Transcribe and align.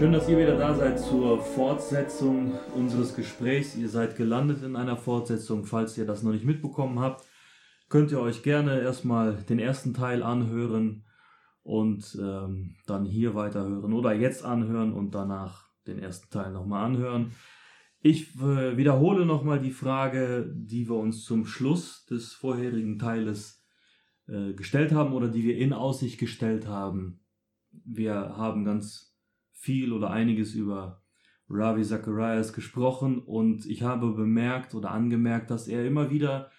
Schön, 0.00 0.12
dass 0.12 0.30
ihr 0.30 0.38
wieder 0.38 0.56
da 0.56 0.74
seid 0.74 0.98
zur 0.98 1.38
Fortsetzung 1.38 2.54
unseres 2.74 3.14
Gesprächs. 3.14 3.76
Ihr 3.76 3.90
seid 3.90 4.16
gelandet 4.16 4.62
in 4.62 4.74
einer 4.74 4.96
Fortsetzung. 4.96 5.66
Falls 5.66 5.98
ihr 5.98 6.06
das 6.06 6.22
noch 6.22 6.32
nicht 6.32 6.46
mitbekommen 6.46 7.00
habt, 7.00 7.22
könnt 7.90 8.10
ihr 8.10 8.18
euch 8.18 8.42
gerne 8.42 8.80
erstmal 8.80 9.34
den 9.34 9.58
ersten 9.58 9.92
Teil 9.92 10.22
anhören 10.22 11.04
und 11.62 12.18
ähm, 12.18 12.76
dann 12.86 13.04
hier 13.04 13.34
weiterhören 13.34 13.92
oder 13.92 14.14
jetzt 14.14 14.42
anhören 14.42 14.94
und 14.94 15.14
danach 15.14 15.68
den 15.86 15.98
ersten 15.98 16.30
Teil 16.30 16.50
nochmal 16.50 16.86
anhören. 16.86 17.32
Ich 18.00 18.34
äh, 18.36 18.78
wiederhole 18.78 19.26
nochmal 19.26 19.60
die 19.60 19.70
Frage, 19.70 20.50
die 20.50 20.88
wir 20.88 20.96
uns 20.96 21.26
zum 21.26 21.44
Schluss 21.44 22.06
des 22.06 22.32
vorherigen 22.32 22.98
Teiles 22.98 23.62
äh, 24.28 24.54
gestellt 24.54 24.92
haben 24.92 25.12
oder 25.12 25.28
die 25.28 25.44
wir 25.44 25.58
in 25.58 25.74
Aussicht 25.74 26.18
gestellt 26.18 26.66
haben. 26.66 27.20
Wir 27.84 28.14
haben 28.14 28.64
ganz 28.64 29.09
viel 29.60 29.92
oder 29.92 30.10
einiges 30.10 30.54
über 30.54 31.02
Ravi 31.48 31.82
Zacharias 31.82 32.52
gesprochen 32.52 33.18
und 33.18 33.66
ich 33.66 33.82
habe 33.82 34.12
bemerkt 34.12 34.74
oder 34.74 34.90
angemerkt, 34.90 35.50
dass 35.50 35.68
er 35.68 35.84
immer 35.84 36.10
wieder 36.10 36.50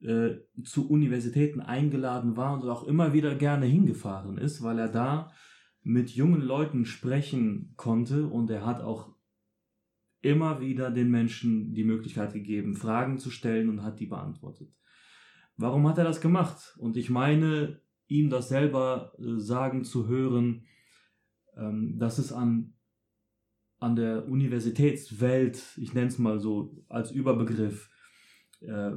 äh, 0.00 0.36
zu 0.64 0.88
Universitäten 0.88 1.60
eingeladen 1.60 2.36
war 2.36 2.54
und 2.54 2.66
auch 2.68 2.84
immer 2.84 3.12
wieder 3.12 3.34
gerne 3.34 3.66
hingefahren 3.66 4.38
ist, 4.38 4.62
weil 4.62 4.78
er 4.78 4.88
da 4.88 5.30
mit 5.82 6.10
jungen 6.10 6.40
Leuten 6.40 6.86
sprechen 6.86 7.74
konnte 7.76 8.26
und 8.26 8.48
er 8.48 8.64
hat 8.64 8.80
auch 8.80 9.14
immer 10.22 10.60
wieder 10.60 10.90
den 10.90 11.10
Menschen 11.10 11.74
die 11.74 11.84
Möglichkeit 11.84 12.32
gegeben, 12.32 12.76
Fragen 12.76 13.18
zu 13.18 13.30
stellen 13.30 13.68
und 13.68 13.82
hat 13.82 14.00
die 14.00 14.06
beantwortet. 14.06 14.72
Warum 15.56 15.86
hat 15.86 15.98
er 15.98 16.04
das 16.04 16.20
gemacht? 16.20 16.76
Und 16.78 16.96
ich 16.96 17.10
meine, 17.10 17.82
ihm 18.06 18.30
das 18.30 18.48
selber 18.48 19.12
äh, 19.18 19.38
sagen 19.38 19.84
zu 19.84 20.08
hören, 20.08 20.64
ähm, 21.58 21.98
dass 21.98 22.18
es 22.18 22.32
an, 22.32 22.74
an 23.78 23.96
der 23.96 24.26
Universitätswelt, 24.28 25.62
ich 25.76 25.94
nenne 25.94 26.08
es 26.08 26.18
mal 26.18 26.38
so 26.38 26.84
als 26.88 27.10
Überbegriff, 27.10 27.90
äh, 28.60 28.92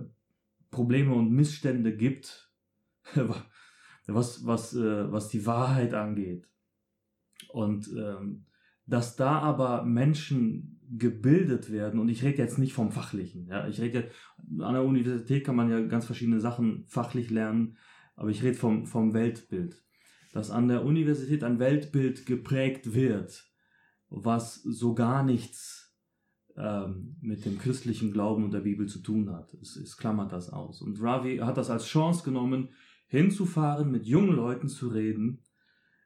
Probleme 0.70 1.14
und 1.14 1.32
Missstände 1.32 1.95
gibt, 1.95 2.52
was, 4.08 4.45
was, 4.45 4.76
äh, 4.76 5.12
was 5.12 5.30
die 5.30 5.45
Wahrheit 5.45 5.94
angeht. 5.94 6.48
Und 7.50 7.89
ähm, 7.98 8.45
dass 8.86 9.16
da 9.16 9.39
aber 9.39 9.84
Menschen 9.84 10.80
gebildet 10.98 11.72
werden, 11.72 12.00
und 12.00 12.09
ich 12.09 12.23
rede 12.23 12.39
jetzt 12.39 12.58
nicht 12.58 12.73
vom 12.73 12.92
Fachlichen, 12.92 13.48
ja, 13.48 13.67
ich 13.67 13.80
rede 13.80 14.09
an 14.59 14.73
der 14.73 14.84
Universität 14.84 15.45
kann 15.45 15.56
man 15.56 15.70
ja 15.70 15.80
ganz 15.82 16.06
verschiedene 16.06 16.39
Sachen 16.39 16.86
fachlich 16.88 17.30
lernen, 17.30 17.78
aber 18.16 18.30
ich 18.30 18.44
rede 18.44 18.58
vom, 18.58 18.86
vom 18.86 19.14
Weltbild. 19.14 19.84
Dass 20.31 20.49
an 20.49 20.67
der 20.67 20.85
Universität 20.85 21.43
ein 21.43 21.59
Weltbild 21.59 22.25
geprägt 22.25 22.93
wird, 22.93 23.45
was 24.09 24.55
so 24.55 24.93
gar 24.93 25.23
nichts 25.23 25.93
ähm, 26.55 27.17
mit 27.21 27.45
dem 27.45 27.57
christlichen 27.59 28.11
Glauben 28.11 28.43
und 28.43 28.53
der 28.53 28.61
Bibel 28.61 28.87
zu 28.87 28.99
tun 28.99 29.31
hat. 29.31 29.53
Es, 29.55 29.75
es 29.75 29.97
klammert 29.97 30.31
das 30.31 30.49
aus. 30.49 30.81
Und 30.81 31.02
Ravi 31.02 31.37
hat 31.37 31.57
das 31.57 31.69
als 31.69 31.85
Chance 31.85 32.23
genommen, 32.23 32.69
hinzufahren, 33.07 33.91
mit 33.91 34.05
jungen 34.05 34.35
Leuten 34.35 34.69
zu 34.69 34.87
reden, 34.89 35.43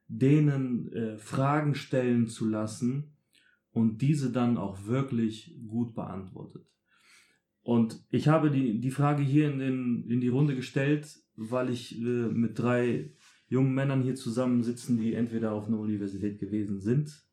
denen 0.07 0.91
äh, 0.91 1.17
Fragen 1.17 1.75
stellen 1.75 2.27
zu 2.27 2.47
lassen, 2.47 3.15
und 3.75 4.01
diese 4.01 4.31
dann 4.31 4.57
auch 4.57 4.85
wirklich 4.85 5.59
gut 5.67 5.95
beantwortet. 5.95 6.65
Und 7.61 8.01
ich 8.09 8.29
habe 8.29 8.49
die, 8.49 8.79
die 8.79 8.91
Frage 8.91 9.21
hier 9.21 9.51
in, 9.51 9.59
den, 9.59 10.09
in 10.09 10.21
die 10.21 10.29
Runde 10.29 10.55
gestellt, 10.55 11.19
weil 11.35 11.69
ich 11.69 11.99
äh, 11.99 12.29
mit 12.29 12.57
drei 12.57 13.11
jungen 13.55 13.73
Männern 13.73 14.01
hier 14.01 14.15
zusammensitzen, 14.15 14.97
die 14.97 15.13
entweder 15.13 15.53
auf 15.53 15.67
einer 15.67 15.79
Universität 15.79 16.39
gewesen 16.39 16.81
sind 16.81 17.25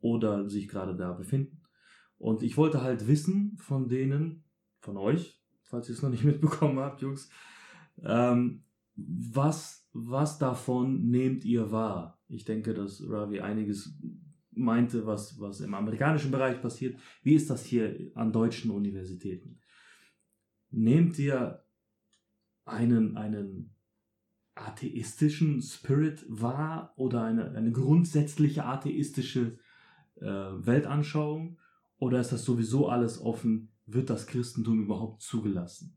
oder 0.00 0.48
sich 0.48 0.68
gerade 0.68 0.96
da 0.96 1.12
befinden. 1.12 1.60
Und 2.18 2.42
ich 2.42 2.56
wollte 2.56 2.82
halt 2.82 3.06
wissen 3.06 3.56
von 3.58 3.88
denen, 3.88 4.44
von 4.80 4.96
euch, 4.96 5.42
falls 5.64 5.88
ihr 5.88 5.94
es 5.94 6.02
noch 6.02 6.10
nicht 6.10 6.24
mitbekommen 6.30 6.78
habt, 6.78 7.02
Jungs, 7.02 7.28
ähm, 8.02 8.64
was, 8.94 9.86
was 9.92 10.38
davon 10.38 11.08
nehmt 11.10 11.44
ihr 11.44 11.70
wahr? 11.70 12.22
Ich 12.28 12.44
denke, 12.44 12.72
dass 12.72 13.02
Ravi 13.06 13.40
einiges 13.40 13.98
meinte, 14.52 15.04
was, 15.06 15.38
was 15.38 15.60
im 15.60 15.74
amerikanischen 15.74 16.30
Bereich 16.30 16.62
passiert. 16.62 16.98
Wie 17.22 17.34
ist 17.34 17.50
das 17.50 17.66
hier 17.66 18.10
an 18.14 18.32
deutschen 18.32 18.70
Universitäten? 18.70 19.60
Nehmt 20.70 21.18
ihr 21.18 21.62
einen, 22.64 23.18
einen 23.18 23.75
atheistischen 24.56 25.62
Spirit 25.62 26.24
wahr 26.28 26.92
oder 26.96 27.22
eine, 27.22 27.52
eine 27.52 27.70
grundsätzliche 27.70 28.64
atheistische 28.64 29.58
äh, 30.16 30.24
Weltanschauung? 30.24 31.58
Oder 31.98 32.20
ist 32.20 32.32
das 32.32 32.44
sowieso 32.44 32.88
alles 32.88 33.20
offen? 33.20 33.70
Wird 33.86 34.10
das 34.10 34.26
Christentum 34.26 34.82
überhaupt 34.82 35.22
zugelassen? 35.22 35.96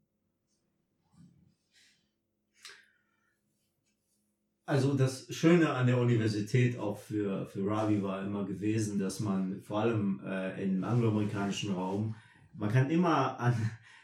Also 4.65 4.93
das 4.93 5.33
Schöne 5.33 5.71
an 5.71 5.87
der 5.87 5.97
Universität 5.97 6.77
auch 6.77 6.99
für, 6.99 7.47
für 7.47 7.65
Ravi 7.65 8.03
war 8.03 8.23
immer 8.23 8.45
gewesen, 8.45 8.99
dass 8.99 9.19
man 9.19 9.63
vor 9.63 9.79
allem 9.79 10.21
äh, 10.23 10.63
im 10.63 10.83
angloamerikanischen 10.83 11.73
Raum, 11.73 12.15
man 12.53 12.69
kann 12.69 12.91
immer 12.91 13.39
an, 13.39 13.55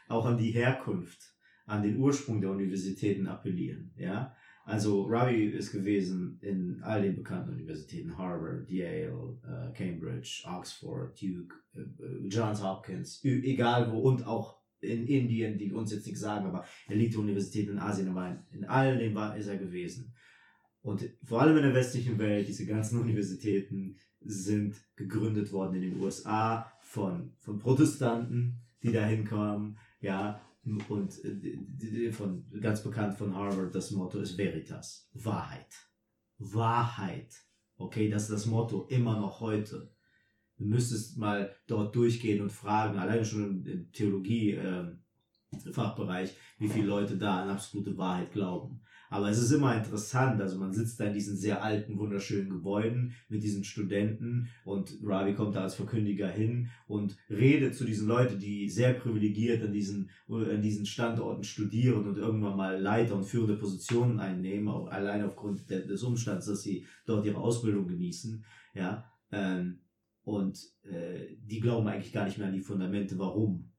auch 0.08 0.26
an 0.26 0.36
die 0.36 0.50
Herkunft, 0.50 1.36
an 1.66 1.84
den 1.84 1.98
Ursprung 1.98 2.40
der 2.40 2.50
Universitäten 2.50 3.28
appellieren. 3.28 3.92
Ja? 3.96 4.34
Also 4.66 5.04
Ravi 5.04 5.44
ist 5.44 5.70
gewesen 5.70 6.38
in 6.42 6.82
all 6.82 7.00
den 7.00 7.14
bekannten 7.14 7.52
Universitäten, 7.52 8.18
Harvard, 8.18 8.68
Yale, 8.68 9.38
äh, 9.44 9.72
Cambridge, 9.72 10.42
Oxford, 10.44 11.16
Duke, 11.22 11.54
äh, 11.76 12.26
Johns 12.26 12.60
Hopkins, 12.60 13.22
egal 13.22 13.92
wo 13.92 14.00
und 14.00 14.26
auch 14.26 14.58
in 14.80 15.06
Indien, 15.06 15.56
die 15.56 15.72
uns 15.72 15.92
jetzt 15.92 16.04
nichts 16.04 16.20
sagen, 16.20 16.46
aber 16.46 16.64
Elite-Universitäten 16.88 17.72
in 17.72 17.78
Asien, 17.78 18.08
aber 18.08 18.44
in 18.50 18.64
all 18.64 18.98
dem 18.98 19.14
war, 19.14 19.36
ist 19.36 19.46
er 19.46 19.56
gewesen. 19.56 20.12
Und 20.82 21.08
vor 21.22 21.42
allem 21.42 21.56
in 21.58 21.62
der 21.62 21.74
westlichen 21.74 22.18
Welt, 22.18 22.48
diese 22.48 22.66
ganzen 22.66 23.00
Universitäten 23.00 23.96
sind 24.20 24.74
gegründet 24.96 25.52
worden 25.52 25.76
in 25.76 25.92
den 25.92 26.00
USA 26.00 26.72
von, 26.80 27.34
von 27.38 27.60
Protestanten, 27.60 28.56
die 28.82 28.90
da 28.90 29.06
hinkommen, 29.06 29.78
ja, 30.00 30.40
und 30.88 31.24
äh, 31.24 32.12
von, 32.12 32.44
ganz 32.60 32.82
bekannt 32.82 33.14
von 33.14 33.34
Harvard, 33.34 33.74
das 33.74 33.92
Motto 33.92 34.18
ist 34.18 34.36
Veritas, 34.36 35.08
Wahrheit. 35.12 35.72
Wahrheit. 36.38 37.32
Okay, 37.76 38.10
das 38.10 38.24
ist 38.24 38.32
das 38.32 38.46
Motto 38.46 38.86
immer 38.88 39.18
noch 39.20 39.40
heute. 39.40 39.94
Du 40.58 40.64
müsstest 40.64 41.18
mal 41.18 41.54
dort 41.66 41.94
durchgehen 41.94 42.42
und 42.42 42.50
fragen, 42.50 42.98
alleine 42.98 43.24
schon 43.24 43.64
im 43.64 43.92
Theologie, 43.92 44.52
äh, 44.52 44.96
Fachbereich, 45.72 46.36
wie 46.58 46.68
viele 46.68 46.86
Leute 46.86 47.16
da 47.16 47.42
an 47.42 47.50
absolute 47.50 47.96
Wahrheit 47.96 48.32
glauben. 48.32 48.82
Aber 49.10 49.28
es 49.28 49.38
ist 49.38 49.52
immer 49.52 49.76
interessant, 49.76 50.40
also 50.40 50.58
man 50.58 50.72
sitzt 50.72 50.98
da 50.98 51.04
in 51.04 51.14
diesen 51.14 51.36
sehr 51.36 51.62
alten, 51.62 51.98
wunderschönen 51.98 52.50
Gebäuden 52.50 53.12
mit 53.28 53.42
diesen 53.42 53.64
Studenten 53.64 54.48
und 54.64 54.98
Ravi 55.02 55.34
kommt 55.34 55.54
da 55.54 55.62
als 55.62 55.74
Verkündiger 55.74 56.28
hin 56.28 56.70
und 56.86 57.16
redet 57.30 57.74
zu 57.74 57.84
diesen 57.84 58.08
Leuten, 58.08 58.38
die 58.38 58.68
sehr 58.68 58.94
privilegiert 58.94 59.62
an 59.62 59.72
diesen, 59.72 60.10
an 60.28 60.62
diesen 60.62 60.86
Standorten 60.86 61.44
studieren 61.44 62.06
und 62.06 62.18
irgendwann 62.18 62.56
mal 62.56 62.80
Leiter 62.80 63.16
und 63.16 63.24
führende 63.24 63.56
Positionen 63.56 64.20
einnehmen, 64.20 64.68
auch 64.68 64.88
allein 64.88 65.24
aufgrund 65.24 65.70
des 65.70 66.02
Umstands, 66.02 66.46
dass 66.46 66.62
sie 66.62 66.86
dort 67.06 67.24
ihre 67.26 67.38
Ausbildung 67.38 67.86
genießen, 67.86 68.44
ja, 68.74 69.10
ähm, 69.32 69.80
und 70.24 70.58
äh, 70.82 71.36
die 71.40 71.60
glauben 71.60 71.86
eigentlich 71.86 72.12
gar 72.12 72.24
nicht 72.24 72.38
mehr 72.38 72.48
an 72.48 72.52
die 72.52 72.60
Fundamente, 72.60 73.16
warum 73.16 73.70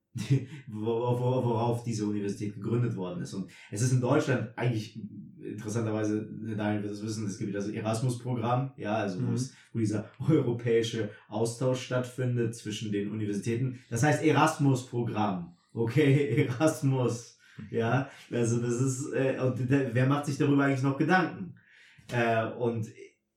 worauf 0.68 1.84
diese 1.84 2.06
Universität 2.06 2.56
gegründet 2.56 2.96
worden 2.96 3.22
ist. 3.22 3.34
Und 3.34 3.50
es 3.72 3.82
ist 3.82 3.92
in 3.92 4.02
Deutschland 4.02 4.50
eigentlich 4.56 5.00
interessanterweise, 5.42 6.28
Daniel 6.56 6.84
wird 6.84 6.94
es 6.94 7.04
wissen, 7.04 7.26
es 7.26 7.38
gibt 7.38 7.56
das 7.56 7.70
Erasmus-Programm, 7.70 8.74
ja, 8.78 8.96
also 8.96 9.20
mhm. 9.20 9.40
wo, 9.74 9.80
dieser 9.80 10.10
europäische 10.30 11.10
Austausch 11.30 11.82
stattfindet 11.82 12.56
zwischen 12.56 12.92
den 12.92 13.12
Universitäten. 13.12 13.80
Das 13.90 14.04
heißt 14.04 14.24
Erasmus-Programm. 14.24 15.56
Okay, 15.74 16.48
Erasmus. 16.48 17.38
Ja, 17.72 18.10
also 18.32 18.62
das 18.62 18.82
ist, 18.82 19.14
äh, 19.14 19.40
und 19.40 19.70
wer 19.70 20.06
macht 20.06 20.28
sich 20.28 20.38
darüber 20.38 20.66
eigentlich 20.66 20.84
noch 20.84 20.98
Gedanken? 20.98 21.56
Äh, 22.12 22.46
und 22.52 22.88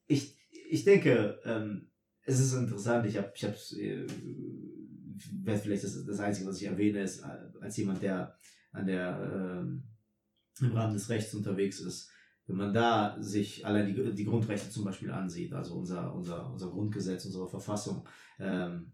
ich, 0.07 0.37
ich 0.69 0.85
denke, 0.85 1.41
ähm, 1.45 1.91
es 2.25 2.39
ist 2.39 2.53
interessant, 2.53 3.07
ich 3.07 3.17
habe 3.17 3.33
ich 3.35 3.45
hab's, 3.45 3.73
äh, 3.73 4.07
wäre 5.43 5.59
vielleicht 5.59 5.85
das, 5.85 6.05
das 6.05 6.21
Einzige, 6.21 6.49
was 6.49 6.61
ich 6.61 6.67
erwähne, 6.67 7.03
ist, 7.03 7.21
äh, 7.21 7.39
als 7.61 7.77
jemand, 7.77 8.03
der 8.03 8.37
an 8.73 8.87
der, 8.87 9.61
ähm, 9.63 9.85
im 10.61 10.73
Rahmen 10.73 10.95
des 10.95 11.09
Rechts 11.09 11.35
unterwegs 11.35 11.81
ist, 11.81 12.11
wenn 12.47 12.57
man 12.57 12.75
da 12.75 13.17
sich 13.21 13.65
allein 13.65 13.87
die, 13.87 14.15
die 14.15 14.25
Grundrechte 14.25 14.71
zum 14.71 14.85
Beispiel 14.85 15.11
ansieht, 15.11 15.53
also 15.53 15.77
unser, 15.77 16.15
unser, 16.15 16.51
unser 16.51 16.71
Grundgesetz, 16.71 17.25
unsere 17.25 17.49
Verfassung, 17.49 18.07
ähm, 18.39 18.93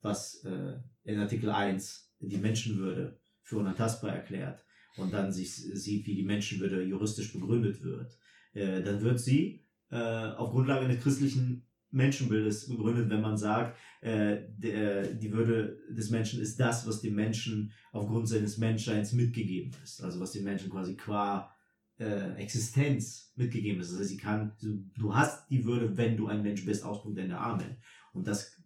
was 0.00 0.44
äh, 0.44 0.78
in 1.02 1.18
Artikel 1.18 1.50
1 1.50 2.14
die 2.20 2.38
Menschenwürde 2.38 3.18
für 3.42 3.58
unantastbar 3.58 4.14
erklärt 4.14 4.64
und 4.96 5.12
dann 5.12 5.32
sich 5.32 5.54
sieht, 5.54 6.06
wie 6.06 6.14
die 6.14 6.24
Menschenwürde 6.24 6.82
juristisch 6.82 7.32
begründet 7.32 7.82
wird, 7.82 8.16
äh, 8.52 8.82
dann 8.82 9.00
wird 9.00 9.20
sie 9.20 9.66
äh, 9.90 9.96
auf 9.96 10.50
Grundlage 10.50 10.84
eines 10.84 11.02
christlichen 11.02 11.67
Menschenbildes 11.90 12.68
begründet, 12.68 13.08
wenn 13.10 13.22
man 13.22 13.36
sagt, 13.36 13.78
äh, 14.00 14.38
der, 14.56 15.14
die 15.14 15.32
Würde 15.32 15.78
des 15.90 16.10
Menschen 16.10 16.40
ist 16.40 16.60
das, 16.60 16.86
was 16.86 17.00
dem 17.00 17.14
Menschen 17.14 17.72
aufgrund 17.92 18.28
seines 18.28 18.58
Menschseins 18.58 19.12
mitgegeben 19.12 19.72
ist. 19.82 20.02
Also 20.02 20.20
was 20.20 20.32
dem 20.32 20.44
Menschen 20.44 20.70
quasi 20.70 20.96
qua 20.96 21.54
äh, 21.98 22.34
Existenz 22.34 23.32
mitgegeben 23.36 23.80
ist. 23.80 23.90
Also 23.90 24.04
sie 24.04 24.16
kann, 24.16 24.52
du, 24.60 25.14
hast 25.14 25.50
die 25.50 25.64
Würde, 25.64 25.96
wenn 25.96 26.16
du 26.16 26.28
ein 26.28 26.42
Mensch 26.42 26.64
bist, 26.64 26.84
Ausdruck 26.84 27.16
deiner 27.16 27.40
Amen. 27.40 27.76
Und 28.12 28.26
das 28.26 28.56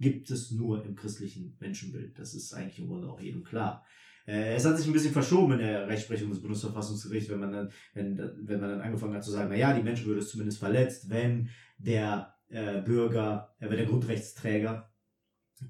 gibt 0.00 0.30
es 0.30 0.50
nur 0.50 0.84
im 0.84 0.96
christlichen 0.96 1.56
Menschenbild. 1.60 2.18
Das 2.18 2.34
ist 2.34 2.52
eigentlich 2.54 2.78
im 2.78 2.88
Grunde 2.88 3.08
auch 3.08 3.20
jedem 3.20 3.44
klar. 3.44 3.84
Äh, 4.26 4.54
es 4.54 4.64
hat 4.64 4.76
sich 4.78 4.86
ein 4.86 4.92
bisschen 4.92 5.12
verschoben 5.12 5.52
in 5.54 5.58
der 5.58 5.88
Rechtsprechung 5.88 6.30
des 6.30 6.40
Bundesverfassungsgerichts, 6.40 7.30
wenn 7.30 7.40
man 7.40 7.52
dann, 7.52 7.70
wenn, 7.94 8.18
wenn 8.18 8.60
man 8.60 8.70
dann 8.70 8.80
angefangen 8.80 9.14
hat 9.14 9.24
zu 9.24 9.30
sagen, 9.30 9.48
na 9.50 9.56
ja, 9.56 9.74
die 9.74 9.82
Menschenwürde 9.82 10.20
ist 10.20 10.30
zumindest 10.30 10.58
verletzt, 10.58 11.10
wenn 11.10 11.50
der 11.78 12.34
äh, 12.52 12.82
Bürger, 12.82 13.54
äh, 13.58 13.68
wenn 13.68 13.76
der 13.76 13.86
Grundrechtsträger 13.86 14.90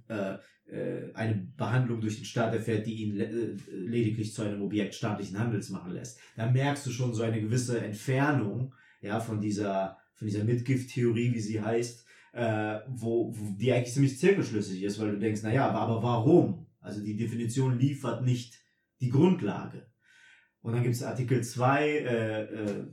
äh, 0.09 0.35
äh, 0.67 1.13
eine 1.15 1.35
Behandlung 1.57 2.01
durch 2.01 2.17
den 2.17 2.25
Staat 2.25 2.55
erfährt, 2.55 2.87
die 2.87 3.03
ihn 3.03 3.17
le 3.17 3.25
äh, 3.25 3.57
lediglich 3.71 4.33
zu 4.33 4.43
einem 4.43 4.63
Objekt 4.63 4.95
staatlichen 4.95 5.39
Handels 5.39 5.71
machen 5.71 5.93
lässt. 5.93 6.21
Da 6.37 6.51
merkst 6.51 6.87
du 6.87 6.91
schon 6.91 7.15
so 7.15 7.23
eine 7.23 7.41
gewisse 7.41 7.81
Entfernung 7.81 8.75
ja, 9.01 9.21
von 9.21 9.41
dieser, 9.41 9.99
von 10.15 10.27
dieser 10.27 10.45
Mitgifttheorie, 10.45 11.35
wie 11.35 11.41
sie 11.41 11.61
heißt, 11.61 12.07
äh, 12.33 12.79
wo, 12.89 13.35
wo 13.37 13.57
die 13.57 13.73
eigentlich 13.73 13.93
ziemlich 13.93 14.19
zirkelschlüssig 14.19 14.83
ist, 14.83 14.99
weil 14.99 15.13
du 15.13 15.19
denkst, 15.19 15.43
naja, 15.43 15.69
aber, 15.71 16.03
warum? 16.03 16.67
Also 16.81 17.03
die 17.03 17.17
Definition 17.17 17.79
liefert 17.79 18.25
nicht 18.25 18.59
die 19.01 19.11
Grundlage. 19.11 19.87
Und 20.63 20.75
dann 20.75 20.83
gibt 20.83 20.95
es 20.95 21.03
Artikel 21.03 21.43
2, 21.43 21.89
äh, 21.89 22.43
äh, 22.43 22.87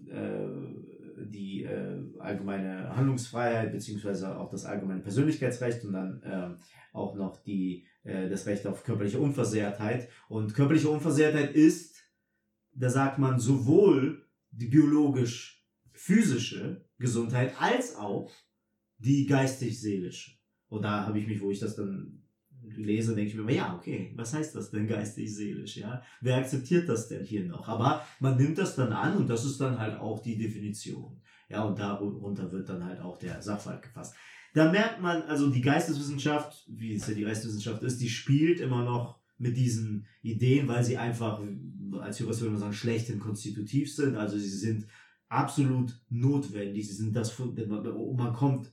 die 1.26 1.64
äh, 1.64 2.04
allgemeine 2.20 2.96
Handlungsfreiheit 2.96 3.72
beziehungsweise 3.72 4.38
auch 4.38 4.50
das 4.50 4.66
allgemeine 4.66 5.02
Persönlichkeitsrecht 5.02 5.86
und 5.86 5.94
dann 5.94 6.22
äh, 6.24 6.50
auch 6.94 7.16
noch 7.16 7.42
die, 7.44 7.86
äh, 8.04 8.30
das 8.30 8.46
Recht 8.46 8.68
auf 8.68 8.84
körperliche 8.84 9.20
Unversehrtheit. 9.20 10.10
Und 10.28 10.54
körperliche 10.54 10.90
Unversehrtheit 10.90 11.54
ist, 11.54 11.96
da 12.74 12.90
sagt 12.90 13.18
man 13.20 13.40
sowohl 13.40 14.26
die 14.52 14.68
biologisch-physische 14.68 16.86
Gesundheit 16.98 17.54
als 17.60 17.96
auch 17.96 18.34
die 18.98 19.26
geistig-seelische. 19.26 20.38
Und 20.68 20.82
da 20.84 21.06
habe 21.06 21.20
ich 21.20 21.28
mich, 21.28 21.42
wo 21.42 21.52
ich 21.52 21.60
das 21.60 21.76
dann 21.76 22.24
lese, 22.78 23.16
denke 23.16 23.32
ich 23.32 23.38
mir, 23.38 23.54
ja, 23.54 23.76
okay, 23.76 24.14
was 24.16 24.34
heißt 24.34 24.56
das 24.56 24.72
denn 24.72 24.88
geistig-seelisch, 24.88 25.78
ja? 25.78 26.02
Wer 26.22 26.38
akzeptiert 26.38 26.88
das 26.90 27.08
denn 27.08 27.24
hier 27.24 27.46
noch? 27.46 27.68
Aber 27.68 28.06
man 28.20 28.38
nimmt 28.38 28.58
das 28.58 28.76
dann 28.76 28.94
an 28.94 29.18
und 29.18 29.30
das 29.30 29.46
ist 29.46 29.60
dann 29.60 29.78
halt 29.78 30.00
auch 30.00 30.22
die 30.22 30.38
Definition. 30.38 31.22
Ja, 31.50 31.64
und 31.64 31.80
darunter 31.80 32.52
wird 32.52 32.70
dann 32.70 32.84
halt 32.84 33.00
auch 33.02 33.18
der 33.18 33.42
Sachverhalt 33.42 33.82
gefasst. 33.82 34.16
Da 34.54 34.72
merkt 34.72 35.02
man, 35.02 35.24
also 35.24 35.50
die 35.50 35.62
Geisteswissenschaft, 35.62 36.66
wie 36.68 36.96
es 36.96 37.08
ja 37.08 37.14
die 37.14 37.24
Geisteswissenschaft 37.24 37.84
ist, 37.84 38.02
die 38.02 38.10
spielt 38.10 38.60
immer 38.60 38.84
noch 38.84 39.20
mit 39.38 39.56
diesen 39.58 40.06
Ideen, 40.22 40.68
weil 40.68 40.84
sie 40.84 40.98
einfach, 40.98 41.42
als 42.02 42.20
Jurist 42.20 42.42
würde 42.42 42.52
man 42.52 42.60
sagen, 42.60 42.74
schlechthin 42.74 43.20
konstitutiv 43.20 43.94
sind. 43.94 44.16
Also 44.16 44.38
sie 44.38 44.50
sind 44.50 44.88
absolut 45.28 46.00
notwendig. 46.10 46.88
Sie 46.88 46.96
sind 46.96 47.16
das, 47.16 47.38
man 47.40 48.34
kommt 48.34 48.72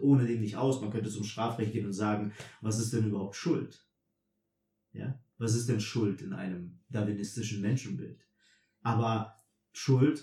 ohne 0.00 0.26
den 0.26 0.40
nicht 0.40 0.56
aus. 0.56 0.80
Man 0.80 0.90
könnte 0.90 1.10
zum 1.10 1.24
Strafrecht 1.24 1.72
gehen 1.72 1.86
und 1.86 1.92
sagen, 1.92 2.32
was 2.60 2.78
ist 2.78 2.92
denn 2.92 3.06
überhaupt 3.06 3.36
Schuld? 3.36 3.86
Ja? 4.92 5.18
Was 5.38 5.54
ist 5.54 5.68
denn 5.68 5.80
Schuld 5.80 6.22
in 6.22 6.32
einem 6.32 6.80
darwinistischen 6.88 7.60
Menschenbild? 7.60 8.26
Aber 8.82 9.34
Schuld, 9.72 10.22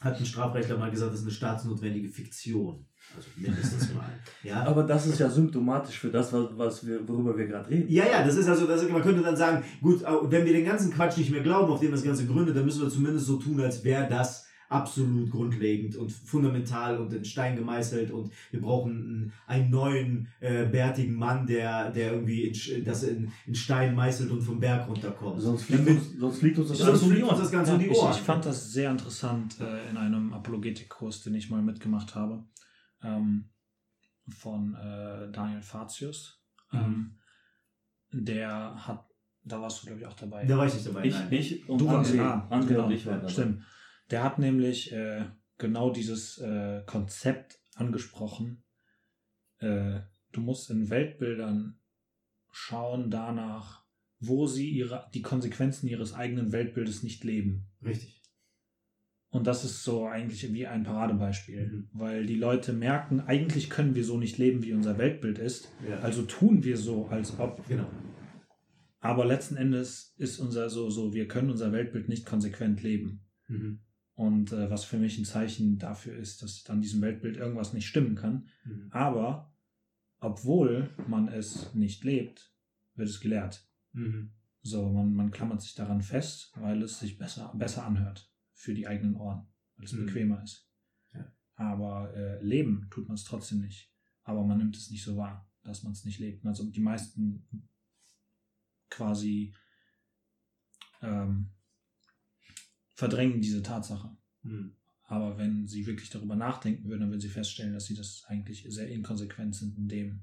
hat 0.00 0.18
ein 0.18 0.26
Strafrechtler 0.26 0.76
mal 0.76 0.90
gesagt, 0.90 1.14
ist 1.14 1.22
eine 1.22 1.30
staatsnotwendige 1.30 2.08
Fiktion. 2.08 2.86
Also 3.16 3.28
mindestens 3.36 3.94
mal. 3.94 4.10
Ja? 4.42 4.64
Aber 4.64 4.82
das 4.82 5.06
ist 5.06 5.18
ja 5.18 5.30
symptomatisch 5.30 5.98
für 5.98 6.10
das, 6.10 6.32
was, 6.32 6.48
was 6.52 6.86
wir, 6.86 7.06
worüber 7.08 7.36
wir 7.36 7.46
gerade 7.46 7.70
reden. 7.70 7.88
Ja, 7.88 8.04
ja, 8.06 8.24
das 8.24 8.36
ist 8.36 8.46
also, 8.46 8.66
das, 8.66 8.86
man 8.88 9.02
könnte 9.02 9.22
dann 9.22 9.36
sagen, 9.36 9.64
gut, 9.80 10.02
wenn 10.02 10.44
wir 10.44 10.52
den 10.52 10.66
ganzen 10.66 10.92
Quatsch 10.92 11.16
nicht 11.16 11.30
mehr 11.30 11.42
glauben, 11.42 11.72
auf 11.72 11.80
dem 11.80 11.92
das 11.92 12.02
Ganze 12.02 12.26
gründet, 12.26 12.56
dann 12.56 12.66
müssen 12.66 12.82
wir 12.82 12.90
zumindest 12.90 13.26
so 13.26 13.38
tun, 13.38 13.58
als 13.60 13.82
wäre 13.84 14.06
das 14.08 14.45
absolut 14.68 15.30
grundlegend 15.30 15.96
und 15.96 16.10
fundamental 16.10 16.98
und 16.98 17.12
in 17.12 17.24
Stein 17.24 17.56
gemeißelt 17.56 18.10
und 18.10 18.32
wir 18.50 18.60
brauchen 18.60 19.32
einen, 19.46 19.70
neuen 19.70 20.28
äh, 20.40 20.66
bärtigen 20.66 21.14
Mann, 21.14 21.46
der, 21.46 21.90
der 21.90 22.12
irgendwie 22.12 22.44
in, 22.44 22.84
das 22.84 23.04
in, 23.04 23.32
in 23.46 23.54
Stein 23.54 23.94
meißelt 23.94 24.30
und 24.30 24.42
vom 24.42 24.58
Berg 24.58 24.88
runterkommt. 24.88 25.40
Sonst 25.40 25.64
fliegt, 25.64 25.88
uns, 25.88 26.18
sonst 26.18 26.38
fliegt 26.38 26.58
uns 26.58 26.68
das, 26.68 26.78
sonst 26.78 27.04
fliegt 27.04 27.22
uns 27.22 27.38
das 27.38 27.50
Ganze 27.50 27.72
ja, 27.72 27.76
um 27.76 27.82
die 27.82 27.90
Ohren. 27.90 28.10
Ich, 28.10 28.18
ich, 28.18 28.22
fand 28.22 28.44
das 28.44 28.72
sehr 28.72 28.90
interessant 28.90 29.60
äh, 29.60 29.90
in 29.90 29.96
einem 29.96 30.32
Apologetikkurs, 30.32 31.22
den 31.22 31.34
ich 31.34 31.50
mal 31.50 31.62
mitgemacht 31.62 32.14
habe, 32.14 32.44
ähm, 33.02 33.50
von 34.28 34.74
äh, 34.74 35.30
Daniel 35.30 35.62
Fatius. 35.62 36.42
Mhm. 36.72 36.78
Ähm, 36.78 37.18
der 38.12 38.86
hat, 38.86 39.06
da 39.44 39.60
warst 39.60 39.82
du 39.82 39.86
glaube 39.86 40.00
ich 40.00 40.06
auch 40.06 40.14
dabei. 40.14 40.44
Da 40.44 40.58
war 40.58 40.66
ich 40.66 40.74
nicht 40.74 40.86
dabei. 40.86 41.04
Ich, 41.04 41.14
nein. 41.14 41.28
ich 41.32 41.68
und 41.68 41.80
du 41.80 41.86
warst 41.86 42.14
ja, 42.14 42.48
André 42.50 42.66
genau, 42.66 42.90
ich 42.90 43.06
waren 43.06 43.20
dabei. 43.20 43.32
Stimmt. 43.32 43.62
Der 44.10 44.22
hat 44.22 44.38
nämlich 44.38 44.92
äh, 44.92 45.26
genau 45.58 45.90
dieses 45.90 46.38
äh, 46.38 46.82
Konzept 46.86 47.60
angesprochen. 47.74 48.64
Äh, 49.58 50.00
du 50.32 50.40
musst 50.40 50.70
in 50.70 50.90
Weltbildern 50.90 51.80
schauen 52.50 53.10
danach, 53.10 53.84
wo 54.18 54.46
sie 54.46 54.70
ihre, 54.70 55.10
die 55.12 55.22
Konsequenzen 55.22 55.88
ihres 55.88 56.14
eigenen 56.14 56.52
Weltbildes 56.52 57.02
nicht 57.02 57.24
leben. 57.24 57.68
Richtig. 57.84 58.22
Und 59.28 59.46
das 59.46 59.64
ist 59.64 59.82
so 59.82 60.06
eigentlich 60.06 60.50
wie 60.54 60.66
ein 60.66 60.84
Paradebeispiel, 60.84 61.66
mhm. 61.66 61.88
weil 61.92 62.24
die 62.24 62.36
Leute 62.36 62.72
merken, 62.72 63.20
eigentlich 63.20 63.68
können 63.68 63.94
wir 63.94 64.04
so 64.04 64.16
nicht 64.16 64.38
leben, 64.38 64.62
wie 64.62 64.72
unser 64.72 64.96
Weltbild 64.96 65.38
ist. 65.38 65.70
Ja. 65.86 65.98
Also 65.98 66.22
tun 66.22 66.64
wir 66.64 66.76
so, 66.76 67.06
als 67.08 67.38
ob. 67.38 67.66
Genau. 67.68 67.90
Aber 69.00 69.26
letzten 69.26 69.56
Endes 69.56 70.14
ist 70.16 70.38
unser 70.38 70.70
so, 70.70 70.88
so, 70.88 71.12
wir 71.12 71.28
können 71.28 71.50
unser 71.50 71.72
Weltbild 71.72 72.08
nicht 72.08 72.24
konsequent 72.24 72.82
leben. 72.82 73.26
Mhm. 73.48 73.80
Und 74.16 74.50
äh, 74.52 74.70
was 74.70 74.84
für 74.84 74.96
mich 74.96 75.18
ein 75.18 75.26
Zeichen 75.26 75.78
dafür 75.78 76.16
ist, 76.16 76.42
dass 76.42 76.68
an 76.70 76.80
diesem 76.80 77.02
Weltbild 77.02 77.36
irgendwas 77.36 77.74
nicht 77.74 77.86
stimmen 77.86 78.14
kann. 78.14 78.48
Mhm. 78.64 78.88
Aber 78.90 79.54
obwohl 80.18 80.90
man 81.06 81.28
es 81.28 81.74
nicht 81.74 82.02
lebt, 82.02 82.50
wird 82.94 83.10
es 83.10 83.20
gelehrt. 83.20 83.68
Mhm. 83.92 84.32
So, 84.62 84.90
man, 84.90 85.12
man 85.12 85.30
klammert 85.30 85.60
sich 85.60 85.74
daran 85.74 86.00
fest, 86.00 86.50
weil 86.56 86.82
es 86.82 86.98
sich 86.98 87.18
besser, 87.18 87.52
besser 87.54 87.84
anhört 87.84 88.32
für 88.54 88.72
die 88.72 88.86
eigenen 88.86 89.16
Ohren, 89.16 89.46
weil 89.76 89.84
es 89.84 89.92
mhm. 89.92 90.06
bequemer 90.06 90.42
ist. 90.42 90.66
Ja. 91.12 91.30
Aber 91.56 92.14
äh, 92.16 92.42
leben 92.42 92.88
tut 92.90 93.08
man 93.08 93.16
es 93.16 93.24
trotzdem 93.24 93.60
nicht. 93.60 93.92
Aber 94.22 94.44
man 94.44 94.56
nimmt 94.56 94.78
es 94.78 94.90
nicht 94.90 95.04
so 95.04 95.18
wahr, 95.18 95.46
dass 95.62 95.82
man 95.82 95.92
es 95.92 96.06
nicht 96.06 96.20
lebt. 96.20 96.44
Also 96.46 96.64
die 96.64 96.80
meisten 96.80 97.46
quasi 98.88 99.54
ähm, 101.02 101.50
verdrängen 102.96 103.40
diese 103.40 103.62
Tatsache. 103.62 104.16
Mhm. 104.42 104.72
Aber 105.04 105.38
wenn 105.38 105.68
sie 105.68 105.86
wirklich 105.86 106.10
darüber 106.10 106.34
nachdenken 106.34 106.88
würden, 106.88 107.02
dann 107.02 107.10
würden 107.10 107.20
sie 107.20 107.28
feststellen, 107.28 107.74
dass 107.74 107.84
sie 107.84 107.94
das 107.94 108.24
eigentlich 108.26 108.66
sehr 108.68 108.88
inkonsequent 108.88 109.54
sind 109.54 109.76
in 109.78 109.86
dem, 109.86 110.22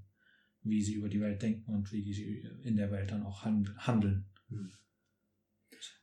wie 0.63 0.81
sie 0.81 0.95
über 0.95 1.07
die 1.07 1.21
Welt 1.21 1.41
denken 1.41 1.73
und 1.73 1.91
wie 1.93 2.11
sie 2.11 2.45
in 2.63 2.75
der 2.75 2.91
Welt 2.91 3.11
dann 3.11 3.23
auch 3.23 3.45
handeln. 3.45 4.25
Mhm. 4.49 4.71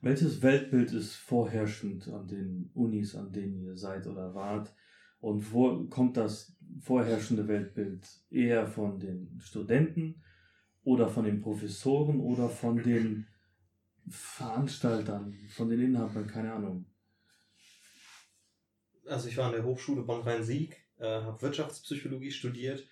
Welches 0.00 0.42
Weltbild 0.42 0.92
ist 0.92 1.14
vorherrschend 1.14 2.08
an 2.08 2.26
den 2.28 2.70
Unis, 2.74 3.14
an 3.14 3.32
denen 3.32 3.60
ihr 3.60 3.76
seid 3.76 4.06
oder 4.06 4.34
wart? 4.34 4.74
Und 5.18 5.52
wo 5.52 5.86
kommt 5.86 6.16
das 6.16 6.56
vorherrschende 6.80 7.48
Weltbild 7.48 8.06
eher 8.30 8.66
von 8.66 8.98
den 8.98 9.38
Studenten 9.40 10.22
oder 10.82 11.08
von 11.08 11.24
den 11.24 11.40
Professoren 11.40 12.20
oder 12.20 12.48
von 12.48 12.82
den 12.82 13.26
Veranstaltern, 14.08 15.36
von 15.48 15.68
den 15.68 15.80
Inhabern, 15.80 16.26
keine 16.26 16.52
Ahnung. 16.52 16.86
Also 19.06 19.28
ich 19.28 19.36
war 19.36 19.46
an 19.46 19.52
der 19.52 19.64
Hochschule 19.64 20.02
Bonn-Rhein-Sieg, 20.02 20.76
äh, 20.98 21.06
habe 21.06 21.42
Wirtschaftspsychologie 21.42 22.30
studiert 22.30 22.86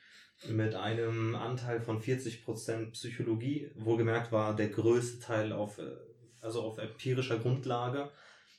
mit 0.48 0.74
einem 0.74 1.34
Anteil 1.34 1.80
von 1.80 2.00
40% 2.00 2.92
Psychologie. 2.92 3.70
Wohlgemerkt 3.74 4.30
war 4.30 4.54
der 4.54 4.68
größte 4.68 5.20
Teil 5.20 5.52
auf, 5.52 5.78
äh, 5.78 5.90
also 6.40 6.62
auf 6.62 6.78
empirischer 6.78 7.38
Grundlage. 7.38 8.10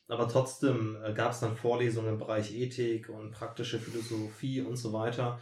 Aber 0.08 0.27
trotzdem 0.27 0.98
äh, 1.03 1.13
gab 1.13 1.32
es 1.32 1.39
dann 1.39 1.56
Vorlesungen 1.56 2.10
im 2.10 2.18
Bereich 2.18 2.53
Ethik 2.53 3.10
und 3.10 3.32
praktische 3.32 3.79
Philosophie 3.79 4.62
und 4.62 4.75
so 4.75 4.91
weiter. 4.91 5.39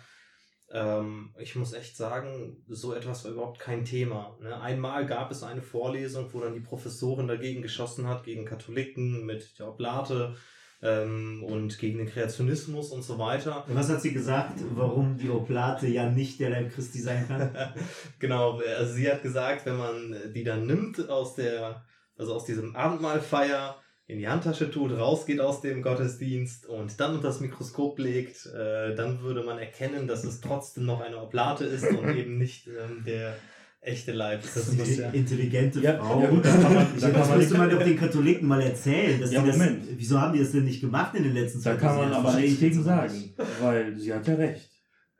Ähm, 0.71 1.33
ich 1.39 1.55
muss 1.55 1.73
echt 1.73 1.95
sagen, 1.95 2.57
so 2.67 2.93
etwas 2.93 3.23
war 3.23 3.31
überhaupt 3.31 3.59
kein 3.59 3.85
Thema. 3.85 4.37
Ne? 4.41 4.59
Einmal 4.59 5.05
gab 5.05 5.31
es 5.31 5.43
eine 5.43 5.61
Vorlesung, 5.61 6.33
wo 6.33 6.41
dann 6.41 6.53
die 6.53 6.59
Professorin 6.59 7.27
dagegen 7.27 7.61
geschossen 7.61 8.07
hat, 8.07 8.23
gegen 8.23 8.45
Katholiken 8.45 9.25
mit 9.25 9.57
der 9.59 9.69
Oblate 9.69 10.35
ähm, 10.81 11.43
und 11.43 11.79
gegen 11.79 11.99
den 11.99 12.09
Kreationismus 12.09 12.91
und 12.91 13.03
so 13.03 13.17
weiter. 13.17 13.65
Und 13.67 13.75
was 13.75 13.89
hat 13.89 14.01
sie 14.01 14.13
gesagt, 14.13 14.59
warum 14.75 15.17
die 15.17 15.29
Oblate 15.29 15.87
ja 15.87 16.09
nicht 16.09 16.39
der 16.39 16.49
Leib 16.49 16.73
Christi 16.73 16.99
sein 16.99 17.25
kann? 17.27 17.73
genau, 18.19 18.59
also 18.59 18.93
sie 18.93 19.09
hat 19.09 19.23
gesagt, 19.23 19.65
wenn 19.65 19.77
man 19.77 20.15
die 20.33 20.43
dann 20.43 20.65
nimmt 20.65 21.09
aus 21.09 21.35
der, 21.35 21.85
also 22.17 22.35
aus 22.35 22.45
diesem 22.45 22.75
Abendmahlfeier, 22.75 23.77
in 24.07 24.19
die 24.19 24.27
Handtasche 24.27 24.71
tut, 24.71 24.97
rausgeht 24.97 25.41
aus 25.41 25.61
dem 25.61 25.81
Gottesdienst 25.81 26.65
und 26.65 26.97
dann 26.99 27.15
unter 27.15 27.27
das 27.27 27.41
Mikroskop 27.41 27.99
legt, 27.99 28.45
äh, 28.45 28.95
dann 28.95 29.21
würde 29.21 29.43
man 29.43 29.59
erkennen, 29.59 30.07
dass 30.07 30.23
es 30.23 30.39
trotzdem 30.39 30.85
noch 30.85 31.01
eine 31.01 31.21
Oblate 31.21 31.65
ist 31.65 31.85
und 31.89 32.07
eben 32.15 32.37
nicht 32.37 32.67
ähm, 32.67 33.03
der 33.05 33.35
echte 33.81 34.13
Leib. 34.13 34.41
Das 34.41 34.55
ist 34.55 34.79
eine 34.79 34.89
ja 34.89 35.09
intelligente 35.09 35.81
ja, 35.81 35.97
Frau. 35.97 36.21
Ja, 36.21 36.29
gut, 36.29 36.45
das 36.45 36.61
kann 36.61 36.73
man, 36.73 36.87
da 36.99 37.09
das 37.09 37.35
müsste 37.35 37.57
man 37.57 37.69
doch 37.69 37.83
den 37.83 37.97
Katholiken 37.97 38.47
mal 38.47 38.61
erzählen. 38.61 39.19
Dass 39.19 39.31
ja, 39.31 39.45
das, 39.45 39.59
wieso 39.97 40.21
haben 40.21 40.33
die 40.33 40.39
das 40.39 40.53
denn 40.53 40.63
nicht 40.63 40.79
gemacht 40.79 41.13
in 41.13 41.23
den 41.23 41.33
letzten 41.33 41.61
Jahren? 41.61 41.77
Da 41.77 41.87
kann 41.87 41.97
man 41.97 42.13
aber 42.13 42.33
nichts 42.33 42.59
gegen 42.61 42.81
sagen, 42.81 43.33
weil 43.61 43.97
sie 43.97 44.13
hat 44.13 44.25
ja 44.25 44.35
recht. 44.35 44.69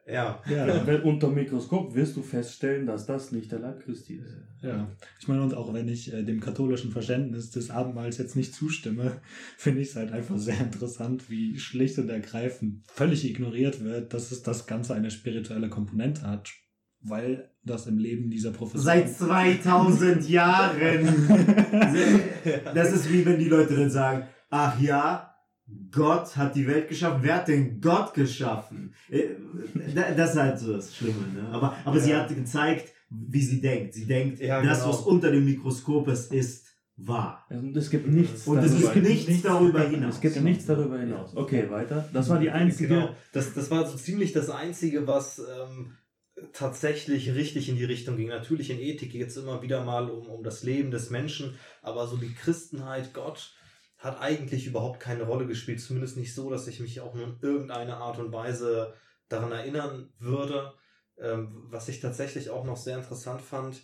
Ja. 0.08 0.42
ja. 0.50 0.88
Wenn 0.88 1.02
unter 1.02 1.30
Mikroskop 1.30 1.94
wirst 1.94 2.16
du 2.16 2.22
feststellen, 2.22 2.86
dass 2.86 3.06
das 3.06 3.32
nicht 3.32 3.52
der 3.52 3.60
Leib 3.60 3.84
Christi 3.84 4.16
ist. 4.16 4.38
Ja. 4.62 4.90
Ich 5.20 5.28
meine, 5.28 5.44
und 5.44 5.54
auch 5.54 5.74
wenn 5.74 5.88
ich 5.90 6.14
äh, 6.14 6.24
dem 6.24 6.40
katholischen 6.40 6.92
Verständnis 6.92 7.52
des 7.52 7.70
Abendmahls 7.70 8.18
jetzt 8.18 8.36
nicht 8.36 8.54
zustimme, 8.54 9.20
finde 9.58 9.82
ich 9.82 9.90
es 9.90 9.96
halt 9.96 10.14
einfach 10.14 10.38
sehr 10.38 10.60
interessant, 10.60 11.30
wie 11.30 11.60
schlicht 11.60 11.98
und 12.00 12.10
ergreifend 12.10 12.84
völlig 12.88 13.26
ignoriert 13.26 13.84
wird, 13.84 14.14
dass 14.14 14.32
es 14.32 14.44
das 14.44 14.66
Ganze 14.66 14.96
eine 14.96 15.12
spirituelle 15.12 15.70
Komponente 15.70 16.22
hat. 16.22 16.50
Weil 17.00 17.52
das 17.64 17.86
im 17.86 18.00
Leben 18.00 18.32
dieser 18.32 18.52
Professor. 18.52 18.82
Seit 18.82 19.10
2000 19.10 20.28
Jahren! 20.28 21.08
das 22.74 22.92
ist 22.92 23.12
wie 23.12 23.24
wenn 23.24 23.38
die 23.38 23.50
Leute 23.50 23.76
dann 23.76 23.92
sagen, 23.92 24.26
ach 24.50 24.82
ja, 24.82 25.37
Gott 25.92 26.38
hat 26.38 26.56
die 26.56 26.68
Welt 26.68 26.88
geschaffen. 26.88 27.20
Wer 27.24 27.36
hat 27.36 27.48
denn 27.48 27.82
Gott 27.82 28.14
geschaffen? 28.14 28.94
Äh, 29.10 29.30
das 30.16 30.32
ist 30.32 30.38
halt 30.38 30.60
so 30.60 30.74
das 30.74 30.96
Schlimme. 30.96 31.28
Ne? 31.34 31.50
Aber, 31.52 31.76
aber 31.84 31.98
ja. 31.98 32.04
sie 32.04 32.16
hat 32.16 32.30
gezeigt, 32.30 32.94
wie 33.10 33.42
sie 33.42 33.60
denkt. 33.60 33.94
Sie 33.94 34.06
denkt, 34.06 34.40
ja, 34.40 34.62
das, 34.62 34.80
genau. 34.80 34.94
was 34.94 35.02
unter 35.02 35.32
dem 35.32 35.46
Mikroskop 35.46 36.08
ist, 36.08 36.32
ist 36.32 36.68
wahr. 36.96 37.46
Und 37.50 37.76
es 37.76 37.90
gibt 37.90 38.08
nichts 38.08 38.48
Und 38.48 38.60
es 38.60 38.78
gibt 38.78 38.96
nichts, 38.96 39.28
nichts 39.28 39.44
darüber 39.44 39.82
hinaus. 39.82 40.16
Es 40.16 40.22
gibt 40.22 40.42
nichts 40.42 40.66
darüber 40.66 41.00
hinaus. 41.00 41.36
Okay, 41.36 41.70
weiter. 41.70 42.08
Das 42.14 42.30
war 42.30 42.40
die 42.40 42.50
einzige. 42.50 42.90
Genau. 42.90 43.16
Das, 43.34 43.54
das 43.54 43.70
war 43.70 43.88
so 43.88 43.98
ziemlich 43.98 44.34
das 44.34 44.50
Einzige, 44.50 45.06
was 45.06 45.40
ähm, 45.40 45.98
tatsächlich 46.54 47.34
richtig 47.34 47.70
in 47.70 47.76
die 47.76 47.86
Richtung 47.86 48.18
ging. 48.18 48.30
Natürlich 48.30 48.70
in 48.70 48.80
Ethik 48.80 49.12
geht 49.12 49.28
es 49.28 49.38
immer 49.38 49.62
wieder 49.62 49.84
mal 49.84 50.10
um, 50.10 50.28
um 50.28 50.44
das 50.44 50.64
Leben 50.64 50.92
des 50.92 51.10
Menschen, 51.10 51.56
aber 51.82 52.08
so 52.08 52.18
die 52.18 52.34
Christenheit, 52.34 53.14
Gott, 53.14 53.54
hat 53.98 54.22
eigentlich 54.22 54.68
überhaupt 54.68 55.00
keine 55.00 55.24
Rolle 55.24 55.48
gespielt. 55.48 55.82
Zumindest 55.82 56.18
nicht 56.18 56.34
so, 56.34 56.50
dass 56.50 56.68
ich 56.68 56.80
mich 56.80 57.02
auch 57.02 57.14
nur 57.14 57.26
in 57.26 57.38
irgendeiner 57.42 57.98
Art 57.98 58.20
und 58.20 58.32
Weise 58.32 58.94
daran 59.28 59.52
erinnern 59.52 60.10
würde. 60.20 60.74
Ähm, 61.20 61.64
was 61.70 61.90
ich 61.90 62.00
tatsächlich 62.00 62.50
auch 62.52 62.64
noch 62.64 62.78
sehr 62.78 62.98
interessant 62.98 63.42
fand, 63.42 63.82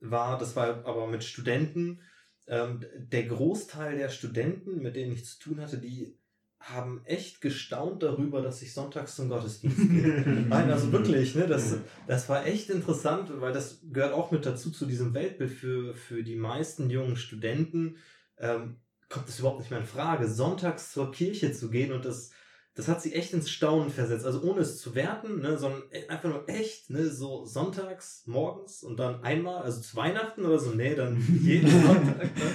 war, 0.00 0.38
das 0.38 0.56
war 0.56 0.84
aber 0.84 1.06
mit 1.06 1.24
Studenten, 1.24 2.00
ähm, 2.48 2.84
der 2.96 3.24
Großteil 3.24 3.96
der 3.96 4.10
Studenten, 4.10 4.82
mit 4.82 4.94
denen 4.94 5.12
ich 5.12 5.24
zu 5.24 5.38
tun 5.38 5.60
hatte, 5.60 5.78
die 5.78 6.18
haben 6.60 7.02
echt 7.04 7.40
gestaunt 7.40 8.02
darüber, 8.02 8.42
dass 8.42 8.62
ich 8.62 8.72
sonntags 8.72 9.14
zum 9.14 9.28
Gottesdienst 9.28 9.76
gehe. 9.78 10.22
Nein, 10.48 10.70
also 10.70 10.90
wirklich, 10.90 11.34
ne, 11.34 11.46
das, 11.46 11.76
das 12.06 12.28
war 12.28 12.46
echt 12.46 12.70
interessant, 12.70 13.30
weil 13.40 13.52
das 13.52 13.80
gehört 13.90 14.12
auch 14.12 14.30
mit 14.30 14.46
dazu 14.46 14.70
zu 14.70 14.86
diesem 14.86 15.14
Weltbild 15.14 15.50
für, 15.50 15.94
für 15.94 16.22
die 16.22 16.36
meisten 16.36 16.90
jungen 16.90 17.16
Studenten. 17.16 17.96
Ähm, 18.38 18.76
kommt 19.08 19.28
es 19.28 19.38
überhaupt 19.38 19.60
nicht 19.60 19.70
mehr 19.70 19.80
in 19.80 19.86
Frage, 19.86 20.28
sonntags 20.28 20.92
zur 20.92 21.12
Kirche 21.12 21.52
zu 21.52 21.70
gehen 21.70 21.92
und 21.92 22.04
das, 22.04 22.32
das 22.74 22.88
hat 22.88 23.00
sie 23.00 23.14
echt 23.14 23.32
ins 23.32 23.50
Staunen 23.50 23.90
versetzt. 23.90 24.26
Also 24.26 24.42
ohne 24.42 24.60
es 24.60 24.78
zu 24.78 24.94
werten, 24.94 25.40
ne, 25.40 25.56
sondern 25.56 25.84
e, 25.90 26.08
einfach 26.08 26.28
nur 26.28 26.48
echt, 26.48 26.90
ne, 26.90 27.08
so 27.08 27.44
sonntags, 27.44 28.24
morgens 28.26 28.82
und 28.82 28.98
dann 28.98 29.22
einmal, 29.22 29.62
also 29.62 29.80
zu 29.80 29.96
Weihnachten 29.96 30.44
oder 30.44 30.58
so, 30.58 30.72
nee, 30.72 30.94
dann 30.94 31.20
jeden 31.42 31.70
Sonntag. 31.70 32.36
Ne? 32.36 32.50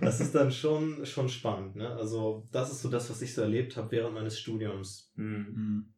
Das 0.00 0.20
ist 0.20 0.34
dann 0.34 0.50
schon, 0.50 1.06
schon 1.06 1.28
spannend. 1.28 1.76
Ne? 1.76 1.88
Also 1.88 2.48
das 2.50 2.72
ist 2.72 2.82
so 2.82 2.90
das, 2.90 3.08
was 3.08 3.22
ich 3.22 3.34
so 3.34 3.42
erlebt 3.42 3.76
habe 3.76 3.92
während 3.92 4.14
meines 4.14 4.38
Studiums. 4.38 5.12
Mhm. 5.14 5.94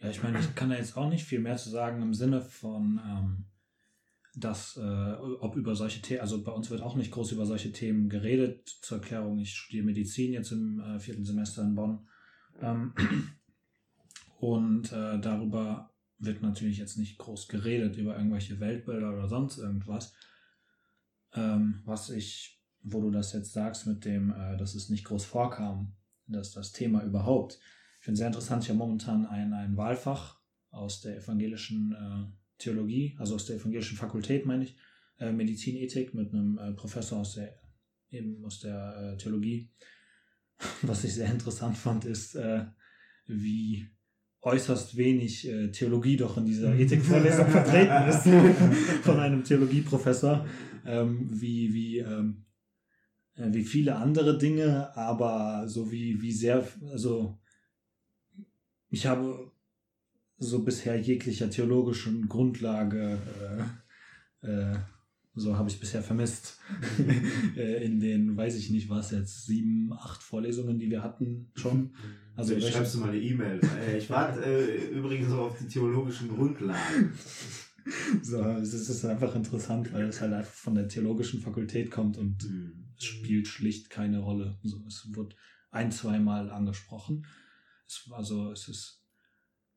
Ja, 0.00 0.10
ich 0.10 0.22
meine, 0.22 0.40
ich 0.40 0.54
kann 0.54 0.68
da 0.68 0.76
jetzt 0.76 0.96
auch 0.96 1.08
nicht 1.08 1.24
viel 1.24 1.40
mehr 1.40 1.56
zu 1.56 1.70
sagen 1.70 2.02
im 2.02 2.12
Sinne 2.12 2.42
von, 2.42 3.00
ähm, 3.06 3.44
dass, 4.36 4.76
äh, 4.76 5.12
ob 5.40 5.56
über 5.56 5.74
solche 5.74 6.02
Themen, 6.02 6.20
also 6.20 6.44
bei 6.44 6.52
uns 6.52 6.70
wird 6.70 6.82
auch 6.82 6.94
nicht 6.94 7.10
groß 7.10 7.32
über 7.32 7.46
solche 7.46 7.72
Themen 7.72 8.10
geredet. 8.10 8.68
Zur 8.82 8.98
Erklärung, 8.98 9.38
ich 9.38 9.54
studiere 9.54 9.86
Medizin 9.86 10.34
jetzt 10.34 10.52
im 10.52 10.78
äh, 10.78 11.00
vierten 11.00 11.24
Semester 11.24 11.62
in 11.62 11.74
Bonn. 11.74 12.06
Ähm, 12.60 12.92
und 14.38 14.92
äh, 14.92 15.18
darüber 15.18 15.90
wird 16.18 16.42
natürlich 16.42 16.76
jetzt 16.76 16.98
nicht 16.98 17.16
groß 17.16 17.48
geredet, 17.48 17.96
über 17.96 18.14
irgendwelche 18.14 18.60
Weltbilder 18.60 19.14
oder 19.14 19.26
sonst 19.26 19.56
irgendwas. 19.56 20.14
Ähm, 21.34 21.80
was 21.86 22.10
ich, 22.10 22.62
wo 22.82 23.00
du 23.00 23.10
das 23.10 23.32
jetzt 23.32 23.54
sagst, 23.54 23.86
mit 23.86 24.04
dem, 24.04 24.32
äh, 24.32 24.58
dass 24.58 24.74
es 24.74 24.90
nicht 24.90 25.04
groß 25.04 25.24
vorkam, 25.24 25.96
dass 26.26 26.52
das 26.52 26.72
Thema 26.72 27.02
überhaupt. 27.02 27.58
Ich 28.00 28.04
finde 28.04 28.18
sehr 28.18 28.26
interessant, 28.26 28.64
ich 28.64 28.68
habe 28.68 28.78
momentan 28.78 29.24
ein, 29.24 29.54
ein 29.54 29.78
Wahlfach 29.78 30.38
aus 30.70 31.00
der 31.00 31.16
evangelischen 31.16 31.92
äh, 31.92 32.45
Theologie, 32.58 33.16
also 33.18 33.34
aus 33.34 33.46
der 33.46 33.56
evangelischen 33.56 33.96
Fakultät, 33.96 34.46
meine 34.46 34.64
ich, 34.64 34.76
äh, 35.18 35.32
Medizinethik 35.32 36.14
mit 36.14 36.32
einem 36.32 36.58
äh, 36.58 36.72
Professor 36.72 37.20
aus 37.20 37.34
der, 37.34 37.58
eben 38.10 38.44
aus 38.44 38.60
der 38.60 39.14
äh, 39.14 39.16
Theologie. 39.16 39.70
Was 40.82 41.04
ich 41.04 41.14
sehr 41.14 41.30
interessant 41.30 41.76
fand, 41.76 42.04
ist, 42.04 42.34
äh, 42.34 42.64
wie 43.26 43.88
äußerst 44.42 44.96
wenig 44.96 45.48
äh, 45.48 45.70
Theologie 45.72 46.16
doch 46.16 46.36
in 46.36 46.46
dieser 46.46 46.74
Ethikvorlesung 46.74 47.46
vertreten 47.50 48.08
ist 48.08 48.22
von 49.02 49.18
einem 49.18 49.42
Theologieprofessor, 49.42 50.46
ähm, 50.86 51.28
wie, 51.32 51.74
wie, 51.74 51.98
ähm, 51.98 52.44
äh, 53.34 53.52
wie 53.52 53.64
viele 53.64 53.96
andere 53.96 54.38
Dinge, 54.38 54.96
aber 54.96 55.64
so 55.66 55.90
wie, 55.90 56.22
wie 56.22 56.32
sehr, 56.32 56.66
also 56.92 57.38
ich 58.88 59.06
habe 59.06 59.50
so 60.38 60.62
bisher 60.62 61.00
jeglicher 61.00 61.50
theologischen 61.50 62.28
Grundlage, 62.28 63.18
äh, 64.42 64.48
äh, 64.48 64.76
so 65.34 65.56
habe 65.56 65.68
ich 65.68 65.78
bisher 65.78 66.02
vermisst, 66.02 66.58
äh, 67.56 67.84
in 67.84 68.00
den, 68.00 68.36
weiß 68.36 68.56
ich 68.56 68.70
nicht, 68.70 68.88
was 68.88 69.10
jetzt, 69.10 69.46
sieben, 69.46 69.92
acht 69.92 70.22
Vorlesungen, 70.22 70.78
die 70.78 70.90
wir 70.90 71.02
hatten 71.02 71.50
schon. 71.54 71.94
Also 72.34 72.54
ja, 72.54 72.70
schreibst 72.70 72.94
du 72.94 73.00
mal 73.00 73.10
eine 73.10 73.20
E-Mail. 73.20 73.60
Äh, 73.80 73.98
ich 73.98 74.08
warte 74.08 74.42
äh, 74.42 74.88
übrigens 74.88 75.32
auch 75.32 75.50
auf 75.50 75.58
die 75.58 75.68
theologischen 75.68 76.28
Grundlagen. 76.28 77.12
So, 78.20 78.42
es 78.42 78.72
ist 78.74 79.04
einfach 79.04 79.36
interessant, 79.36 79.92
weil 79.92 80.06
es 80.06 80.20
halt 80.20 80.32
einfach 80.32 80.52
von 80.52 80.74
der 80.74 80.88
theologischen 80.88 81.40
Fakultät 81.40 81.88
kommt 81.92 82.18
und 82.18 82.42
mhm. 82.42 82.88
es 82.98 83.04
spielt 83.04 83.46
schlicht 83.46 83.90
keine 83.90 84.18
Rolle. 84.18 84.58
So, 84.64 84.84
es 84.88 85.08
wird 85.14 85.36
ein, 85.70 85.92
zweimal 85.92 86.50
angesprochen. 86.50 87.26
Es, 87.86 88.10
also 88.10 88.50
es 88.50 88.66
ist 88.66 89.05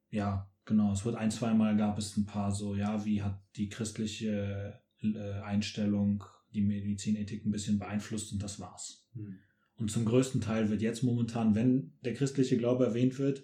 ja, 0.09 0.49
genau. 0.65 0.93
Es 0.93 1.05
wird 1.05 1.15
ein, 1.15 1.31
zweimal 1.31 1.77
gab 1.77 1.97
es 1.97 2.17
ein 2.17 2.25
paar 2.25 2.51
so, 2.51 2.75
ja, 2.75 3.05
wie 3.05 3.21
hat 3.21 3.41
die 3.55 3.69
christliche 3.69 4.79
äh, 5.01 5.31
Einstellung 5.41 6.23
die 6.53 6.61
Medizinethik 6.61 7.45
ein 7.45 7.51
bisschen 7.51 7.79
beeinflusst 7.79 8.33
und 8.33 8.41
das 8.41 8.59
war's. 8.59 9.07
Mhm. 9.13 9.37
Und 9.75 9.91
zum 9.91 10.05
größten 10.05 10.41
Teil 10.41 10.69
wird 10.69 10.81
jetzt 10.81 11.03
momentan, 11.03 11.55
wenn 11.55 11.93
der 12.03 12.13
christliche 12.13 12.57
Glaube 12.57 12.85
erwähnt 12.85 13.17
wird, 13.17 13.43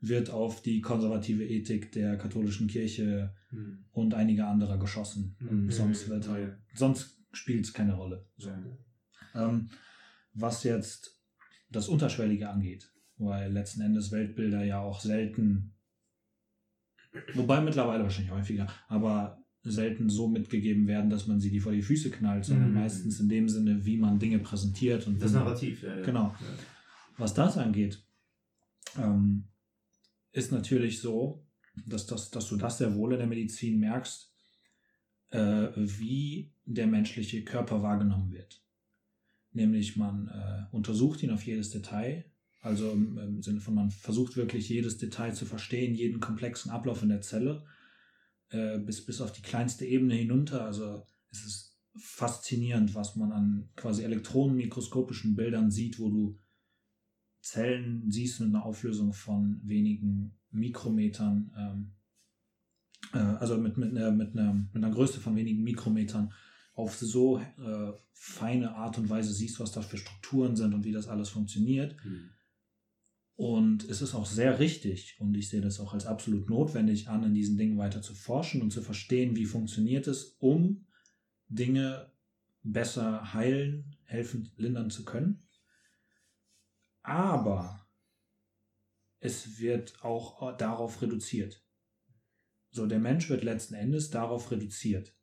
wird 0.00 0.30
auf 0.30 0.62
die 0.62 0.80
konservative 0.80 1.44
Ethik 1.44 1.92
der 1.92 2.16
katholischen 2.16 2.66
Kirche 2.68 3.34
mhm. 3.50 3.84
und 3.90 4.14
einiger 4.14 4.48
anderer 4.48 4.78
geschossen. 4.78 5.36
Mhm. 5.38 5.48
Und 5.48 5.72
sonst 5.72 6.08
wird 6.08 6.28
halt, 6.28 6.56
sonst 6.74 7.20
spielt 7.32 7.64
es 7.64 7.72
keine 7.72 7.94
Rolle. 7.94 8.26
So. 8.38 8.50
Ähm, 9.34 9.68
was 10.32 10.64
jetzt 10.64 11.20
das 11.70 11.88
Unterschwellige 11.88 12.48
angeht, 12.48 12.92
weil 13.18 13.52
letzten 13.52 13.82
Endes 13.82 14.12
Weltbilder 14.12 14.64
ja 14.64 14.80
auch 14.80 15.00
selten 15.00 15.75
Wobei 17.34 17.60
mittlerweile 17.60 18.02
wahrscheinlich 18.02 18.32
häufiger, 18.32 18.66
aber 18.88 19.42
selten 19.62 20.08
so 20.08 20.28
mitgegeben 20.28 20.86
werden, 20.86 21.10
dass 21.10 21.26
man 21.26 21.40
sie 21.40 21.50
die 21.50 21.60
vor 21.60 21.72
die 21.72 21.82
Füße 21.82 22.10
knallt, 22.10 22.44
sondern 22.44 22.68
mhm. 22.68 22.74
meistens 22.74 23.20
in 23.20 23.28
dem 23.28 23.48
Sinne, 23.48 23.84
wie 23.84 23.96
man 23.96 24.18
Dinge 24.18 24.38
präsentiert. 24.38 25.06
Und 25.06 25.20
das 25.20 25.32
Narrativ, 25.32 25.82
ja. 25.82 25.96
ja. 25.96 26.04
Genau. 26.04 26.24
Ja. 26.26 26.46
Was 27.18 27.34
das 27.34 27.58
angeht, 27.58 28.04
ähm, 28.98 29.44
ist 30.32 30.52
natürlich 30.52 31.00
so, 31.00 31.44
dass, 31.86 32.06
das, 32.06 32.30
dass 32.30 32.48
du 32.48 32.56
das 32.56 32.78
sehr 32.78 32.94
wohl 32.94 33.12
in 33.12 33.18
der 33.18 33.26
Medizin 33.26 33.80
merkst, 33.80 34.32
äh, 35.30 35.68
wie 35.74 36.52
der 36.64 36.86
menschliche 36.86 37.42
Körper 37.44 37.82
wahrgenommen 37.82 38.30
wird. 38.32 38.62
Nämlich 39.52 39.96
man 39.96 40.28
äh, 40.28 40.74
untersucht 40.74 41.22
ihn 41.22 41.30
auf 41.30 41.44
jedes 41.44 41.70
Detail, 41.70 42.24
also 42.66 42.92
im, 42.92 43.42
Sinne 43.42 43.60
von, 43.60 43.74
man 43.74 43.90
versucht 43.90 44.36
wirklich 44.36 44.68
jedes 44.68 44.98
Detail 44.98 45.32
zu 45.32 45.46
verstehen, 45.46 45.94
jeden 45.94 46.20
komplexen 46.20 46.70
Ablauf 46.70 47.02
in 47.02 47.08
der 47.08 47.20
Zelle, 47.20 47.64
äh, 48.50 48.78
bis, 48.78 49.06
bis 49.06 49.20
auf 49.20 49.32
die 49.32 49.42
kleinste 49.42 49.86
Ebene 49.86 50.14
hinunter. 50.14 50.64
Also 50.64 51.04
es 51.30 51.44
ist 51.44 51.78
faszinierend, 51.96 52.94
was 52.94 53.14
man 53.14 53.32
an 53.32 53.68
quasi 53.76 54.02
elektronenmikroskopischen 54.02 55.36
Bildern 55.36 55.70
sieht, 55.70 55.98
wo 55.98 56.10
du 56.10 56.38
Zellen 57.40 58.10
siehst 58.10 58.40
mit 58.40 58.48
einer 58.48 58.64
Auflösung 58.64 59.12
von 59.12 59.60
wenigen 59.62 60.36
Mikrometern, 60.50 61.52
ähm, 61.56 61.92
äh, 63.12 63.18
also 63.18 63.56
mit, 63.58 63.76
mit, 63.76 63.90
einer, 63.90 64.10
mit, 64.10 64.36
einer, 64.36 64.54
mit 64.54 64.74
einer 64.74 64.90
Größe 64.90 65.20
von 65.20 65.36
wenigen 65.36 65.62
Mikrometern 65.62 66.32
auf 66.74 66.96
so 66.96 67.38
äh, 67.38 67.92
feine 68.12 68.74
Art 68.74 68.98
und 68.98 69.08
Weise 69.08 69.32
siehst, 69.32 69.60
was 69.60 69.70
das 69.70 69.86
für 69.86 69.96
Strukturen 69.96 70.56
sind 70.56 70.74
und 70.74 70.84
wie 70.84 70.92
das 70.92 71.06
alles 71.06 71.28
funktioniert. 71.28 71.96
Mhm. 72.04 72.30
Und 73.36 73.84
es 73.84 74.00
ist 74.00 74.14
auch 74.14 74.24
sehr 74.24 74.58
richtig 74.58 75.20
und 75.20 75.36
ich 75.36 75.50
sehe 75.50 75.60
das 75.60 75.78
auch 75.78 75.92
als 75.92 76.06
absolut 76.06 76.48
notwendig 76.48 77.08
an, 77.08 77.22
in 77.22 77.34
diesen 77.34 77.58
Dingen 77.58 77.76
weiter 77.76 78.00
zu 78.00 78.14
forschen 78.14 78.62
und 78.62 78.70
zu 78.70 78.80
verstehen, 78.80 79.36
wie 79.36 79.44
funktioniert 79.44 80.06
es, 80.06 80.36
um 80.38 80.86
Dinge 81.48 82.10
besser 82.62 83.34
heilen, 83.34 83.94
helfen, 84.04 84.50
lindern 84.56 84.88
zu 84.88 85.04
können. 85.04 85.46
Aber 87.02 87.86
es 89.20 89.58
wird 89.58 90.02
auch 90.02 90.56
darauf 90.56 91.02
reduziert. 91.02 91.62
So, 92.70 92.86
der 92.86 92.98
Mensch 92.98 93.28
wird 93.28 93.44
letzten 93.44 93.74
Endes 93.74 94.10
darauf 94.10 94.50
reduziert. 94.50 95.14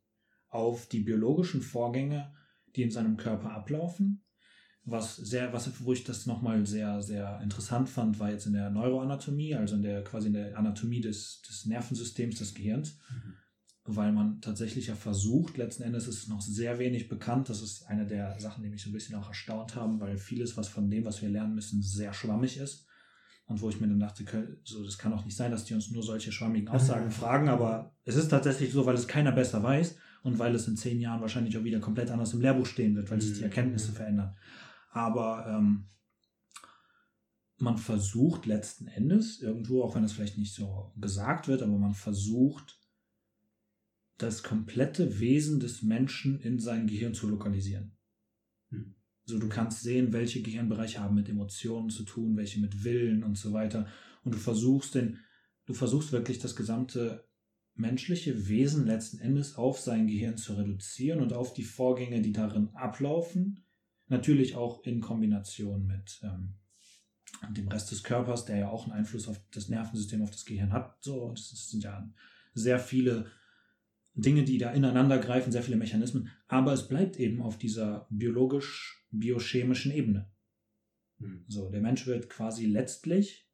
Auf 0.48 0.88
die 0.88 1.02
biologischen 1.02 1.62
Vorgänge, 1.62 2.34
die 2.76 2.84
in 2.84 2.92
seinem 2.92 3.18
Körper 3.18 3.52
ablaufen. 3.52 4.24
Was 4.86 5.16
sehr, 5.16 5.54
was, 5.54 5.72
wo 5.80 5.94
ich 5.94 6.04
das 6.04 6.26
nochmal 6.26 6.66
sehr, 6.66 7.02
sehr 7.02 7.40
interessant 7.42 7.88
fand, 7.88 8.20
war 8.20 8.32
jetzt 8.32 8.48
in 8.48 8.54
der 8.54 8.70
Neuroanatomie, 8.70 9.56
also 9.56 9.76
in 9.76 9.82
der, 9.82 10.04
quasi 10.04 10.28
in 10.28 10.34
der 10.34 10.58
Anatomie 10.58 11.00
des, 11.00 11.42
des 11.48 11.66
Nervensystems 11.66 12.40
des 12.40 12.54
Gehirns. 12.54 12.98
Mhm 13.10 13.34
weil 13.86 14.14
man 14.14 14.40
tatsächlich 14.40 14.88
ja 14.88 14.96
versucht, 14.96 15.58
letzten 15.58 15.84
Endes 15.84 16.08
ist 16.08 16.20
es 16.20 16.28
noch 16.28 16.42
sehr 16.42 16.80
wenig 16.80 17.10
bekannt. 17.10 17.50
Das 17.50 17.62
ist 17.62 17.84
eine 17.88 18.06
der 18.06 18.40
Sachen, 18.40 18.64
die 18.64 18.70
mich 18.70 18.82
so 18.82 18.90
ein 18.90 18.94
bisschen 18.94 19.16
auch 19.16 19.28
erstaunt 19.28 19.76
haben, 19.76 20.00
weil 20.00 20.18
vieles, 20.18 20.56
was 20.56 20.70
von 20.70 20.90
dem, 20.90 21.04
was 21.04 21.22
wir 21.22 21.30
lernen 21.30 21.56
müssen, 21.56 21.82
sehr 21.82 22.14
schwammig 22.14 22.58
ist. 22.58 22.88
Und 23.46 23.62
wo 23.62 23.70
ich 23.70 23.82
mir 23.82 23.90
dann 23.90 24.00
dachte, 24.00 24.24
so, 24.64 24.86
das 24.86 24.98
kann 24.98 25.12
doch 25.12 25.26
nicht 25.26 25.36
sein, 25.36 25.52
dass 25.52 25.66
die 25.66 25.74
uns 25.74 25.92
nur 25.92 26.02
solche 26.02 26.32
schwammigen 26.32 26.70
Aussagen 26.70 27.12
fragen, 27.12 27.50
aber 27.50 27.94
es 28.06 28.16
ist 28.16 28.30
tatsächlich 28.30 28.72
so, 28.72 28.86
weil 28.86 28.96
es 28.96 29.06
keiner 29.06 29.34
besser 29.34 29.62
weiß 29.62 29.98
und 30.24 30.40
weil 30.40 30.56
es 30.56 30.70
in 30.70 30.78
zehn 30.78 31.02
Jahren 31.02 31.20
wahrscheinlich 31.20 31.58
auch 31.58 31.64
wieder 31.66 31.82
komplett 31.82 32.10
anders 32.10 32.34
im 32.34 32.40
Lehrbuch 32.40 32.66
stehen 32.66 32.96
wird, 32.96 33.12
weil 33.12 33.20
sich 33.20 33.34
die 33.34 33.40
mhm. 33.40 33.46
Erkenntnisse 33.46 33.92
verändern. 33.92 34.34
Aber 34.94 35.48
ähm, 35.48 35.90
man 37.58 37.78
versucht 37.78 38.46
letzten 38.46 38.88
Endes 38.88 39.42
irgendwo, 39.42 39.84
auch 39.84 39.96
wenn 39.96 40.04
es 40.04 40.14
vielleicht 40.14 40.38
nicht 40.38 40.54
so 40.54 40.94
gesagt 40.98 41.48
wird, 41.48 41.64
aber 41.64 41.78
man 41.78 41.94
versucht, 41.94 42.80
das 44.18 44.44
komplette 44.44 45.20
Wesen 45.20 45.60
des 45.60 45.82
Menschen 45.82 46.40
in 46.40 46.60
sein 46.60 46.88
Gehirn 46.88 47.14
zu 47.14 47.28
lokalisieren. 47.28 47.98
Hm. 48.70 48.96
So, 49.26 49.40
du 49.40 49.50
kannst 49.50 49.82
sehen, 49.82 50.14
welche 50.14 50.42
Gehirnbereiche 50.42 51.00
haben 51.00 51.16
mit 51.16 51.30
Emotionen 51.30 51.90
zu 51.90 52.04
tun, 52.04 52.38
welche 52.38 52.60
mit 52.60 52.84
Willen 52.84 53.24
und 53.24 53.38
so 53.38 53.54
weiter. 53.54 53.88
Und 54.24 54.36
du 54.36 54.40
versuchst 54.40 54.96
den, 54.96 55.20
du 55.66 55.74
versuchst 55.74 56.12
wirklich 56.12 56.40
das 56.40 56.56
gesamte 56.56 57.28
menschliche 57.76 58.48
Wesen 58.48 58.86
letzten 58.86 59.20
Endes 59.20 59.56
auf 59.56 59.80
sein 59.80 60.08
Gehirn 60.08 60.38
zu 60.38 60.54
reduzieren 60.54 61.22
und 61.22 61.34
auf 61.34 61.54
die 61.54 61.64
Vorgänge, 61.64 62.22
die 62.22 62.34
darin 62.34 62.70
ablaufen. 62.76 63.66
Natürlich 64.08 64.56
auch 64.56 64.84
in 64.84 65.00
Kombination 65.00 65.88
mit 65.88 66.20
ähm, 66.24 66.56
dem 67.52 67.68
Rest 67.68 67.92
des 67.92 68.04
Körpers, 68.04 68.46
der 68.46 68.58
ja 68.58 68.70
auch 68.70 68.84
einen 68.86 68.94
Einfluss 68.94 69.28
auf 69.28 69.40
das 69.52 69.70
Nervensystem, 69.70 70.22
auf 70.22 70.32
das 70.32 70.46
Gehirn 70.46 70.72
hat. 70.72 70.98
So, 71.04 71.32
das 71.32 71.70
sind 71.70 71.84
ja 71.84 72.08
sehr 72.54 72.80
viele 72.80 73.32
Dinge, 74.16 74.44
die 74.44 74.58
da 74.58 74.72
ineinander 74.72 75.18
greifen, 75.18 75.52
sehr 75.52 75.64
viele 75.64 75.78
Mechanismen, 75.78 76.30
aber 76.48 76.74
es 76.74 76.88
bleibt 76.88 77.18
eben 77.18 77.42
auf 77.42 77.58
dieser 77.58 78.08
biologisch-biochemischen 78.12 79.92
Ebene. 79.92 80.32
Hm. 81.20 81.46
So, 81.48 81.70
der 81.70 81.82
Mensch 81.82 82.06
wird 82.06 82.30
quasi 82.30 82.66
letztlich 82.66 83.50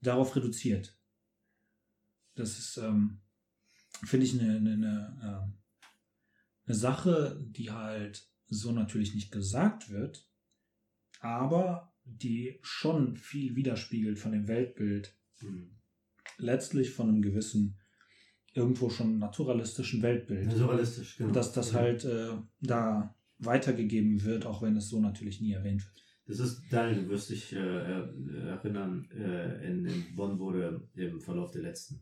darauf 0.00 0.34
reduziert. 0.34 0.98
Das 2.34 2.58
ist, 2.58 2.78
ähm, 2.78 3.20
finde 4.04 4.26
ich, 4.26 4.40
eine, 4.40 4.56
eine, 4.56 4.72
eine, 4.72 5.18
äh, 5.22 6.66
eine 6.66 6.74
Sache, 6.74 7.44
die 7.50 7.70
halt 7.70 8.31
so 8.52 8.72
natürlich 8.72 9.14
nicht 9.14 9.32
gesagt 9.32 9.90
wird, 9.90 10.28
aber 11.20 11.92
die 12.04 12.58
schon 12.62 13.16
viel 13.16 13.54
widerspiegelt 13.56 14.18
von 14.18 14.32
dem 14.32 14.48
Weltbild, 14.48 15.16
mhm. 15.40 15.78
letztlich 16.38 16.90
von 16.90 17.08
einem 17.08 17.22
gewissen 17.22 17.78
irgendwo 18.54 18.90
schon 18.90 19.18
naturalistischen 19.18 20.02
Weltbild. 20.02 20.46
Naturalistisch, 20.46 21.16
genau. 21.16 21.32
Dass 21.32 21.52
das 21.52 21.72
halt 21.72 22.04
äh, 22.04 22.32
da 22.60 23.14
weitergegeben 23.38 24.22
wird, 24.24 24.46
auch 24.46 24.62
wenn 24.62 24.76
es 24.76 24.88
so 24.88 25.00
natürlich 25.00 25.40
nie 25.40 25.52
erwähnt 25.52 25.84
wird. 25.84 26.04
Das 26.26 26.38
ist, 26.38 26.62
Daniel, 26.70 27.04
du 27.04 27.10
wirst 27.10 27.30
dich 27.30 27.52
äh, 27.52 27.58
erinnern, 27.58 29.08
äh, 29.10 29.66
in, 29.66 29.84
in, 29.86 30.14
Bonn 30.14 30.38
wurde 30.38 30.88
im 30.94 31.20
Verlauf 31.20 31.50
der 31.50 31.62
letzten 31.62 32.00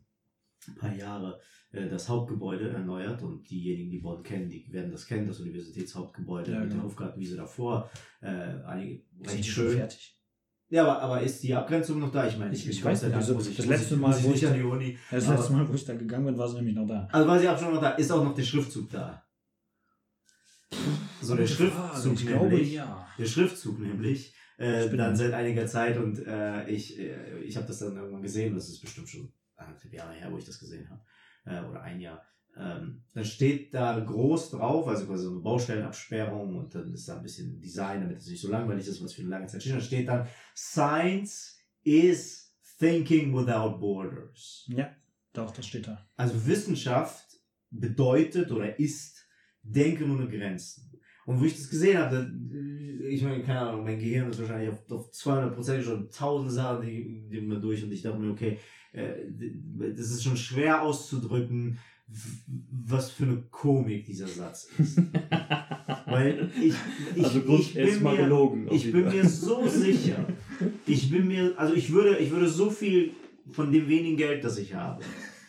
paar 0.79 0.93
Jahre 0.93 1.39
äh, 1.71 1.89
das 1.89 2.09
Hauptgebäude 2.09 2.69
erneuert 2.69 3.21
und 3.23 3.49
diejenigen, 3.49 3.89
die 3.89 3.99
Bonn 3.99 4.23
kennen, 4.23 4.49
die 4.49 4.65
werden 4.71 4.91
das 4.91 5.05
kennen, 5.05 5.27
das 5.27 5.39
Universitätshauptgebäude 5.39 6.51
ja, 6.51 6.59
mit 6.59 6.69
genau. 6.69 6.81
der 6.81 6.89
Hofgartenwiese 6.89 7.37
davor. 7.37 7.89
Äh, 8.21 8.27
einige, 8.65 9.03
recht 9.25 9.45
schön. 9.45 9.77
Fertig. 9.77 10.17
Ja, 10.69 10.83
aber, 10.83 11.01
aber 11.01 11.21
ist 11.21 11.43
die 11.43 11.53
Abgrenzung 11.53 11.99
noch 11.99 12.11
da? 12.11 12.25
Ich 12.27 12.37
meine, 12.37 12.53
ich, 12.53 12.63
ich, 12.63 12.77
ich 12.77 12.85
weiß 12.85 13.03
nicht, 13.03 13.13
also 13.13 13.33
das, 13.33 13.53
das 13.53 13.65
letzte 13.65 13.97
Mal, 13.97 14.15
wo 14.23 14.31
ich, 14.31 14.47
an 14.47 14.53
die 14.53 14.63
Uni, 14.63 14.97
das 15.11 15.27
letzte 15.27 15.51
Mal, 15.51 15.67
wo 15.67 15.73
ich 15.73 15.83
da 15.83 15.95
gegangen 15.95 16.25
bin, 16.25 16.37
war 16.37 16.47
sie 16.47 16.55
nämlich 16.55 16.75
noch 16.75 16.87
da. 16.87 17.09
Also 17.11 17.27
war 17.27 17.39
sie 17.39 17.49
auch 17.49 17.59
schon 17.59 17.73
noch 17.73 17.81
da. 17.81 17.89
Ist 17.91 18.09
auch 18.09 18.23
noch 18.23 18.33
der 18.33 18.43
Schriftzug 18.43 18.89
da? 18.89 19.25
So 21.21 21.35
der 21.35 21.47
Schriftzug 21.47 22.13
ich 22.13 22.25
glaube, 22.25 22.47
nämlich. 22.47 22.73
Ja. 22.73 23.05
Der 23.17 23.25
Schriftzug 23.25 23.79
nämlich. 23.79 24.33
Äh, 24.57 24.95
dann 24.95 25.15
seit 25.15 25.33
einiger 25.33 25.65
Zeit 25.65 25.97
und 25.97 26.25
äh, 26.25 26.69
ich, 26.69 26.99
äh, 26.99 27.39
ich 27.39 27.57
habe 27.57 27.65
das 27.65 27.79
dann 27.79 27.95
irgendwann 27.95 28.21
gesehen. 28.21 28.53
Das 28.53 28.69
ist 28.69 28.79
bestimmt 28.79 29.09
schon 29.09 29.33
anderthalb 29.65 29.93
Jahre 29.93 30.13
her, 30.13 30.31
wo 30.31 30.37
ich 30.37 30.45
das 30.45 30.59
gesehen 30.59 30.89
habe. 30.89 31.01
Äh, 31.45 31.69
oder 31.69 31.81
ein 31.81 31.99
Jahr. 31.99 32.21
Ähm, 32.57 33.03
dann 33.13 33.23
steht 33.23 33.73
da 33.73 33.97
groß 33.97 34.51
drauf, 34.51 34.87
also 34.87 35.05
quasi 35.05 35.23
so 35.23 35.31
eine 35.31 35.39
Baustellenabsperrung 35.39 36.57
und 36.57 36.75
dann 36.75 36.93
ist 36.93 37.07
da 37.07 37.15
ein 37.15 37.23
bisschen 37.23 37.61
Design, 37.61 38.01
damit 38.01 38.17
es 38.17 38.27
nicht 38.27 38.41
so 38.41 38.49
langweilig 38.49 38.87
ist, 38.87 39.01
was 39.01 39.13
für 39.13 39.21
eine 39.21 39.29
lange 39.29 39.47
Zeit 39.47 39.61
steht. 39.61 39.73
Dann 39.73 39.81
steht 39.81 40.07
dann, 40.07 40.27
Science 40.55 41.57
is 41.83 42.53
thinking 42.77 43.33
without 43.33 43.79
borders. 43.79 44.65
Ja, 44.67 44.93
doch, 45.33 45.51
das 45.51 45.65
steht 45.65 45.87
da. 45.87 46.05
Also 46.17 46.45
Wissenschaft 46.45 47.39
bedeutet 47.69 48.51
oder 48.51 48.77
ist 48.77 49.25
Denken 49.63 50.11
ohne 50.11 50.27
Grenzen. 50.27 50.90
Und 51.25 51.39
wo 51.39 51.45
ich 51.45 51.55
das 51.55 51.69
gesehen 51.69 51.97
habe, 51.97 52.31
ich 53.09 53.23
meine, 53.23 53.43
keine 53.43 53.59
Ahnung, 53.59 53.83
mein 53.83 53.99
Gehirn 53.99 54.29
ist 54.29 54.39
wahrscheinlich 54.39 54.69
auf, 54.69 54.91
auf 54.91 55.11
200 55.11 55.53
Prozent 55.53 55.83
schon 55.83 56.09
tausend 56.09 56.51
Sachen, 56.51 56.85
die, 56.85 57.27
die 57.29 57.41
mir 57.41 57.59
durch 57.59 57.83
und 57.83 57.91
ich 57.91 58.01
dachte 58.01 58.19
mir, 58.19 58.31
okay, 58.31 58.57
äh, 58.93 59.13
das 59.95 60.11
ist 60.11 60.23
schon 60.23 60.37
schwer 60.37 60.81
auszudrücken, 60.81 61.77
was 62.85 63.11
für 63.11 63.23
eine 63.23 63.41
Komik 63.49 64.05
dieser 64.05 64.27
Satz 64.27 64.69
ist. 64.77 64.97
Weil 66.05 66.51
ich, 66.61 66.73
ich, 67.15 67.23
also 67.23 67.39
ich, 67.47 67.73
bin, 67.73 68.03
mir, 68.03 68.17
gelogen, 68.17 68.67
ich 68.69 68.91
bin 68.91 69.05
mir 69.05 69.25
so 69.27 69.65
sicher, 69.67 70.25
ich 70.85 71.09
bin 71.09 71.27
mir, 71.27 71.53
also 71.57 71.73
ich 71.73 71.91
würde, 71.91 72.17
ich 72.17 72.31
würde 72.31 72.49
so 72.49 72.69
viel 72.69 73.11
von 73.51 73.71
dem 73.71 73.87
wenigen 73.87 74.17
Geld, 74.17 74.43
das 74.43 74.57
ich 74.57 74.73
habe, 74.73 75.03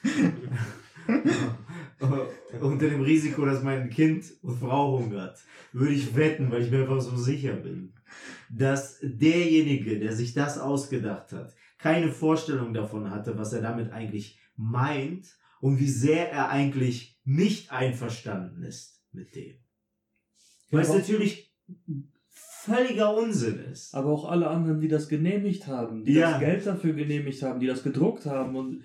unter 2.60 2.88
dem 2.88 3.02
Risiko, 3.02 3.44
dass 3.44 3.62
mein 3.62 3.90
Kind 3.90 4.24
und 4.42 4.58
Frau 4.58 4.98
hungert, 4.98 5.38
würde 5.72 5.94
ich 5.94 6.14
wetten, 6.16 6.50
weil 6.50 6.62
ich 6.62 6.70
mir 6.70 6.80
einfach 6.80 7.00
so 7.00 7.16
sicher 7.16 7.54
bin, 7.54 7.92
dass 8.50 8.98
derjenige, 9.02 9.98
der 9.98 10.12
sich 10.12 10.34
das 10.34 10.58
ausgedacht 10.58 11.32
hat, 11.32 11.54
keine 11.78 12.12
Vorstellung 12.12 12.74
davon 12.74 13.10
hatte, 13.10 13.36
was 13.36 13.52
er 13.52 13.62
damit 13.62 13.92
eigentlich 13.92 14.38
meint 14.56 15.36
und 15.60 15.78
wie 15.80 15.88
sehr 15.88 16.30
er 16.30 16.50
eigentlich 16.50 17.20
nicht 17.24 17.72
einverstanden 17.72 18.62
ist 18.62 19.02
mit 19.12 19.34
dem. 19.34 19.56
Weil 20.70 20.82
es 20.82 20.94
natürlich 20.94 21.52
völliger 22.30 23.16
Unsinn 23.16 23.58
ist. 23.58 23.94
Aber 23.94 24.10
auch 24.10 24.28
alle 24.28 24.48
anderen, 24.48 24.80
die 24.80 24.88
das 24.88 25.08
genehmigt 25.08 25.66
haben, 25.66 26.04
die 26.04 26.14
ja. 26.14 26.32
das 26.32 26.40
Geld 26.40 26.66
dafür 26.66 26.92
genehmigt 26.92 27.42
haben, 27.42 27.60
die 27.60 27.66
das 27.66 27.82
gedruckt 27.82 28.26
haben 28.26 28.56
und 28.56 28.84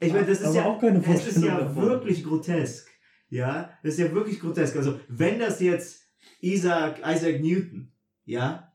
ich 0.00 0.12
meine, 0.12 0.26
das 0.26 0.40
ist 0.40 0.54
ja 0.54 0.64
auch 0.64 0.80
keine. 0.80 1.00
Das 1.00 1.26
ist 1.26 1.42
ja 1.42 1.60
davon. 1.60 1.82
wirklich 1.82 2.24
grotesk. 2.24 2.88
Ja, 3.28 3.70
das 3.82 3.94
ist 3.94 4.00
ja 4.00 4.12
wirklich 4.12 4.40
grotesk. 4.40 4.76
Also, 4.76 5.00
wenn 5.08 5.38
das 5.38 5.60
jetzt 5.60 6.02
Isaac, 6.40 7.00
Isaac 7.04 7.40
Newton, 7.40 7.92
ja, 8.24 8.72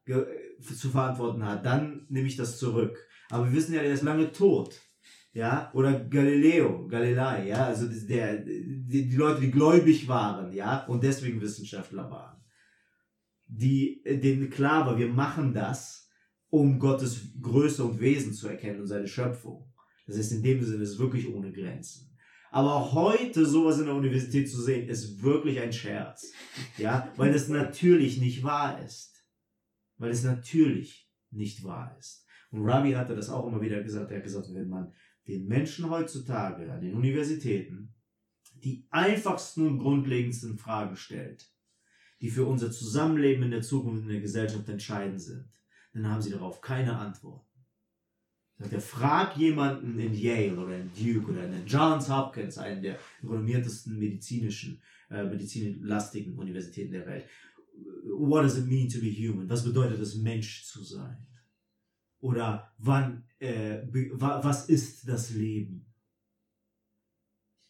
zu 0.62 0.90
verantworten 0.90 1.46
hat, 1.46 1.66
dann 1.66 2.06
nehme 2.10 2.28
ich 2.28 2.36
das 2.36 2.58
zurück. 2.58 2.98
Aber 3.30 3.46
wir 3.46 3.54
wissen 3.54 3.74
ja, 3.74 3.82
der 3.82 3.94
ist 3.94 4.04
lange 4.04 4.32
tot 4.32 4.82
ja, 5.34 5.72
oder 5.74 6.00
Galileo, 6.00 6.88
Galilei, 6.88 7.48
ja, 7.48 7.66
also 7.66 7.88
der, 7.88 8.38
die, 8.38 9.08
die 9.08 9.16
Leute, 9.16 9.42
die 9.42 9.52
gläubig 9.52 10.08
waren, 10.08 10.52
ja, 10.52 10.86
und 10.86 11.04
deswegen 11.04 11.40
Wissenschaftler 11.40 12.10
waren, 12.12 12.44
die, 13.48 14.04
denen 14.06 14.50
klar 14.50 14.86
war, 14.86 14.98
wir 14.98 15.08
machen 15.08 15.54
das, 15.54 16.10
um 16.50 16.80
Gottes 16.80 17.32
Größe 17.42 17.84
und 17.84 18.00
Wesen 18.02 18.34
zu 18.34 18.50
erkennen 18.50 18.82
und 18.82 18.88
seine 18.88 19.08
Schöpfung. 19.08 19.71
Das 20.12 20.20
heißt, 20.20 20.34
in 20.34 20.44
dem 20.44 20.64
Sinne 20.64 20.84
ist 20.84 20.92
es 20.92 21.00
wirklich 21.00 21.34
ohne 21.34 21.52
Grenzen. 21.52 22.10
Aber 22.52 22.92
heute 22.92 23.46
sowas 23.46 23.80
in 23.80 23.86
der 23.86 23.96
Universität 23.96 24.50
zu 24.50 24.62
sehen, 24.62 24.90
ist 24.90 25.24
wirklich 25.24 25.62
ein 25.62 25.72
Scherz. 25.72 26.34
Ja, 26.78 27.12
weil 27.16 27.34
es 27.34 27.48
natürlich 27.48 28.20
nicht 28.20 28.44
wahr 28.44 28.84
ist. 28.84 29.26
Weil 29.98 30.12
es 30.12 30.24
natürlich 30.24 31.10
nicht 31.30 31.64
wahr 31.64 31.96
ist. 31.98 32.26
Und 32.52 32.68
Ravi 32.68 32.92
hatte 32.92 33.16
das 33.16 33.30
auch 33.30 33.48
immer 33.48 33.62
wieder 33.62 33.82
gesagt. 33.82 34.12
Er 34.12 34.18
hat 34.18 34.26
gesagt, 34.26 34.48
wenn 34.54 34.68
man 34.68 34.92
den 35.30 35.48
Menschen 35.48 35.90
heutzutage 35.90 36.70
an 36.72 36.82
den 36.82 36.94
Universitäten 36.94 37.96
die 38.56 38.86
einfachsten 38.90 39.66
und 39.66 39.80
grundlegendsten 39.80 40.58
Fragen 40.58 40.98
stellt, 40.98 41.50
die 42.20 42.30
für 42.30 42.46
unser 42.46 42.70
Zusammenleben 42.70 43.44
in 43.44 43.52
der 43.52 43.62
Zukunft 43.62 44.04
in 44.04 44.10
der 44.10 44.20
Gesellschaft 44.20 44.68
entscheidend 44.68 45.22
sind, 45.22 45.50
dann 45.94 46.08
haben 46.08 46.22
sie 46.22 46.32
darauf 46.32 46.60
keine 46.60 46.98
Antworten. 48.62 48.70
Der 48.70 48.82
fragt 48.82 49.38
jemanden 49.38 50.00
in 50.00 50.14
Yale 50.14 50.58
oder 50.58 50.78
in 50.78 50.92
Duke 50.94 51.32
oder 51.32 51.46
in 51.46 51.66
Johns 51.66 52.10
Hopkins, 52.10 52.58
einen 52.58 52.82
der 52.82 52.98
renommiertesten 53.24 53.98
medizinischen, 53.98 54.82
äh, 55.10 55.24
medizinlastigen 55.24 56.38
Universitäten 56.38 56.92
der 56.92 57.06
Welt. 57.06 57.26
What 58.04 58.44
does 58.44 58.58
it 58.58 58.68
mean 58.68 58.88
to 58.90 59.00
be 59.00 59.12
human? 59.12 59.50
Was 59.50 59.64
bedeutet 59.64 60.00
es, 60.00 60.16
Mensch 60.16 60.66
zu 60.66 60.84
sein? 60.84 61.18
Oder 62.20 62.72
wann, 62.78 63.24
äh, 63.40 63.80
was 63.90 64.70
ist 64.70 65.08
das 65.08 65.32
Leben? 65.32 65.86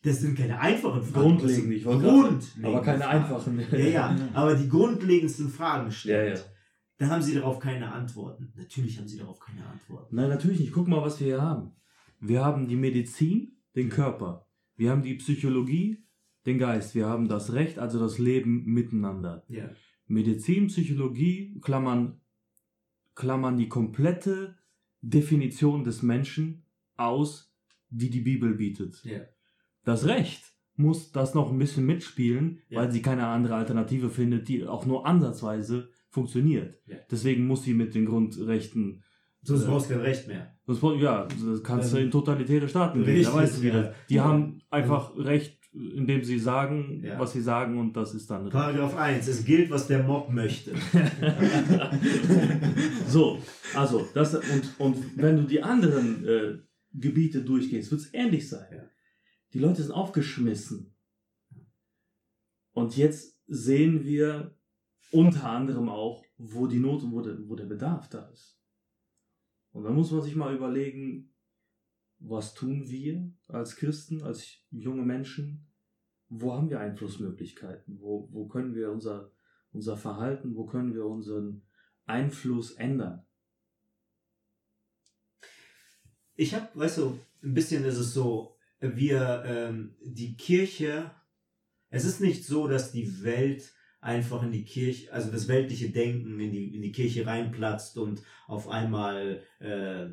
Das 0.04 0.20
sind 0.20 0.36
keine 0.36 0.60
einfachen 0.60 1.04
Fragen. 1.04 1.38
Grundlegend, 1.38 1.74
ich 1.74 1.84
Grundlegend. 1.84 2.50
Aber 2.64 2.82
keine 2.82 3.08
einfachen. 3.08 3.64
Ja, 3.72 3.78
ja, 3.78 4.30
aber 4.34 4.56
die 4.56 4.68
grundlegendsten 4.68 5.48
Fragen 5.48 5.92
stellt. 5.92 6.40
Ja, 6.40 6.44
ja. 6.44 6.52
Da 7.02 7.08
haben 7.10 7.22
sie 7.24 7.34
darauf 7.34 7.58
keine 7.58 7.92
Antworten. 7.92 8.54
Natürlich 8.56 9.00
haben 9.00 9.08
sie 9.08 9.18
darauf 9.18 9.40
keine 9.40 9.66
Antworten. 9.66 10.16
Nein, 10.16 10.30
natürlich 10.30 10.60
nicht. 10.60 10.72
Guck 10.72 10.88
mal, 10.88 11.02
was 11.02 11.20
wir 11.20 11.26
hier 11.26 11.42
haben. 11.42 11.72
Wir 12.20 12.46
haben 12.46 12.68
die 12.68 12.76
Medizin, 12.76 13.58
den 13.76 13.90
Körper. 13.90 14.48
Wir 14.76 14.92
haben 14.92 15.02
die 15.02 15.16
Psychologie, 15.16 16.06
den 16.46 16.60
Geist. 16.60 16.94
Wir 16.94 17.08
haben 17.08 17.28
das 17.28 17.54
Recht, 17.54 17.80
also 17.80 18.00
das 18.00 18.20
Leben 18.20 18.66
miteinander. 18.66 19.44
Ja. 19.48 19.72
Medizin, 20.06 20.68
Psychologie, 20.68 21.60
Klammern, 21.62 22.22
Klammern 23.16 23.58
die 23.58 23.68
komplette 23.68 24.58
Definition 25.02 25.84
des 25.84 26.04
Menschen 26.04 26.68
aus, 26.98 27.52
die 27.90 28.12
die 28.12 28.22
Bibel 28.22 28.54
bietet. 28.54 29.04
Ja. 29.04 29.22
Das 29.86 30.06
Recht 30.06 30.44
muss 30.76 31.12
das 31.12 31.34
noch 31.34 31.52
ein 31.52 31.58
bisschen 31.58 31.88
mitspielen, 31.88 32.60
Ja. 32.70 32.82
weil 32.82 32.92
sie 32.92 33.02
keine 33.02 33.26
andere 33.26 33.56
Alternative 33.56 34.12
findet, 34.12 34.48
die 34.48 34.68
auch 34.68 34.86
nur 34.86 35.08
ansatzweise 35.08 35.90
funktioniert. 36.12 36.78
Ja. 36.86 36.98
Deswegen 37.10 37.48
muss 37.48 37.64
sie 37.64 37.74
mit 37.74 37.96
den 37.96 38.06
Grundrechten. 38.06 39.04
Sonst 39.44 39.64
Äh, 39.64 39.68
brauchst 39.68 39.90
du 39.90 39.96
kein 39.96 40.04
Recht 40.04 40.28
mehr. 40.28 40.56
Sonst, 40.68 40.84
ja, 41.02 41.26
das 41.26 41.64
kannst 41.64 41.92
du 41.92 41.98
Ähm, 41.98 42.04
in 42.06 42.12
totalitäre 42.12 42.70
Staaten 42.70 43.04
gehen. 43.04 43.24
Da 43.24 43.32
richtig, 43.32 43.36
weißt 43.36 43.58
du 43.58 43.62
wieder. 43.64 43.84
ja. 43.86 43.94
Die 44.10 44.14
Ja. 44.16 44.24
haben 44.26 44.62
einfach 44.70 45.18
Recht, 45.18 45.58
indem 45.74 46.24
sie 46.24 46.38
sagen, 46.38 47.04
was 47.18 47.34
sie 47.34 47.42
sagen, 47.42 47.80
und 47.80 47.94
das 47.98 48.14
ist 48.14 48.30
dann. 48.30 48.50
Paragraph 48.50 48.96
1. 48.96 49.28
Es 49.28 49.44
gilt, 49.46 49.72
was 49.72 49.88
der 49.88 50.04
Mob 50.04 50.30
möchte. 50.32 50.74
so, 53.08 53.40
also, 53.74 54.08
das, 54.14 54.36
und, 54.36 54.80
und 54.80 55.18
wenn 55.18 55.38
du 55.38 55.44
die 55.44 55.64
anderen 55.64 56.26
äh, 56.28 56.58
Gebiete 56.94 57.42
durchgehst, 57.42 57.92
wird 57.92 58.02
es 58.02 58.14
ähnlich 58.14 58.48
sein. 58.50 58.90
Die 59.54 59.60
Leute 59.60 59.82
sind 59.82 59.92
aufgeschmissen. 59.92 60.94
Und 62.74 62.96
jetzt 62.98 63.38
sehen 63.48 64.04
wir 64.06 64.56
unter 65.12 65.50
anderem 65.50 65.90
auch, 65.90 66.24
wo 66.38 66.68
die 66.68 66.80
Not 66.80 67.04
und 67.04 67.12
wo 67.12 67.22
der, 67.22 67.38
wo 67.48 67.56
der 67.56 67.66
Bedarf 67.66 68.10
da 68.10 68.28
ist. 68.30 68.60
Und 69.72 69.84
dann 69.84 69.96
muss 69.96 70.12
man 70.12 70.22
sich 70.22 70.36
mal 70.36 70.56
überlegen, 70.56 71.34
was 72.20 72.54
tun 72.54 72.90
wir 72.90 73.32
als 73.48 73.76
Christen, 73.76 74.22
als 74.22 74.60
junge 74.70 75.04
Menschen? 75.04 75.68
Wo 76.30 76.54
haben 76.54 76.70
wir 76.70 76.80
Einflussmöglichkeiten? 76.80 78.00
Wo, 78.00 78.30
wo 78.32 78.48
können 78.48 78.76
wir 78.76 78.92
unser, 78.92 79.32
unser 79.72 79.98
Verhalten, 79.98 80.56
wo 80.56 80.66
können 80.66 80.94
wir 80.94 81.06
unseren 81.06 81.64
Einfluss 82.06 82.72
ändern? 82.72 83.26
Ich 86.36 86.54
habe, 86.54 86.68
weißt 86.74 87.00
du, 87.00 87.20
ein 87.44 87.54
bisschen 87.54 87.84
ist 87.84 87.98
es 87.98 88.14
so, 88.14 88.56
wir, 88.80 89.44
ähm, 89.46 89.96
die 90.02 90.36
Kirche, 90.38 91.12
es 91.90 92.06
ist 92.06 92.22
nicht 92.22 92.46
so, 92.46 92.68
dass 92.68 92.92
die 92.92 93.24
Welt 93.24 93.74
einfach 94.02 94.44
in 94.44 94.52
die 94.52 94.66
Kirche, 94.66 95.14
also 95.14 95.32
das 95.32 95.48
weltliche 95.48 95.90
Denken 95.90 96.40
in 96.40 96.52
die, 96.52 96.76
in 96.76 96.82
die 96.82 96.92
Kirche 96.92 97.26
reinplatzt 97.26 97.98
und 97.98 98.22
auf 98.48 98.68
einmal, 98.68 99.42
äh, 99.60 100.08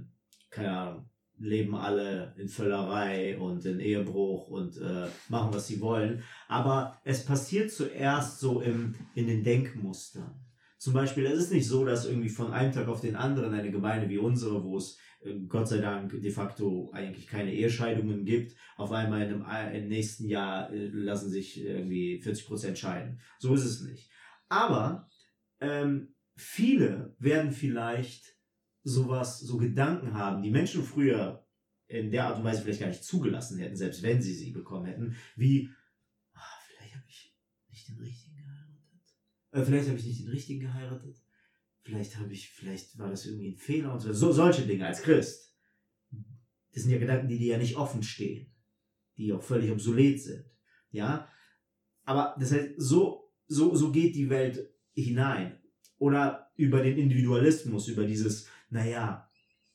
keine 0.50 0.70
Ahnung, 0.70 1.10
leben 1.38 1.74
alle 1.74 2.34
in 2.36 2.48
Völlerei 2.48 3.38
und 3.38 3.64
in 3.64 3.80
Ehebruch 3.80 4.48
und 4.48 4.76
äh, 4.76 5.06
machen, 5.28 5.54
was 5.54 5.68
sie 5.68 5.80
wollen. 5.80 6.22
Aber 6.48 7.00
es 7.04 7.24
passiert 7.24 7.70
zuerst 7.70 8.40
so 8.40 8.60
im, 8.60 8.94
in 9.14 9.26
den 9.26 9.44
Denkmustern. 9.44 10.34
Zum 10.78 10.92
Beispiel, 10.92 11.26
es 11.26 11.38
ist 11.38 11.52
nicht 11.52 11.66
so, 11.66 11.84
dass 11.84 12.06
irgendwie 12.06 12.28
von 12.28 12.52
einem 12.52 12.72
Tag 12.72 12.88
auf 12.88 13.00
den 13.00 13.16
anderen 13.16 13.54
eine 13.54 13.70
Gemeinde 13.70 14.08
wie 14.08 14.18
unsere, 14.18 14.62
wo 14.62 14.76
es 14.76 14.98
Gott 15.48 15.68
sei 15.68 15.78
Dank 15.78 16.20
de 16.20 16.30
facto 16.30 16.90
eigentlich 16.92 17.26
keine 17.26 17.52
Ehescheidungen 17.52 18.24
gibt, 18.24 18.56
auf 18.76 18.92
einmal 18.92 19.22
in 19.22 19.42
einem, 19.42 19.74
im 19.74 19.88
nächsten 19.88 20.28
Jahr 20.28 20.72
äh, 20.72 20.86
lassen 20.86 21.30
sich 21.30 21.60
irgendwie 21.60 22.22
40% 22.22 22.76
scheiden. 22.76 23.20
So 23.38 23.54
ist 23.54 23.64
es 23.64 23.82
nicht. 23.82 24.10
Aber 24.48 25.08
ähm, 25.60 26.14
viele 26.36 27.16
werden 27.18 27.50
vielleicht 27.50 28.36
sowas, 28.84 29.40
so 29.40 29.56
Gedanken 29.56 30.14
haben, 30.14 30.42
die 30.42 30.50
Menschen 30.50 30.84
früher 30.84 31.44
in 31.88 32.10
der 32.10 32.26
Art 32.26 32.38
und 32.38 32.44
Weise 32.44 32.62
vielleicht 32.62 32.80
gar 32.80 32.88
nicht 32.88 33.04
zugelassen 33.04 33.58
hätten, 33.58 33.76
selbst 33.76 34.02
wenn 34.02 34.22
sie 34.22 34.34
sie 34.34 34.52
bekommen 34.52 34.86
hätten, 34.86 35.16
wie, 35.36 35.68
ah, 36.34 36.58
vielleicht 36.66 36.94
habe 36.94 37.04
ich 37.08 37.36
nicht 37.70 37.88
den 37.88 37.98
richtigen 37.98 38.36
geheiratet. 38.36 39.16
Äh, 39.50 39.64
vielleicht 39.64 39.88
habe 39.88 39.98
ich 39.98 40.06
nicht 40.06 40.20
den 40.20 40.28
richtigen 40.28 40.60
geheiratet. 40.60 41.16
Vielleicht 41.88 42.18
habe 42.18 42.34
ich, 42.34 42.50
vielleicht 42.50 42.98
war 42.98 43.08
das 43.08 43.24
irgendwie 43.24 43.48
ein 43.48 43.56
Fehler 43.56 43.94
und 43.94 44.00
so. 44.00 44.12
so. 44.12 44.30
Solche 44.30 44.66
Dinge 44.66 44.86
als 44.86 45.00
Christ. 45.00 45.54
Das 46.74 46.82
sind 46.82 46.92
ja 46.92 46.98
Gedanken, 46.98 47.28
die 47.28 47.38
dir 47.38 47.52
ja 47.52 47.58
nicht 47.58 47.78
offen 47.78 48.02
stehen. 48.02 48.52
Die 49.16 49.32
auch 49.32 49.42
völlig 49.42 49.70
obsolet 49.70 50.20
sind. 50.20 50.44
Ja. 50.90 51.32
Aber 52.04 52.36
das 52.38 52.52
heißt, 52.52 52.74
so, 52.76 53.32
so, 53.46 53.74
so 53.74 53.90
geht 53.90 54.14
die 54.16 54.28
Welt 54.28 54.68
hinein. 54.92 55.62
Oder 55.96 56.52
über 56.56 56.82
den 56.82 56.98
Individualismus, 56.98 57.88
über 57.88 58.04
dieses, 58.04 58.48
naja, 58.68 59.32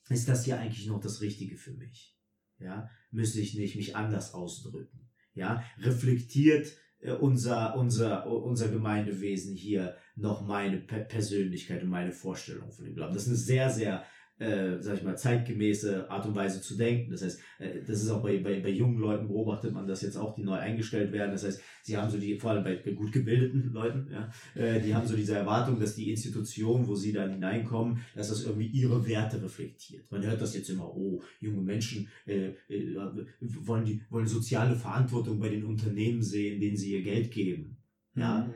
ist 0.08 0.30
das 0.30 0.45
hier 0.45 0.60
eigentlich 0.60 0.86
noch 0.86 1.02
das 1.02 1.19
Richtige 1.21 1.58
für 1.58 1.73
mich? 1.73 2.15
Ja, 2.60 2.91
müsste 3.10 3.39
ich 3.39 3.56
nicht 3.56 3.76
mich 3.76 3.95
anders 3.95 4.36
ausdrücken? 4.36 5.10
Ja, 5.34 5.63
reflektiert 5.80 6.78
unser, 7.20 7.76
unser, 7.76 8.28
unser 8.28 8.70
Gemeindewesen 8.70 9.56
hier 9.56 9.96
noch 10.16 10.46
meine 10.46 10.78
Pe 10.78 11.00
Persönlichkeit 11.00 11.84
und 11.84 11.89
meine 11.89 12.12
Vorstellung 12.12 12.72
von 12.72 12.86
dem 12.86 12.96
Glauben? 12.96 13.13
Das 13.13 13.24
ist 13.24 13.30
eine 13.30 13.38
sehr, 13.38 13.70
sehr, 13.70 14.04
äh, 14.39 14.82
sag 14.82 14.98
ich 14.98 15.04
mal, 15.04 15.17
zeitgemäße 15.17 16.10
Art 16.10 16.26
und 16.26 16.36
Weise 16.36 16.62
zu 16.62 16.76
denken. 16.76 17.12
Das 17.12 17.24
heißt, 17.24 17.39
äh, 17.60 17.82
das 17.86 18.02
ist 18.02 18.10
auch 18.10 18.22
bei, 18.22 18.39
bei, 18.39 18.60
bei 18.60 18.69
jungen 18.69 18.98
Leuten 18.98 19.28
beobachtet 19.28 19.74
man 19.74 19.88
das 19.88 20.02
jetzt 20.02 20.17
auch, 20.17 20.36
die 20.36 20.43
neu 20.43 20.56
eingestellt 20.56 21.12
werden. 21.12 21.32
Das 21.32 21.43
heißt, 21.43 21.62
sie 21.84 21.98
haben 21.98 22.10
so 22.10 22.17
die, 22.17 22.38
vor 22.39 22.52
allem 22.52 22.63
bei, 22.63 22.76
bei 22.76 22.91
gut 22.91 23.12
gebildeten 23.12 23.72
Leuten, 23.72 24.10
ja, 24.12 24.32
äh, 24.56 24.82
die 24.82 24.93
haben 24.93 25.08
so 25.08 25.15
diese 25.15 25.36
Erwartung, 25.36 25.80
dass 25.80 25.96
die 25.96 26.10
Institution, 26.10 26.88
wo 26.88 26.96
sie 26.96 27.13
dann 27.13 27.32
hineinkommen, 27.32 28.00
dass 28.15 28.30
das 28.30 28.43
irgendwie 28.43 28.67
ihre 28.67 29.08
Werte 29.08 29.41
reflektiert. 29.41 30.12
Man 30.12 30.26
hört 30.26 30.41
das 30.41 30.56
jetzt 30.56 30.69
immer, 30.69 30.96
oh, 30.96 31.22
junge 31.39 31.62
Menschen 31.62 32.10
äh, 32.26 32.54
äh, 32.69 32.96
wollen, 33.39 33.86
die, 33.86 34.02
wollen 34.10 34.28
soziale 34.28 34.76
Verantwortung 34.76 35.39
bei 35.39 35.50
den 35.50 35.63
Unternehmen 35.63 36.24
sehen, 36.24 36.60
denen 36.60 36.78
sie 36.78 36.93
ihr 36.93 37.04
Geld 37.04 37.32
geben. 37.32 37.78
Ja, 38.15 38.54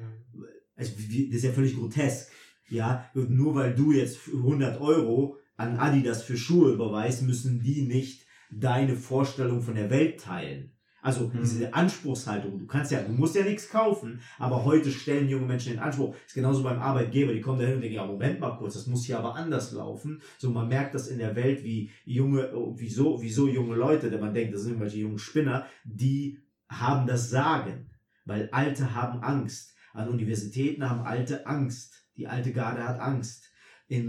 also, 0.75 0.93
wie, 0.97 1.27
das 1.27 1.37
ist 1.37 1.43
ja 1.43 1.51
völlig 1.51 1.75
grotesk. 1.75 2.31
Ja, 2.69 3.09
nur 3.13 3.55
weil 3.55 3.73
du 3.73 3.93
jetzt 3.93 4.27
100 4.27 4.81
Euro 4.81 5.37
an 5.57 5.77
Adidas 5.77 6.23
für 6.23 6.37
Schuhe 6.37 6.71
überweist, 6.71 7.23
müssen 7.23 7.61
die 7.61 7.81
nicht 7.81 8.25
deine 8.49 8.95
Vorstellung 8.95 9.61
von 9.61 9.75
der 9.75 9.89
Welt 9.89 10.21
teilen. 10.21 10.71
Also 11.01 11.27
Mhm. 11.27 11.39
diese 11.41 11.73
Anspruchshaltung, 11.73 12.59
du 12.59 12.65
kannst 12.65 12.91
ja, 12.91 13.01
du 13.01 13.11
musst 13.11 13.35
ja 13.35 13.43
nichts 13.43 13.69
kaufen, 13.69 14.19
aber 14.39 14.65
heute 14.65 14.91
stellen 14.91 15.29
junge 15.29 15.45
Menschen 15.45 15.73
den 15.73 15.79
Anspruch. 15.79 16.15
ist 16.25 16.33
genauso 16.33 16.63
beim 16.63 16.79
Arbeitgeber, 16.79 17.33
die 17.33 17.41
kommen 17.41 17.59
dahin 17.59 17.75
und 17.75 17.81
denken, 17.81 17.95
ja, 17.95 18.05
Moment 18.05 18.39
mal 18.39 18.57
kurz, 18.57 18.73
das 18.73 18.87
muss 18.87 19.05
hier 19.05 19.17
aber 19.19 19.35
anders 19.35 19.71
laufen. 19.71 20.21
So, 20.37 20.49
man 20.49 20.67
merkt 20.67 20.95
das 20.95 21.07
in 21.07 21.19
der 21.19 21.35
Welt, 21.35 21.63
wie 21.63 21.91
junge, 22.03 22.51
wieso, 22.75 23.21
wieso 23.21 23.47
junge 23.47 23.75
Leute, 23.75 24.09
denn 24.09 24.19
man 24.19 24.33
denkt, 24.33 24.53
das 24.53 24.61
sind 24.61 24.71
irgendwelche 24.71 24.99
jungen 24.99 25.19
Spinner, 25.19 25.65
die 25.85 26.39
haben 26.67 27.07
das 27.07 27.29
Sagen, 27.29 27.89
weil 28.25 28.49
Alte 28.51 28.93
haben 28.93 29.21
Angst. 29.21 29.75
An 29.93 30.09
Universitäten 30.09 30.89
haben 30.89 31.01
Alte 31.01 31.47
Angst. 31.47 31.93
Die 32.17 32.27
alte 32.27 32.51
Garde 32.51 32.83
hat 32.83 32.99
Angst. 32.99 33.49
In 33.87 34.07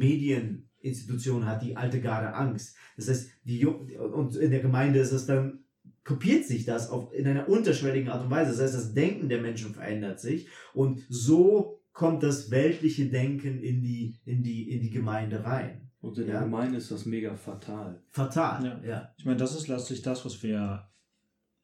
Medieninstitutionen 0.78 1.46
hat 1.46 1.62
die 1.62 1.76
alte 1.76 2.00
Garde 2.00 2.34
Angst. 2.34 2.76
Das 2.96 3.08
heißt, 3.08 3.30
die 3.44 3.58
Jung 3.58 3.88
und 4.12 4.36
in 4.36 4.50
der 4.50 4.60
Gemeinde 4.60 4.98
ist 5.00 5.12
es 5.12 5.26
dann 5.26 5.64
kopiert 6.04 6.46
sich 6.46 6.64
das 6.64 6.88
auf, 6.88 7.12
in 7.12 7.26
einer 7.26 7.48
unterschwelligen 7.48 8.08
Art 8.08 8.24
und 8.24 8.30
Weise. 8.30 8.52
Das 8.52 8.60
heißt, 8.60 8.74
das 8.74 8.94
Denken 8.94 9.28
der 9.28 9.42
Menschen 9.42 9.74
verändert 9.74 10.20
sich 10.20 10.48
und 10.72 11.04
so 11.08 11.82
kommt 11.92 12.22
das 12.22 12.50
weltliche 12.50 13.10
Denken 13.10 13.58
in 13.60 13.82
die, 13.82 14.18
in 14.24 14.42
die, 14.42 14.70
in 14.70 14.80
die 14.80 14.90
Gemeinde 14.90 15.44
rein. 15.44 15.90
Und 16.00 16.16
in 16.16 16.28
Ja. 16.28 16.34
der 16.34 16.42
Gemeinde 16.42 16.78
ist 16.78 16.90
das 16.90 17.04
mega 17.06 17.34
fatal. 17.34 18.02
Fatal. 18.08 18.64
Ja. 18.64 18.88
ja. 18.88 19.14
Ich 19.18 19.24
meine, 19.24 19.36
das 19.36 19.54
ist 19.56 19.68
letztlich 19.68 20.00
das, 20.00 20.24
was 20.24 20.42
wir 20.42 20.88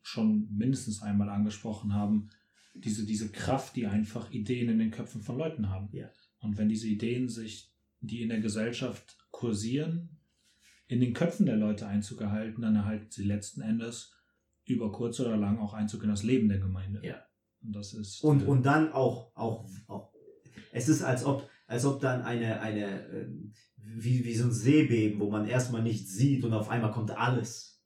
schon 0.03 0.49
mindestens 0.51 1.03
einmal 1.03 1.29
angesprochen 1.29 1.95
haben. 1.95 2.29
Diese, 2.75 3.07
diese 3.07 3.31
Kraft, 3.31 3.77
die 3.77 3.87
einfach 3.87 4.31
Ideen 4.33 4.69
in 4.69 4.79
den 4.79 4.91
Köpfen 4.91 5.23
von 5.23 5.39
Leuten 5.39 5.71
haben. 5.71 5.89
Ja. 5.93 6.11
Und 6.41 6.59
wenn 6.59 6.69
diese 6.69 6.89
Ideen 6.89 7.29
sich, 7.29 7.73
die 8.07 8.23
in 8.23 8.29
der 8.29 8.41
Gesellschaft 8.41 9.19
kursieren, 9.31 10.21
in 10.87 11.01
den 11.01 11.13
Köpfen 11.15 11.47
der 11.47 11.57
Leute 11.57 11.87
Einzug 11.87 12.21
erhalten, 12.21 12.63
dann 12.63 12.77
erhalten 12.77 13.11
sie 13.11 13.25
letzten 13.25 13.63
Endes 13.63 14.15
über 14.67 14.93
kurz 14.93 15.21
oder 15.21 15.37
lang 15.37 15.59
auch 15.59 15.75
Einzug 15.75 16.03
in 16.05 16.11
das 16.11 16.23
Leben 16.23 16.49
der 16.49 16.59
Gemeinde. 16.59 17.01
Ja. 17.05 17.25
Und 17.63 17.75
das 17.75 17.95
ist. 17.95 18.23
Und, 18.23 18.43
äh, 18.43 18.47
und 18.47 18.65
dann 18.65 18.93
auch, 18.93 19.35
auch, 19.35 19.69
auch, 19.89 20.13
es 20.73 20.89
ist 20.89 21.03
als 21.03 21.25
ob, 21.25 21.49
als 21.67 21.85
ob 21.85 22.01
dann 22.01 22.23
eine, 22.23 22.61
eine, 22.61 23.07
ähm, 23.09 23.53
wie, 23.77 24.25
wie 24.25 24.35
so 24.35 24.45
ein 24.45 24.53
Seebeben, 24.53 25.21
wo 25.21 25.31
man 25.31 25.47
erstmal 25.47 25.83
nichts 25.83 26.15
sieht 26.15 26.45
und 26.45 26.53
auf 26.53 26.69
einmal 26.69 26.93
kommt 26.93 27.11
alles. 27.11 27.83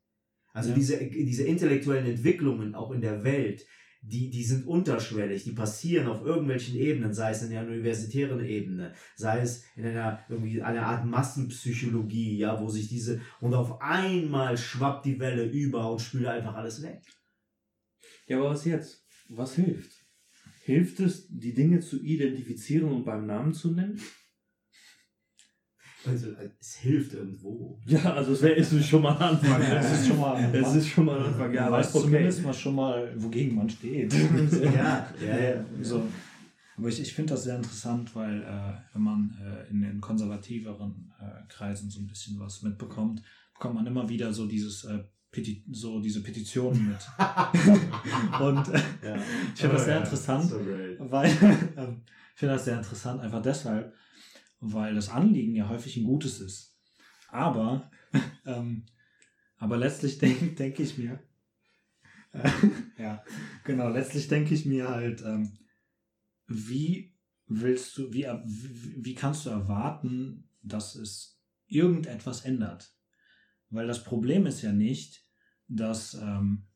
Also 0.52 0.70
Ja. 0.70 0.74
diese, 0.76 0.96
diese 1.06 1.44
intellektuellen 1.44 2.06
Entwicklungen 2.06 2.74
auch 2.74 2.90
in 2.90 3.00
der 3.00 3.22
Welt, 3.22 3.64
die, 4.00 4.30
die 4.30 4.44
sind 4.44 4.66
unterschwellig, 4.66 5.44
die 5.44 5.52
passieren 5.52 6.06
auf 6.06 6.24
irgendwelchen 6.24 6.76
Ebenen, 6.76 7.12
sei 7.12 7.30
es 7.30 7.42
in 7.42 7.50
der 7.50 7.66
universitären 7.66 8.44
Ebene, 8.44 8.94
sei 9.16 9.40
es 9.40 9.64
in 9.76 9.84
einer 9.86 10.20
irgendwie 10.28 10.62
einer 10.62 10.86
Art 10.86 11.04
Massenpsychologie, 11.04 12.38
ja, 12.38 12.60
wo 12.60 12.68
sich 12.68 12.88
diese 12.88 13.20
und 13.40 13.54
auf 13.54 13.80
einmal 13.80 14.56
schwappt 14.56 15.04
die 15.06 15.18
Welle 15.18 15.44
über 15.44 15.90
und 15.90 16.00
spült 16.00 16.26
einfach 16.26 16.54
alles 16.54 16.82
weg. 16.82 17.02
Ja, 18.26 18.38
aber 18.38 18.50
was 18.50 18.64
jetzt? 18.64 19.04
Was 19.28 19.54
hilft? 19.54 19.90
Hilft 20.62 21.00
es, 21.00 21.26
die 21.28 21.54
Dinge 21.54 21.80
zu 21.80 22.02
identifizieren 22.02 22.92
und 22.92 23.04
beim 23.04 23.26
Namen 23.26 23.52
zu 23.52 23.72
nennen? 23.72 24.00
Also 26.08 26.28
es 26.60 26.74
hilft 26.76 27.14
irgendwo. 27.14 27.78
Ja, 27.86 28.14
also 28.14 28.32
es, 28.32 28.42
wär, 28.42 28.56
es 28.58 28.72
ist 28.72 28.86
schon 28.88 29.02
mal 29.02 29.16
ein 29.16 29.22
Anfang. 29.22 29.60
Das 29.60 29.92
ist 29.92 30.08
schon 30.08 30.18
mal- 30.20 30.54
es 30.54 30.74
ist 30.74 30.88
schon 30.88 31.04
mal 31.04 31.18
ein 31.18 31.26
Anfang. 31.26 31.52
Ja, 31.54 31.62
man 31.62 31.68
aber 31.68 31.76
weiß 31.78 31.94
okay. 31.94 32.04
zumindest 32.04 32.42
mal 32.44 32.54
schon 32.54 32.74
mal, 32.74 33.12
wogegen 33.16 33.56
man 33.56 33.68
steht. 33.70 34.12
Ja, 34.62 35.08
ja, 35.24 35.38
ja. 35.38 35.64
So. 35.82 36.06
Aber 36.76 36.88
ich, 36.88 37.00
ich 37.00 37.12
finde 37.12 37.34
das 37.34 37.44
sehr 37.44 37.56
interessant, 37.56 38.14
weil 38.14 38.42
äh, 38.42 38.74
wenn 38.94 39.02
man 39.02 39.36
äh, 39.42 39.68
in 39.70 39.80
den 39.82 40.00
konservativeren 40.00 41.12
äh, 41.20 41.46
Kreisen 41.48 41.90
so 41.90 42.00
ein 42.00 42.06
bisschen 42.06 42.38
was 42.38 42.62
mitbekommt, 42.62 43.22
bekommt 43.54 43.74
man 43.74 43.86
immer 43.86 44.08
wieder 44.08 44.32
so 44.32 44.46
dieses 44.46 44.84
äh, 44.84 44.98
Peti 45.32 45.64
so 45.70 46.00
diese 46.00 46.22
Petitionen 46.22 46.88
mit. 46.88 46.98
Und 48.40 48.68
äh, 48.68 48.80
Ja. 49.04 49.16
ich 49.54 49.60
finde 49.60 49.74
das 49.76 49.82
Oh, 49.82 49.84
sehr 49.84 49.94
ja. 49.94 50.00
interessant, 50.00 50.50
So 50.50 50.60
weil 51.10 51.30
ähm, 51.76 52.02
ich 52.34 52.38
finde 52.40 52.54
das 52.54 52.64
sehr 52.64 52.78
interessant, 52.78 53.20
einfach 53.20 53.42
deshalb, 53.42 53.92
weil 54.60 54.94
das 54.94 55.08
Anliegen 55.08 55.54
ja 55.54 55.68
häufig 55.68 55.96
ein 55.96 56.04
gutes 56.04 56.40
ist. 56.40 56.76
Aber, 57.28 57.90
ähm, 58.46 58.86
aber 59.56 59.76
letztlich 59.76 60.18
denke 60.18 60.52
denk 60.52 60.78
ich 60.78 60.98
mir, 60.98 61.22
äh, 62.32 62.50
ja, 62.98 63.24
genau, 63.64 63.88
letztlich 63.88 64.28
denke 64.28 64.54
ich 64.54 64.66
mir 64.66 64.88
halt, 64.88 65.22
ähm, 65.22 65.52
wie 66.46 67.14
willst 67.46 67.96
du, 67.96 68.12
wie, 68.12 68.26
wie, 68.26 69.14
kannst 69.14 69.46
du 69.46 69.50
erwarten, 69.50 70.48
dass 70.62 70.94
es 70.94 71.40
irgendetwas 71.66 72.44
ändert? 72.44 72.94
Weil 73.70 73.86
das 73.86 74.04
Problem 74.04 74.46
ist 74.46 74.62
ja 74.62 74.72
nicht, 74.72 75.24
dass 75.66 76.14
ähm, 76.14 76.66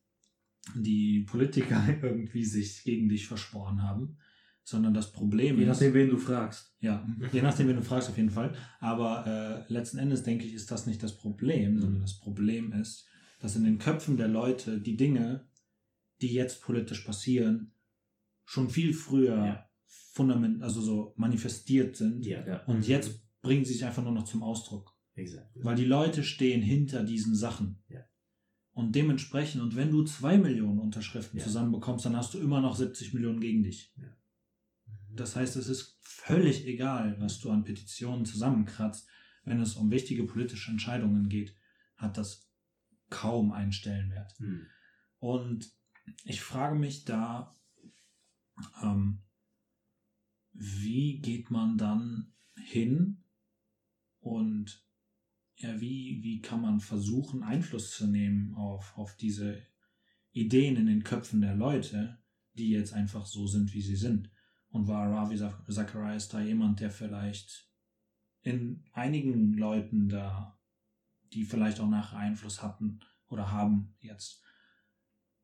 die 0.74 1.20
Politiker 1.20 1.82
irgendwie 2.02 2.44
sich 2.44 2.84
gegen 2.84 3.08
dich 3.08 3.26
verschworen 3.26 3.82
haben, 3.82 4.18
sondern 4.64 4.94
das 4.94 5.12
Problem 5.12 5.57
Je 5.57 5.62
ist. 5.62 5.68
nachdem, 5.68 5.94
wen 5.94 6.09
du 6.11 6.16
fragst. 6.16 6.75
Ja, 6.81 7.07
je 7.33 7.42
nachdem, 7.42 7.68
wen 7.68 7.77
du 7.77 7.83
fragst, 7.83 8.09
auf 8.09 8.16
jeden 8.16 8.31
Fall. 8.31 8.55
Aber 8.81 9.27
äh, 9.68 9.72
letzten 9.72 9.98
Endes, 9.98 10.22
denke 10.22 10.44
ich, 10.46 10.55
ist 10.55 10.70
das 10.70 10.87
nicht 10.87 11.03
das 11.03 11.16
Problem, 11.16 11.81
sondern 11.81 12.01
das 12.01 12.18
Problem 12.18 12.72
ist, 12.72 13.07
dass 13.40 13.57
in 13.57 13.64
den 13.64 13.79
Köpfen 13.79 14.16
der 14.16 14.29
Leute 14.29 14.81
die 14.81 14.96
Dinge, 14.96 15.48
die 16.20 16.33
jetzt 16.33 16.62
politisch 16.62 17.01
passieren, 17.01 17.72
schon 18.44 18.68
viel 18.70 18.94
früher 18.94 19.37
Ja. 19.44 19.68
fundament, 19.87 20.62
also 20.62 20.81
so 20.81 21.14
manifestiert 21.16 21.96
sind. 21.96 22.25
Ja, 22.25 22.46
ja. 22.46 22.64
Und 22.66 22.87
jetzt 22.87 23.20
bringen 23.42 23.64
sie 23.64 23.72
sich 23.72 23.85
einfach 23.85 24.03
nur 24.05 24.12
noch 24.12 24.25
zum 24.25 24.42
Ausdruck. 24.42 24.94
Exakt. 25.14 25.51
Weil 25.57 25.75
die 25.77 25.85
Leute 25.85 26.22
stehen 26.22 26.62
hinter 26.62 27.03
diesen 27.03 27.35
Sachen. 27.35 27.83
Ja. 27.88 28.01
Und 28.75 28.94
dementsprechend, 28.94 29.61
und 29.61 29.77
wenn 29.77 29.90
du 29.90 30.05
zwei 30.05 30.38
Millionen 30.38 30.79
Unterschriften 30.79 31.38
Ja. 31.38 31.44
zusammenbekommst, 31.44 32.05
dann 32.07 32.16
hast 32.16 32.33
du 32.35 32.38
immer 32.38 32.61
noch 32.61 32.77
70 32.77 33.12
Millionen 33.12 33.40
gegen 33.40 33.62
dich. 33.64 33.92
Das 35.14 35.37
heißt, 35.37 35.57
es 35.57 35.68
ist 35.68 35.98
völlig 36.01 36.66
egal, 36.66 37.20
was 37.20 37.38
du 37.38 37.51
an 37.51 37.64
Petitionen 37.64 38.25
zusammenkratzt. 38.25 39.09
Wenn 39.44 39.61
es 39.61 39.77
um 39.77 39.90
wichtige 39.90 40.25
politische 40.25 40.70
Entscheidungen 40.70 41.29
geht, 41.29 41.55
hat 41.96 42.16
das 42.16 42.48
kaum 43.11 43.53
einen 43.53 43.72
Stellenwert. 43.72 44.33
Hm. 44.38 44.66
Und 45.18 45.70
ich 46.25 46.40
frage 46.40 46.77
mich 46.79 47.05
da, 47.05 47.55
ähm, 48.83 49.22
wie 50.53 51.20
geht 51.20 51.51
man 51.51 51.79
dann 51.79 52.33
hin 52.57 53.25
und 54.20 54.85
ja, 55.57 55.81
wie, 55.81 56.20
wie 56.22 56.40
kann 56.40 56.61
man 56.61 56.81
versuchen, 56.81 57.42
Einfluss 57.42 57.92
zu 57.92 58.07
nehmen 58.07 58.55
auf, 58.55 58.96
auf 58.96 59.16
diese 59.16 59.62
Ideen 60.33 60.77
in 60.77 60.87
den 60.87 61.05
Köpfen 61.05 61.40
der 61.40 61.55
Leute, 61.55 62.18
die 62.55 62.70
jetzt 62.70 62.92
einfach 62.92 63.27
so 63.27 63.46
sind, 63.46 63.72
wie 63.72 63.83
sie 63.83 63.96
sind? 63.96 64.31
Und 64.72 64.88
war 64.88 65.11
Ravi 65.11 65.37
Zach- 65.37 65.62
Zacharias 65.68 66.28
da 66.28 66.40
jemand, 66.40 66.80
der 66.80 66.90
vielleicht 66.90 67.70
in 68.40 68.85
einigen 68.92 69.52
Leuten 69.52 70.08
da, 70.08 70.58
die 71.32 71.44
vielleicht 71.44 71.78
auch 71.78 71.88
nachher 71.88 72.18
Einfluss 72.18 72.62
hatten 72.62 73.00
oder 73.28 73.52
haben 73.52 73.94
jetzt, 74.00 74.42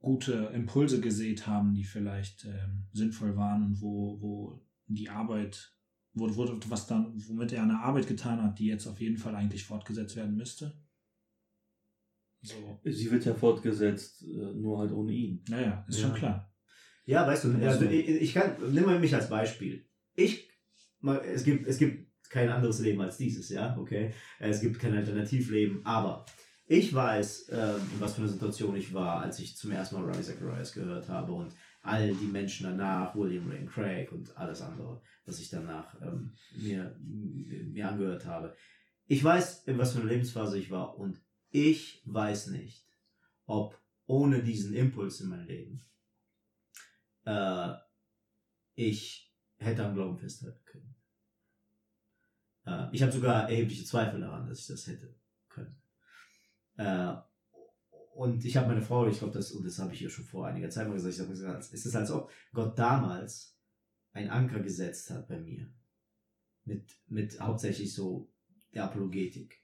gute 0.01 0.33
Impulse 0.55 1.01
gesät 1.01 1.47
haben, 1.47 1.75
die 1.75 1.85
vielleicht 1.85 2.45
ähm, 2.45 2.87
sinnvoll 2.93 3.37
waren 3.37 3.65
und 3.65 3.81
wo, 3.81 4.21
wo 4.21 4.67
die 4.87 5.11
Arbeit, 5.11 5.77
wo, 6.15 6.35
wo, 6.37 6.59
was 6.71 6.87
dann, 6.87 7.13
womit 7.29 7.53
er 7.53 7.65
eine 7.65 7.81
Arbeit 7.81 8.07
getan 8.07 8.43
hat, 8.43 8.59
die 8.59 8.67
jetzt 8.67 8.87
auf 8.87 9.01
jeden 9.01 9.17
Fall 9.19 9.35
eigentlich 9.35 9.65
fortgesetzt 9.65 10.15
werden 10.17 10.37
müsste. 10.37 10.81
So. 12.43 12.81
Sie 12.85 13.11
wird 13.11 13.25
ja 13.25 13.35
fortgesetzt, 13.35 14.23
äh, 14.23 14.55
nur 14.55 14.79
halt 14.79 14.93
ohne 14.93 15.13
ihn. 15.13 15.45
Naja, 15.49 15.85
ist 15.89 16.01
Ja. 16.01 16.07
schon 16.07 16.17
klar. 16.17 16.55
Ja, 17.09 17.27
weißt 17.27 17.45
du, 17.45 17.67
also 17.67 17.87
ich, 17.87 18.07
ich 18.07 18.35
kann, 18.35 18.57
nimm 18.71 18.85
mal 18.85 18.99
mich 18.99 19.15
als 19.15 19.31
Beispiel. 19.31 19.83
Ich, 20.15 20.51
mal, 21.01 21.17
es 21.25 21.43
gibt, 21.43 21.67
es 21.67 21.79
gibt 21.79 22.07
kein 22.29 22.51
anderes 22.51 22.81
Leben 22.81 23.01
als 23.01 23.17
dieses, 23.17 23.49
ja, 23.49 23.79
okay. 23.79 24.13
Es 24.39 24.61
gibt 24.61 24.79
kein 24.79 24.95
Alternativleben, 24.95 25.87
aber 25.87 26.27
ich 26.67 26.93
weiß, 26.93 27.49
ähm, 27.51 27.81
in 27.95 28.01
was 28.01 28.13
für 28.13 28.21
einer 28.21 28.31
Situation 28.31 28.77
ich 28.77 28.93
war, 28.93 29.23
als 29.23 29.39
ich 29.39 29.57
zum 29.57 29.71
ersten 29.71 29.95
Mal 29.95 30.05
Ravi 30.05 30.23
Zacharias 30.23 30.75
gehört 30.75 31.09
habe 31.09 31.33
und 31.33 31.55
all 31.81 32.13
die 32.13 32.27
Menschen 32.27 32.65
danach, 32.65 33.17
William 33.17 33.51
Lane 33.51 33.65
Craig 33.65 34.13
und 34.13 34.37
alles 34.37 34.61
andere, 34.61 35.01
was 35.25 35.41
ich 35.41 35.49
danach 35.49 35.99
ähm, 36.03 36.35
mir, 36.59 36.95
mir 37.01 37.89
angehört 37.89 38.27
habe. 38.27 38.55
Ich 39.07 39.25
weiß, 39.25 39.63
in 39.65 39.79
was 39.79 39.95
für 39.95 40.01
einer 40.01 40.11
Lebensphase 40.11 40.59
ich 40.59 40.71
war 40.71 40.99
und 40.99 41.23
ich 41.49 42.03
weiß 42.05 42.49
nicht, 42.49 42.87
ob 43.47 43.81
ohne 44.05 44.43
diesen 44.43 44.75
Impuls 44.75 45.23
in 45.23 45.31
mein 45.31 45.47
Leben 45.47 45.81
äh, 47.29 47.77
ich 48.75 49.35
hätte 49.59 49.85
am 49.85 49.95
Glauben 49.95 50.17
festhalten 50.17 50.65
können. 50.65 50.97
Äh, 52.65 52.89
ich 52.93 53.03
habe 53.03 53.13
sogar 53.13 53.49
erhebliche 53.49 53.85
Zweifel 53.85 54.21
daran, 54.21 54.47
dass 54.47 54.61
ich 54.61 54.67
das 54.69 54.87
hätte 54.87 55.15
können. 55.49 55.77
Äh, 56.77 57.15
und 58.15 58.45
ich 58.45 58.57
habe 58.57 58.69
meine 58.69 58.83
Frau, 58.83 59.07
ich 59.07 59.19
glaube, 59.19 59.35
das, 59.35 59.53
und 59.53 59.65
das 59.65 59.79
habe 59.79 59.93
ich 59.95 60.03
ihr 60.03 60.11
schon 60.11 60.25
vor 60.25 60.47
einiger 60.47 60.71
Zeit 60.71 60.89
mal 60.89 60.95
gesagt, 60.95 61.15
ich 61.15 61.21
habe 61.21 61.31
gesagt, 61.31 61.73
es 61.73 61.87
ist, 61.87 61.95
als 61.95 62.11
ob 62.11 62.31
Gott 62.53 62.79
damals 62.79 63.57
einen 64.13 64.31
Anker 64.31 64.61
gesetzt 64.61 65.11
hat 65.11 65.29
bei 65.29 65.39
mir. 65.39 65.73
Mit, 66.65 66.99
mit 67.07 67.41
hauptsächlich 67.41 67.95
so 67.95 68.33
der 68.75 68.85
Apologetik. 68.85 69.63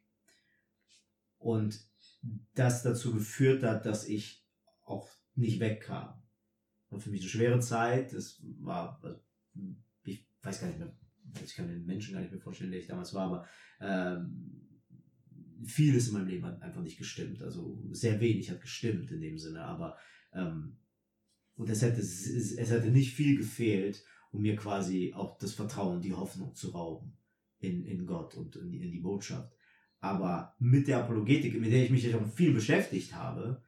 Und 1.39 1.79
das 2.55 2.83
dazu 2.83 3.13
geführt 3.13 3.63
hat, 3.63 3.85
dass 3.85 4.07
ich 4.07 4.47
auch 4.85 5.11
nicht 5.35 5.61
wegkam. 5.61 6.24
Und 6.95 7.01
für 7.01 7.11
mich 7.11 7.21
eine 7.21 7.31
schwere 7.31 7.61
Zeit, 7.61 8.13
das 8.13 8.43
war, 8.61 9.01
also, 9.03 9.21
ich 10.05 10.27
weiß 10.43 10.61
gar 10.61 10.69
nicht 10.69 10.79
mehr, 10.79 10.97
ich 11.45 11.55
kann 11.55 11.69
den 11.69 11.85
Menschen 11.85 12.15
gar 12.15 12.21
nicht 12.21 12.31
mehr 12.31 12.41
vorstellen, 12.41 12.71
der 12.71 12.81
ich 12.81 12.87
damals 12.87 13.13
war, 13.15 13.27
aber 13.27 13.47
ähm, 13.81 14.65
vieles 15.65 16.09
in 16.09 16.15
meinem 16.15 16.29
Leben 16.29 16.45
hat 16.45 16.63
einfach 16.63 16.83
nicht 16.83 16.99
gestimmt. 16.99 17.43
Also 17.43 17.83
sehr 17.91 18.21
wenig 18.21 18.51
hat 18.51 18.61
gestimmt 18.61 19.11
in 19.11 19.21
dem 19.21 19.39
Sinne, 19.39 19.65
aber 19.65 19.97
ähm, 20.33 20.77
und 21.57 21.69
es 21.71 21.83
hätte, 21.83 22.01
es, 22.01 22.27
es 22.27 22.71
hätte 22.71 22.91
nicht 22.91 23.15
viel 23.15 23.37
gefehlt, 23.39 24.05
um 24.33 24.43
mir 24.43 24.57
quasi 24.57 25.13
auch 25.15 25.39
das 25.39 25.55
Vertrauen, 25.55 26.01
die 26.01 26.13
Hoffnung 26.13 26.55
zu 26.55 26.71
rauben 26.71 27.17
in, 27.59 27.85
in 27.85 28.07
Gott 28.07 28.35
und 28.35 28.57
in, 28.57 28.73
in 28.75 28.91
die 28.91 29.01
Botschaft. 29.01 29.53
Aber 30.01 30.55
mit 30.59 30.89
der 30.89 30.99
Apologetik, 30.99 31.59
mit 31.61 31.73
der 31.73 31.85
ich 31.85 31.91
mich 31.91 32.05
ja 32.05 32.11
schon 32.11 32.31
viel 32.31 32.53
beschäftigt 32.53 33.15
habe, 33.15 33.63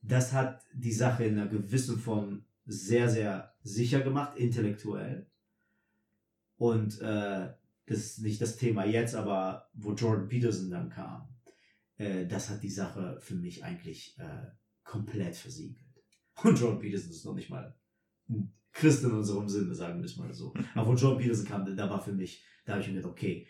das 0.00 0.32
hat 0.32 0.62
die 0.72 0.92
Sache 0.92 1.24
in 1.24 1.38
einer 1.38 1.50
gewissen 1.50 1.98
Form 1.98 2.44
sehr, 2.66 3.08
sehr 3.08 3.54
sicher 3.62 4.00
gemacht, 4.00 4.36
intellektuell. 4.36 5.30
Und 6.56 7.00
äh, 7.00 7.52
das 7.86 7.98
ist 7.98 8.18
nicht 8.20 8.40
das 8.40 8.56
Thema 8.56 8.84
jetzt, 8.84 9.14
aber 9.14 9.68
wo 9.74 9.92
Jordan 9.92 10.28
Peterson 10.28 10.70
dann 10.70 10.88
kam, 10.88 11.28
äh, 11.96 12.26
das 12.26 12.48
hat 12.48 12.62
die 12.62 12.70
Sache 12.70 13.18
für 13.20 13.34
mich 13.34 13.64
eigentlich 13.64 14.18
äh, 14.18 14.46
komplett 14.82 15.36
versiegelt. 15.36 15.84
Und 16.42 16.58
Jordan 16.58 16.80
Peterson 16.80 17.10
ist 17.10 17.24
noch 17.24 17.34
nicht 17.34 17.50
mal 17.50 17.76
ein 18.28 18.52
Christ 18.72 19.04
in 19.04 19.12
unserem 19.12 19.48
Sinne, 19.48 19.74
sagen 19.74 20.00
wir 20.00 20.04
es 20.04 20.16
mal 20.16 20.32
so. 20.32 20.52
Aber 20.74 20.90
wo 20.90 20.94
Jordan 20.94 21.20
Peterson 21.20 21.46
kam, 21.46 21.76
da 21.76 21.90
war 21.90 22.02
für 22.02 22.12
mich, 22.12 22.44
da 22.64 22.72
habe 22.72 22.82
ich 22.82 22.88
mir 22.88 22.94
gedacht, 22.94 23.12
okay, 23.12 23.46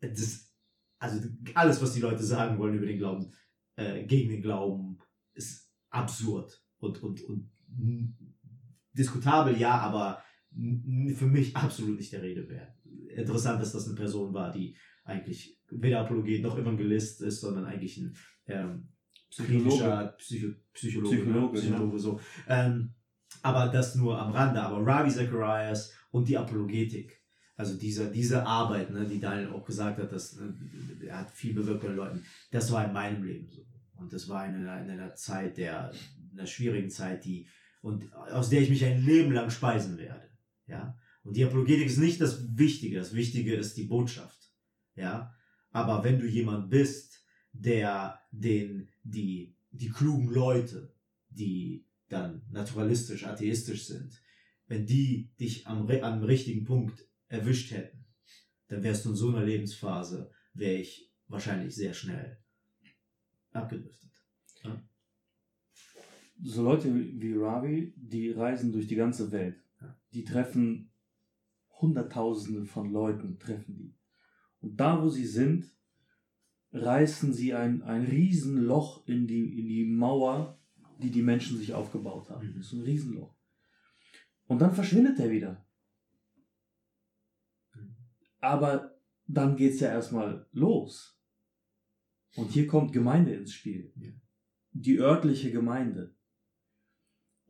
das, 0.00 0.52
also 0.98 1.28
alles, 1.54 1.80
was 1.80 1.94
die 1.94 2.00
Leute 2.00 2.24
sagen 2.24 2.58
wollen 2.58 2.74
über 2.74 2.86
den 2.86 2.98
Glauben, 2.98 3.32
äh, 3.76 4.04
gegen 4.04 4.30
den 4.30 4.42
Glauben, 4.42 4.98
ist 5.34 5.72
absurd 5.90 6.64
und, 6.78 7.02
und, 7.02 7.22
und 7.22 7.50
diskutabel, 8.92 9.58
ja, 9.58 9.78
aber 9.78 10.22
für 11.14 11.26
mich 11.26 11.56
absolut 11.56 11.98
nicht 11.98 12.12
der 12.12 12.22
Rede 12.22 12.48
wert. 12.48 12.74
Interessant, 13.08 13.60
dass 13.60 13.72
das 13.72 13.86
eine 13.86 13.96
Person 13.96 14.34
war, 14.34 14.50
die 14.50 14.76
eigentlich 15.04 15.58
weder 15.70 16.00
Apologet 16.00 16.42
noch 16.42 16.58
Evangelist 16.58 17.22
ist, 17.22 17.40
sondern 17.40 17.64
eigentlich 17.64 17.96
ein 17.96 18.14
ähm, 18.46 18.88
psychologischer 19.30 20.14
Psycho 20.18 20.48
Psychologe? 20.72 21.16
Psychologe, 21.16 21.58
Psychologe 21.58 21.92
ja. 21.92 21.98
so. 21.98 22.20
Ähm, 22.48 22.94
aber 23.42 23.68
das 23.68 23.94
nur 23.94 24.18
am 24.18 24.32
Rande. 24.32 24.62
Aber 24.62 24.86
Ravi 24.86 25.10
Zacharias 25.10 25.92
und 26.10 26.28
die 26.28 26.36
Apologetik, 26.36 27.22
also 27.56 27.76
diese, 27.78 28.10
diese 28.10 28.46
Arbeit, 28.46 28.90
ne, 28.90 29.06
die 29.06 29.20
Daniel 29.20 29.48
auch 29.48 29.64
gesagt 29.64 29.98
hat, 29.98 30.12
dass, 30.12 30.36
ne, 30.36 30.54
er 31.06 31.20
hat 31.20 31.30
viel 31.30 31.54
bewirkt 31.54 31.82
bei 31.82 31.88
den 31.88 31.96
Leuten, 31.96 32.24
das 32.50 32.70
war 32.70 32.84
in 32.84 32.92
meinem 32.92 33.22
Leben 33.24 33.48
so. 33.50 33.66
Und 33.96 34.12
das 34.12 34.28
war 34.28 34.46
in 34.46 34.54
einer, 34.54 34.82
in 34.82 34.90
einer 34.90 35.14
Zeit 35.14 35.56
der, 35.56 35.92
einer 36.32 36.46
schwierigen 36.46 36.90
Zeit, 36.90 37.24
die, 37.24 37.46
und 37.82 38.12
aus 38.14 38.48
der 38.48 38.62
ich 38.62 38.70
mich 38.70 38.84
ein 38.84 39.04
Leben 39.04 39.32
lang 39.32 39.50
speisen 39.50 39.98
werde. 39.98 40.30
Ja. 40.66 40.96
Und 41.24 41.36
die 41.36 41.44
Apologetik 41.44 41.86
ist 41.86 41.98
nicht 41.98 42.20
das 42.20 42.56
Wichtige. 42.56 42.98
Das 42.98 43.14
Wichtige 43.14 43.54
ist 43.54 43.76
die 43.76 43.84
Botschaft. 43.84 44.50
Ja. 44.94 45.34
Aber 45.70 46.02
wenn 46.04 46.18
du 46.18 46.26
jemand 46.26 46.70
bist, 46.70 47.24
der 47.52 48.20
den, 48.30 48.88
die, 49.02 49.56
die 49.70 49.90
klugen 49.90 50.30
Leute, 50.30 50.94
die 51.28 51.86
dann 52.08 52.42
naturalistisch, 52.50 53.26
atheistisch 53.26 53.86
sind, 53.86 54.22
wenn 54.66 54.86
die 54.86 55.32
dich 55.38 55.66
am, 55.66 55.88
am 55.88 56.22
richtigen 56.22 56.64
Punkt 56.64 57.06
erwischt 57.28 57.72
hätten, 57.72 58.04
dann 58.68 58.82
wärst 58.82 59.04
du 59.04 59.10
in 59.10 59.16
so 59.16 59.28
einer 59.28 59.44
Lebensphase, 59.44 60.30
wäre 60.54 60.76
ich 60.76 61.12
wahrscheinlich 61.26 61.74
sehr 61.74 61.94
schnell 61.94 62.38
abgedriftet. 63.50 64.10
Ja? 64.62 64.82
So 66.42 66.64
Leute 66.64 66.92
wie 66.94 67.34
Ravi, 67.34 67.94
die 67.96 68.32
reisen 68.32 68.72
durch 68.72 68.88
die 68.88 68.96
ganze 68.96 69.30
Welt. 69.30 69.62
Die 70.12 70.24
treffen 70.24 70.90
Hunderttausende 71.80 72.64
von 72.64 72.90
Leuten, 72.90 73.38
treffen 73.38 73.76
die. 73.76 73.94
Und 74.60 74.78
da, 74.78 75.02
wo 75.02 75.08
sie 75.08 75.26
sind, 75.26 75.72
reißen 76.72 77.32
sie 77.32 77.54
ein, 77.54 77.82
ein 77.82 78.04
Riesenloch 78.04 79.06
in 79.06 79.26
die, 79.26 79.58
in 79.58 79.68
die 79.68 79.84
Mauer, 79.84 80.60
die 80.98 81.10
die 81.10 81.22
Menschen 81.22 81.58
sich 81.58 81.74
aufgebaut 81.74 82.30
haben. 82.30 82.48
Mhm. 82.48 82.54
Das 82.56 82.66
ist 82.66 82.72
ein 82.72 82.82
Riesenloch. 82.82 83.34
Und 84.46 84.60
dann 84.60 84.74
verschwindet 84.74 85.18
er 85.18 85.30
wieder. 85.30 85.66
Mhm. 87.74 87.96
Aber 88.40 88.96
dann 89.26 89.56
geht 89.56 89.74
es 89.74 89.80
ja 89.80 89.88
erstmal 89.88 90.46
los. 90.52 91.20
Und 92.36 92.50
hier 92.50 92.66
kommt 92.66 92.92
Gemeinde 92.92 93.34
ins 93.34 93.52
Spiel. 93.52 93.92
Ja. 93.96 94.10
Die 94.72 94.98
örtliche 94.98 95.50
Gemeinde. 95.50 96.14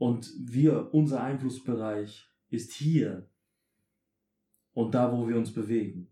Und 0.03 0.35
wir, 0.37 0.93
unser 0.93 1.23
Einflussbereich 1.23 2.29
ist 2.51 2.73
hier 2.73 3.31
und 4.73 4.97
da, 4.97 5.13
wo 5.13 5.29
wir 5.29 5.37
uns 5.37 5.55
bewegen. 5.55 6.09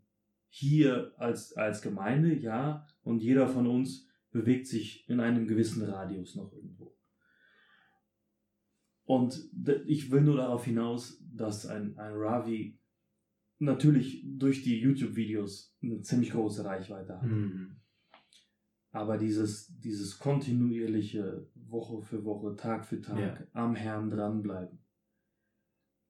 Hier 0.49 1.13
als, 1.17 1.55
als 1.55 1.83
Gemeinde, 1.83 2.39
ja, 2.39 2.87
und 3.03 3.21
jeder 3.21 3.49
von 3.49 3.67
uns 3.67 4.07
bewegt 4.31 4.69
sich 4.69 5.09
in 5.09 5.19
einem 5.19 5.49
gewissen 5.49 5.83
Radius 5.83 6.37
noch 6.37 6.53
irgendwo. 6.53 6.97
Und 9.07 9.51
ich 9.87 10.13
will 10.13 10.21
nur 10.21 10.37
darauf 10.37 10.65
hinaus, 10.65 11.21
dass 11.35 11.67
ein, 11.67 11.99
ein 11.99 12.13
Ravi 12.15 12.79
natürlich 13.59 14.25
durch 14.25 14.63
die 14.63 14.79
YouTube-Videos 14.79 15.77
eine 15.83 16.01
ziemlich 16.03 16.31
große 16.31 16.65
Reichweite 16.65 17.21
hat. 17.21 17.29
Mhm. 17.29 17.81
Aber 18.93 19.19
dieses, 19.19 19.73
dieses 19.79 20.19
kontinuierliche 20.19 21.49
Woche 21.55 22.03
für 22.03 22.25
Woche, 22.25 22.57
Tag 22.57 22.85
für 22.85 23.01
Tag 23.01 23.19
ja. 23.19 23.47
am 23.53 23.77
Herrn 23.77 24.11
dranbleiben, 24.11 24.79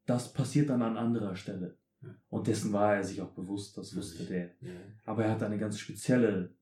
das 0.06 0.32
passiert 0.32 0.70
dann 0.70 0.82
an 0.82 0.96
anderer 0.96 1.36
Stelle. 1.36 1.78
Ja. 2.00 2.14
Und 2.28 2.46
dessen 2.46 2.72
war 2.72 2.96
er 2.96 3.04
sich 3.04 3.20
auch 3.20 3.32
bewusst, 3.32 3.76
das 3.76 3.94
wusste 3.94 4.24
der. 4.24 4.54
Ja. 4.60 4.80
Aber 5.04 5.24
er 5.24 5.32
hat 5.32 5.42
eine 5.42 5.58
ganz 5.58 5.78
spezielle, 5.78 6.56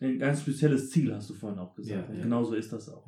ein 0.00 0.18
ganz 0.18 0.40
spezielles 0.42 0.90
Ziel, 0.90 1.14
hast 1.14 1.30
du 1.30 1.34
vorhin 1.34 1.60
auch 1.60 1.74
gesagt. 1.74 2.08
Und 2.10 2.22
genauso 2.22 2.54
ist 2.54 2.72
das 2.72 2.88
auch. 2.88 3.06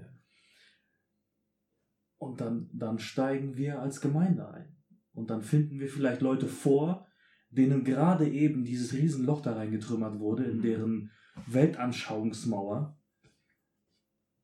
Und 2.18 2.40
dann, 2.40 2.70
dann 2.72 3.00
steigen 3.00 3.56
wir 3.56 3.80
als 3.80 4.00
Gemeinde 4.00 4.48
ein. 4.48 4.76
Und 5.12 5.30
dann 5.30 5.42
finden 5.42 5.80
wir 5.80 5.88
vielleicht 5.88 6.20
Leute 6.20 6.46
vor, 6.46 7.08
denen 7.50 7.82
gerade 7.82 8.28
eben 8.28 8.64
dieses 8.64 8.92
Riesenloch 8.94 9.42
da 9.42 9.54
reingetrümmert 9.54 10.20
wurde, 10.20 10.44
in 10.44 10.58
mhm. 10.58 10.62
deren 10.62 11.10
Weltanschauungsmauer. 11.46 12.98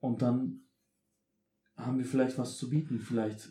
Und 0.01 0.23
dann 0.23 0.69
haben 1.77 1.99
wir 1.99 2.05
vielleicht 2.05 2.39
was 2.39 2.57
zu 2.57 2.71
bieten, 2.71 3.01
vielleicht 3.01 3.51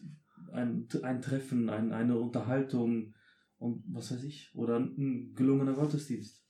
ein, 0.52 0.88
ein 1.04 1.22
Treffen, 1.22 1.70
ein, 1.70 1.92
eine 1.92 2.18
Unterhaltung 2.18 3.14
und 3.58 3.84
was 3.88 4.12
weiß 4.12 4.24
ich, 4.24 4.52
oder 4.54 4.80
ein 4.80 5.34
gelungener 5.36 5.74
Gottesdienst. 5.74 6.44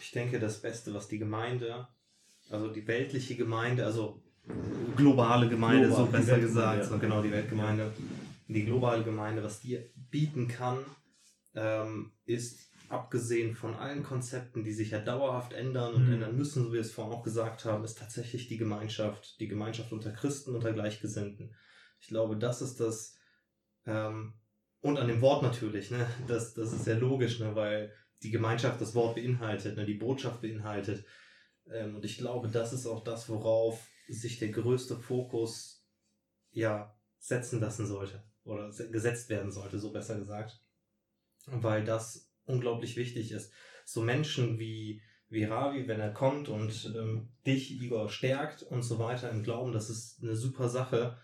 Ich 0.00 0.12
denke, 0.12 0.38
das 0.38 0.62
Beste, 0.62 0.94
was 0.94 1.08
die 1.08 1.18
Gemeinde, 1.18 1.88
also 2.50 2.72
die 2.72 2.86
weltliche 2.86 3.36
Gemeinde, 3.36 3.84
also 3.84 4.22
globale 4.96 5.48
Gemeinde, 5.48 5.88
Global, 5.88 6.06
so 6.06 6.12
besser 6.12 6.38
gesagt, 6.38 6.84
so 6.84 6.98
genau 6.98 7.22
die 7.22 7.30
Weltgemeinde, 7.30 7.92
die 8.46 8.64
globale 8.64 9.04
Gemeinde, 9.04 9.42
was 9.42 9.60
die 9.60 9.78
bieten 10.10 10.48
kann, 10.48 10.78
ähm, 11.54 12.12
ist 12.24 12.67
abgesehen 12.88 13.54
von 13.54 13.74
allen 13.74 14.02
Konzepten, 14.02 14.64
die 14.64 14.72
sich 14.72 14.90
ja 14.90 15.00
dauerhaft 15.00 15.52
ändern 15.52 15.94
und 15.94 16.06
mhm. 16.06 16.14
ändern 16.14 16.36
müssen, 16.36 16.64
so 16.64 16.70
wie 16.70 16.74
wir 16.74 16.80
es 16.80 16.92
vorhin 16.92 17.12
auch 17.12 17.22
gesagt 17.22 17.64
haben, 17.64 17.84
ist 17.84 17.98
tatsächlich 17.98 18.48
die 18.48 18.56
Gemeinschaft, 18.56 19.38
die 19.40 19.48
Gemeinschaft 19.48 19.92
unter 19.92 20.10
Christen, 20.12 20.54
unter 20.54 20.72
Gleichgesinnten. 20.72 21.54
Ich 22.00 22.08
glaube, 22.08 22.36
das 22.36 22.62
ist 22.62 22.80
das, 22.80 23.18
ähm, 23.86 24.34
und 24.80 24.98
an 24.98 25.08
dem 25.08 25.20
Wort 25.20 25.42
natürlich, 25.42 25.90
ne? 25.90 26.06
das, 26.28 26.54
das 26.54 26.72
ist 26.72 26.84
sehr 26.84 26.98
logisch, 26.98 27.40
ne? 27.40 27.54
weil 27.54 27.92
die 28.22 28.30
Gemeinschaft 28.30 28.80
das 28.80 28.94
Wort 28.94 29.16
beinhaltet, 29.16 29.76
ne? 29.76 29.84
die 29.84 29.94
Botschaft 29.94 30.40
beinhaltet. 30.40 31.04
Ähm, 31.70 31.96
und 31.96 32.04
ich 32.04 32.18
glaube, 32.18 32.48
das 32.48 32.72
ist 32.72 32.86
auch 32.86 33.04
das, 33.04 33.28
worauf 33.28 33.86
sich 34.08 34.38
der 34.38 34.48
größte 34.48 34.96
Fokus 34.96 35.86
ja 36.50 36.96
setzen 37.18 37.60
lassen 37.60 37.86
sollte 37.86 38.24
oder 38.44 38.70
gesetzt 38.90 39.28
werden 39.28 39.52
sollte, 39.52 39.78
so 39.78 39.92
besser 39.92 40.18
gesagt. 40.18 40.62
Weil 41.46 41.84
das 41.84 42.27
unglaublich 42.48 42.96
wichtig 42.96 43.32
ist. 43.32 43.52
So 43.84 44.02
Menschen 44.02 44.58
wie, 44.58 45.02
wie 45.28 45.44
Ravi, 45.44 45.86
wenn 45.86 46.00
er 46.00 46.12
kommt 46.12 46.48
und 46.48 46.92
ähm, 46.96 47.28
dich, 47.46 47.80
Igor, 47.80 48.08
stärkt 48.08 48.62
und 48.62 48.82
so 48.82 48.98
weiter 48.98 49.30
im 49.30 49.42
Glauben, 49.42 49.72
das 49.72 49.90
ist 49.90 50.22
eine 50.22 50.36
super 50.36 50.68
Sache. 50.68 51.18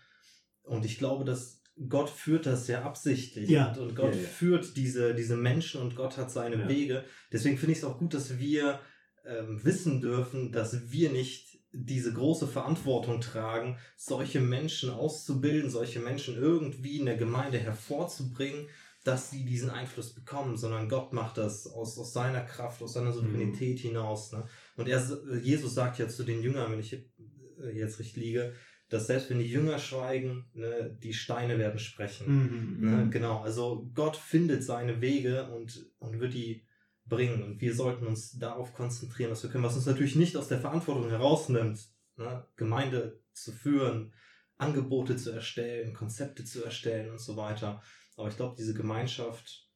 Und 0.63 0.85
ich 0.85 0.97
glaube, 0.97 1.25
dass 1.25 1.61
Gott 1.89 2.09
führt 2.09 2.45
das 2.45 2.65
sehr 2.65 2.85
absichtlich 2.85 3.49
ja. 3.49 3.71
und, 3.73 3.79
und 3.79 3.95
Gott 3.95 4.15
ja, 4.15 4.21
ja. 4.21 4.27
führt 4.27 4.77
diese, 4.77 5.13
diese 5.13 5.35
Menschen 5.35 5.81
und 5.81 5.95
Gott 5.95 6.17
hat 6.17 6.31
seine 6.31 6.69
Wege. 6.69 7.03
Deswegen 7.31 7.57
finde 7.57 7.73
ich 7.73 7.79
es 7.79 7.83
auch 7.83 7.99
gut, 7.99 8.13
dass 8.13 8.39
wir 8.39 8.79
ähm, 9.25 9.59
wissen 9.63 9.99
dürfen, 9.99 10.51
dass 10.51 10.91
wir 10.91 11.11
nicht 11.11 11.59
diese 11.73 12.13
große 12.13 12.47
Verantwortung 12.47 13.19
tragen, 13.19 13.77
solche 13.97 14.39
Menschen 14.39 14.89
auszubilden, 14.89 15.69
solche 15.69 15.99
Menschen 15.99 16.37
irgendwie 16.37 16.99
in 16.99 17.05
der 17.05 17.17
Gemeinde 17.17 17.57
hervorzubringen 17.57 18.69
dass 19.05 19.29
sie 19.29 19.45
diesen 19.45 19.69
Einfluss 19.69 20.15
bekommen, 20.15 20.57
sondern 20.57 20.89
Gott 20.89 21.13
macht 21.13 21.37
das 21.37 21.67
aus, 21.67 21.97
aus 21.99 22.11
seiner 22.11 22.41
Kraft, 22.41 22.81
aus 22.81 22.93
seiner 22.93 23.13
Souveränität 23.13 23.77
mhm. 23.77 23.89
hinaus. 23.89 24.31
Ne? 24.31 24.43
Und 24.77 24.89
er, 24.89 24.99
Jesus 25.43 25.75
sagt 25.75 25.99
ja 25.99 26.07
zu 26.07 26.23
den 26.23 26.41
Jüngern, 26.41 26.71
wenn 26.71 26.79
ich 26.79 26.93
äh, 26.93 27.69
jetzt 27.71 27.99
richtig 27.99 28.15
liege, 28.15 28.53
dass 28.89 29.05
selbst 29.05 29.29
wenn 29.29 29.37
die 29.37 29.49
Jünger 29.49 29.77
schweigen, 29.77 30.49
ne, 30.53 30.97
die 31.03 31.13
Steine 31.13 31.59
werden 31.59 31.77
sprechen. 31.77 32.25
Mhm. 32.27 32.89
Ne? 32.89 32.97
Mhm. 33.05 33.11
Genau, 33.11 33.41
also 33.41 33.87
Gott 33.93 34.17
findet 34.17 34.63
seine 34.63 35.01
Wege 35.01 35.51
und, 35.51 35.87
und 35.99 36.19
wird 36.19 36.33
die 36.33 36.65
bringen. 37.05 37.43
Und 37.43 37.61
wir 37.61 37.75
sollten 37.75 38.07
uns 38.07 38.31
darauf 38.39 38.73
konzentrieren, 38.73 39.29
was 39.29 39.43
wir 39.43 39.51
können, 39.51 39.63
was 39.63 39.75
uns 39.75 39.85
natürlich 39.85 40.15
nicht 40.15 40.35
aus 40.35 40.47
der 40.47 40.59
Verantwortung 40.59 41.09
herausnimmt, 41.09 41.79
ne? 42.17 42.47
Gemeinde 42.55 43.21
zu 43.33 43.51
führen, 43.51 44.13
Angebote 44.57 45.15
zu 45.15 45.31
erstellen, 45.31 45.93
Konzepte 45.93 46.43
zu 46.43 46.63
erstellen 46.63 47.11
und 47.11 47.19
so 47.19 47.37
weiter. 47.37 47.83
Aber 48.15 48.29
ich 48.29 48.35
glaube, 48.35 48.55
diese 48.57 48.73
Gemeinschaft 48.73 49.69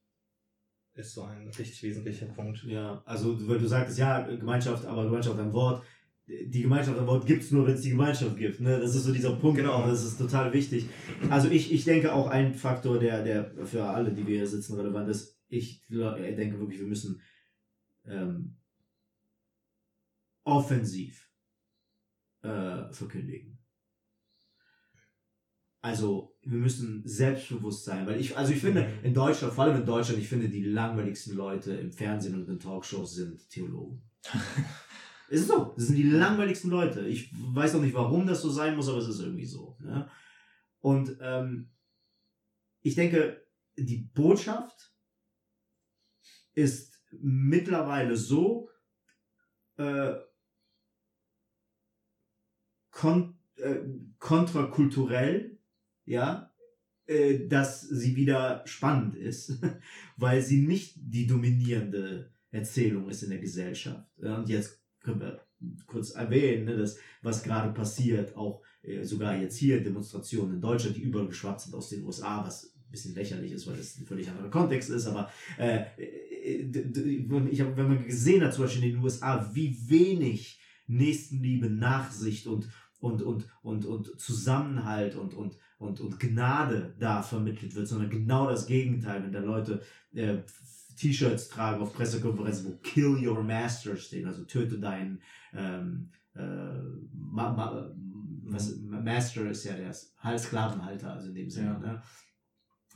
ist 0.94 1.14
so 1.14 1.24
ein 1.24 1.48
richtig 1.48 1.82
wesentlicher 1.84 2.28
Punkt. 2.28 2.64
Ja, 2.64 3.02
also 3.06 3.48
weil 3.48 3.60
du 3.60 3.68
sagtest, 3.68 4.00
ja, 4.00 4.22
Gemeinschaft, 4.22 4.86
aber 4.86 5.06
Gemeinschaft 5.06 5.40
am 5.40 5.54
Wort. 5.54 5.84
Die 6.28 6.62
Gemeinschaft 6.62 7.00
am 7.00 7.08
Wort 7.08 7.26
gibt 7.26 7.42
es 7.42 7.52
nur, 7.52 7.66
wenn 7.66 7.74
es 7.74 7.82
die 7.82 7.90
Gemeinschaft 7.90 8.38
gibt. 8.38 8.60
Ne? 8.60 8.80
Das 8.80 8.94
ist 8.94 9.04
so 9.04 9.12
dieser 9.12 9.36
Punkt, 9.36 9.58
genau. 9.58 9.88
das 9.88 10.04
ist 10.04 10.18
total 10.18 10.54
wichtig. 10.54 10.86
Also 11.32 11.50
ich, 11.50 11.72
ich 11.72 11.86
denke 11.86 12.14
auch 12.14 12.28
ein 12.28 12.54
Faktor, 12.54 13.00
der, 13.00 13.24
der 13.24 13.66
für 13.66 13.84
alle, 13.84 14.12
die 14.14 14.28
wir 14.28 14.38
hier 14.38 14.48
sitzen, 14.48 14.76
relevant 14.76 15.10
ist. 15.10 15.40
Ich 15.48 15.82
denke 15.88 16.60
wirklich, 16.60 16.80
wir 16.80 16.88
müssen 16.88 17.20
ähm, 18.06 18.58
offensiv 20.44 21.32
äh, 22.44 22.92
verkündigen. 22.92 23.59
Also 25.82 26.36
wir 26.42 26.58
müssen 26.58 27.02
selbstbewusst 27.06 27.86
sein, 27.86 28.06
weil 28.06 28.20
ich, 28.20 28.38
also 28.38 28.52
ich 28.52 28.60
finde 28.60 28.84
mhm. 28.84 29.06
in 29.06 29.14
Deutschland, 29.14 29.54
vor 29.54 29.64
allem 29.64 29.78
in 29.78 29.86
Deutschland, 29.86 30.20
ich 30.20 30.28
finde 30.28 30.50
die 30.50 30.64
langweiligsten 30.64 31.36
Leute 31.36 31.74
im 31.74 31.92
Fernsehen 31.94 32.36
und 32.36 32.50
in 32.50 32.60
Talkshows 32.60 33.16
sind 33.16 33.50
Theologen. 33.50 34.02
Es 35.32 35.42
ist 35.42 35.48
so. 35.50 35.74
Das 35.76 35.86
sind 35.86 35.96
die 35.96 36.10
langweiligsten 36.10 36.72
Leute. 36.72 37.08
Ich 37.08 37.32
weiß 37.32 37.76
auch 37.76 37.82
nicht, 37.82 37.94
warum 37.94 38.26
das 38.26 38.42
so 38.42 38.50
sein 38.50 38.76
muss, 38.76 38.90
aber 38.90 38.98
es 38.98 39.08
ist 39.08 39.20
irgendwie 39.20 39.46
so. 39.46 39.78
Ne? 39.80 40.10
Und 40.80 41.18
ähm, 41.22 41.70
ich 42.82 42.96
denke, 42.96 43.46
die 43.78 43.98
Botschaft 43.98 44.92
ist 46.54 47.04
mittlerweile 47.12 48.18
so 48.18 48.70
äh, 49.78 50.16
kon 52.92 53.38
äh, 53.56 53.82
kontrakulturell, 54.18 55.59
ja, 56.10 56.52
äh, 57.06 57.48
dass 57.48 57.82
sie 57.82 58.16
wieder 58.16 58.64
spannend 58.66 59.16
ist, 59.16 59.60
weil 60.18 60.42
sie 60.42 60.62
nicht 60.62 60.96
die 60.98 61.28
dominierende 61.28 62.32
Erzählung 62.52 63.08
ist 63.10 63.24
in 63.24 63.30
der 63.30 63.40
Gesellschaft. 63.40 64.10
Und 64.18 64.50
jetzt 64.50 64.82
können 65.02 65.22
wir 65.22 65.46
kurz 65.86 66.12
erwähnen, 66.12 66.66
ne, 66.66 66.78
dass 66.78 66.98
was 67.22 67.44
gerade 67.44 67.72
passiert, 67.74 68.36
auch 68.36 68.64
äh, 68.82 69.04
sogar 69.04 69.38
jetzt 69.38 69.58
hier 69.58 69.84
Demonstrationen 69.84 70.56
in 70.56 70.62
Deutschland, 70.62 70.98
die 70.98 71.02
überall 71.02 71.28
geschwappt 71.28 71.62
sind 71.62 71.76
aus 71.76 71.90
den 71.90 72.04
USA, 72.04 72.44
was 72.44 72.74
ein 72.76 72.92
bisschen 72.92 73.14
lächerlich 73.14 73.52
ist, 73.52 73.68
weil 73.68 73.78
das 73.78 73.98
ein 73.98 74.06
völlig 74.06 74.28
anderer 74.30 74.50
Kontext 74.50 74.90
ist, 74.90 75.06
aber 75.06 75.32
äh 75.58 75.86
ich 76.42 77.62
hab, 77.62 77.78
wenn 77.78 77.88
man 77.88 78.06
gesehen 78.06 78.44
hat, 78.44 78.54
zum 78.54 78.64
Beispiel 78.64 78.86
in 78.86 78.96
den 78.96 79.04
USA, 79.04 79.52
wie 79.54 79.78
wenig 79.88 80.60
Nächstenliebe, 80.88 81.70
Nachsicht 81.70 82.48
und, 82.48 82.70
und, 83.00 83.22
und, 83.22 83.46
und, 83.62 83.86
und 83.86 84.20
Zusammenhalt 84.20 85.16
und, 85.16 85.34
und, 85.34 85.58
und, 85.80 86.00
und 86.02 86.20
Gnade 86.20 86.94
da 87.00 87.24
vermittelt 87.24 87.74
wird, 87.74 87.88
sondern 87.88 88.10
genau 88.10 88.50
das 88.50 88.68
Gegenteil, 88.68 89.24
wenn 89.24 89.32
da 89.32 89.40
Leute 89.40 89.82
äh, 90.14 90.38
T-Shirts 90.98 91.48
tragen 91.48 91.82
auf 91.82 91.94
Pressekonferenzen, 91.94 92.68
wo 92.68 92.78
Kill 92.78 93.26
Your 93.26 93.42
Master 93.42 93.96
steht, 93.96 94.26
also 94.26 94.44
töte 94.44 94.78
deinen 94.80 95.22
ähm, 95.54 96.12
äh, 96.36 96.42
ma, 97.14 97.52
ma, 97.54 97.92
was, 98.44 98.78
Master 98.82 99.50
ist 99.50 99.64
ja 99.64 99.74
der 99.74 100.38
Sklavenhalter, 100.38 101.14
also 101.14 101.30
in 101.30 101.36
dem 101.36 101.50
Sinne. 101.50 101.68
Ja. 101.68 101.80
Ne? 101.80 102.04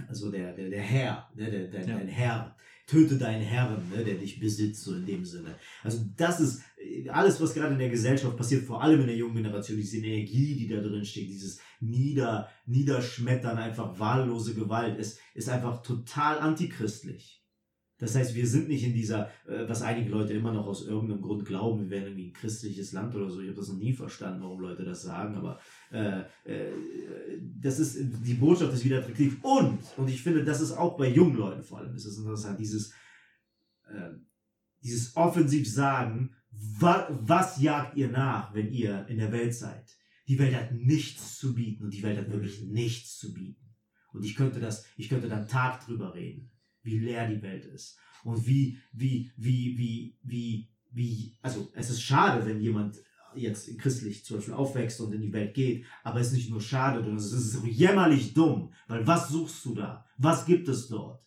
Also 0.08 0.32
der, 0.32 0.54
der, 0.54 0.70
der 0.70 0.82
Herr, 0.82 1.30
ne? 1.36 1.50
der, 1.50 1.68
der, 1.68 1.82
ja. 1.82 1.98
dein 1.98 2.08
Herr. 2.08 2.56
Töte 2.86 3.18
deinen 3.18 3.42
Herrn, 3.42 3.82
ne? 3.90 4.04
der 4.04 4.16
dich 4.16 4.42
besitzt, 4.42 4.84
so 4.84 4.94
in 4.94 5.06
dem 5.06 5.24
Sinne. 5.24 5.56
Also 5.84 6.06
das 6.18 6.42
ist 6.42 6.64
alles, 7.10 7.41
was 7.41 7.54
gerade 7.54 7.74
in 7.74 7.80
der 7.80 7.89
Gesellschaft 7.89 8.38
passiert, 8.38 8.64
vor 8.64 8.82
allem 8.82 9.01
in 9.01 9.08
der 9.08 9.16
jungen 9.16 9.36
Generation, 9.36 9.78
diese 9.78 9.97
Energie, 9.97 10.56
die 10.56 10.68
da 10.68 10.82
drin 10.82 11.06
steht, 11.06 11.30
dieses 11.30 11.60
Nieder, 11.80 12.49
Niederschmettern, 12.66 13.58
einfach 13.58 13.97
wahllose 13.99 14.54
Gewalt, 14.54 14.97
ist, 14.97 15.20
ist 15.34 15.49
einfach 15.49 15.82
total 15.82 16.39
antichristlich. 16.39 17.43
Das 18.04 18.16
heißt, 18.16 18.36
wir 18.36 18.47
sind 18.47 18.68
nicht 18.68 18.84
in 18.84 18.93
dieser, 18.93 19.30
äh, 19.47 19.68
was 19.68 19.82
einige 19.82 20.10
Leute 20.10 20.34
immer 20.34 20.51
noch 20.51 20.66
aus 20.66 20.86
irgendeinem 20.86 21.22
Grund 21.22 21.45
glauben, 21.45 21.84
wir 21.84 21.89
wären 21.89 22.06
irgendwie 22.06 22.28
ein 22.28 22.34
christliches 22.34 22.91
Land 22.91 23.16
oder 23.16 23.30
so. 23.30 23.39
Ich 23.39 23.47
habe 23.47 23.58
das 23.58 23.70
noch 23.70 23.78
nie 23.78 23.93
verstanden, 23.93 24.41
warum 24.41 24.60
Leute 24.60 24.84
das 24.84 25.04
sagen, 25.04 25.36
aber 25.36 25.60
äh, 25.91 26.22
äh, 26.43 26.72
das 27.62 27.80
ist, 27.80 27.97
die 28.26 28.34
Botschaft 28.34 28.74
ist 28.74 28.84
wieder 28.84 28.97
attraktiv. 28.99 29.38
Und, 29.41 29.80
und 29.95 30.10
ich 30.10 30.22
finde, 30.22 30.43
das 30.43 30.60
ist 30.60 30.74
auch 30.74 30.97
bei 30.97 31.08
jungen 31.08 31.38
Leuten 31.38 31.64
vor 31.64 31.78
allem, 31.80 31.95
ist 31.95 32.06
es 32.06 32.18
interessant, 32.18 32.60
dieses, 32.60 32.91
äh, 33.88 34.10
dieses 34.82 35.16
offensiv 35.16 35.72
sagen, 35.72 36.36
wa, 36.80 37.08
was 37.10 37.62
jagt 37.62 37.97
ihr 37.97 38.10
nach, 38.10 38.54
wenn 38.54 38.72
ihr 38.72 39.06
in 39.08 39.18
der 39.18 39.32
Welt 39.32 39.54
seid? 39.54 39.97
Die 40.28 40.39
Welt 40.39 40.56
hat 40.56 40.74
nichts 40.74 41.38
zu 41.38 41.54
bieten 41.54 41.84
und 41.84 41.93
die 41.93 42.04
Welt 42.04 42.18
hat 42.18 42.32
wirklich 42.32 42.62
nichts 42.62 43.18
zu 43.18 43.34
bieten. 43.34 43.76
Und 44.14 44.24
ich 44.24 44.36
könnte 44.36 44.60
das, 44.60 44.86
ich 44.95 45.10
könnte 45.10 45.28
dann 45.28 45.47
Tag 45.47 45.86
drüber 45.86 46.14
reden 46.14 46.54
wie 46.84 46.99
leer 46.99 47.28
die 47.28 47.41
Welt 47.41 47.66
ist. 47.66 47.97
Und 48.24 48.45
wie, 48.45 48.78
wie, 48.91 49.32
wie, 49.36 49.78
wie, 49.78 50.18
wie, 50.24 50.70
wie, 50.91 51.38
also 51.41 51.72
es 51.74 51.89
ist 51.89 52.01
schade, 52.01 52.45
wenn 52.45 52.62
jemand 52.62 52.97
jetzt 53.36 53.78
christlich 53.80 54.24
zum 54.24 54.38
Beispiel 54.38 54.54
aufwächst 54.54 55.01
und 55.01 55.12
in 55.12 55.22
die 55.22 55.34
Welt 55.34 55.56
geht, 55.56 55.86
aber 56.04 56.20
es 56.20 56.28
ist 56.28 56.34
nicht 56.34 56.49
nur 56.51 56.62
schade, 56.62 56.99
sondern 56.99 57.18
es 57.18 57.32
ist 57.32 57.66
jämmerlich 57.66 58.34
dumm, 58.34 58.72
weil 58.88 59.06
was 59.08 59.30
suchst 59.30 59.66
du 59.66 59.74
da? 59.74 60.06
Was 60.18 60.45
gibt 60.45 60.68
es 60.68 60.88
dort? 60.88 61.20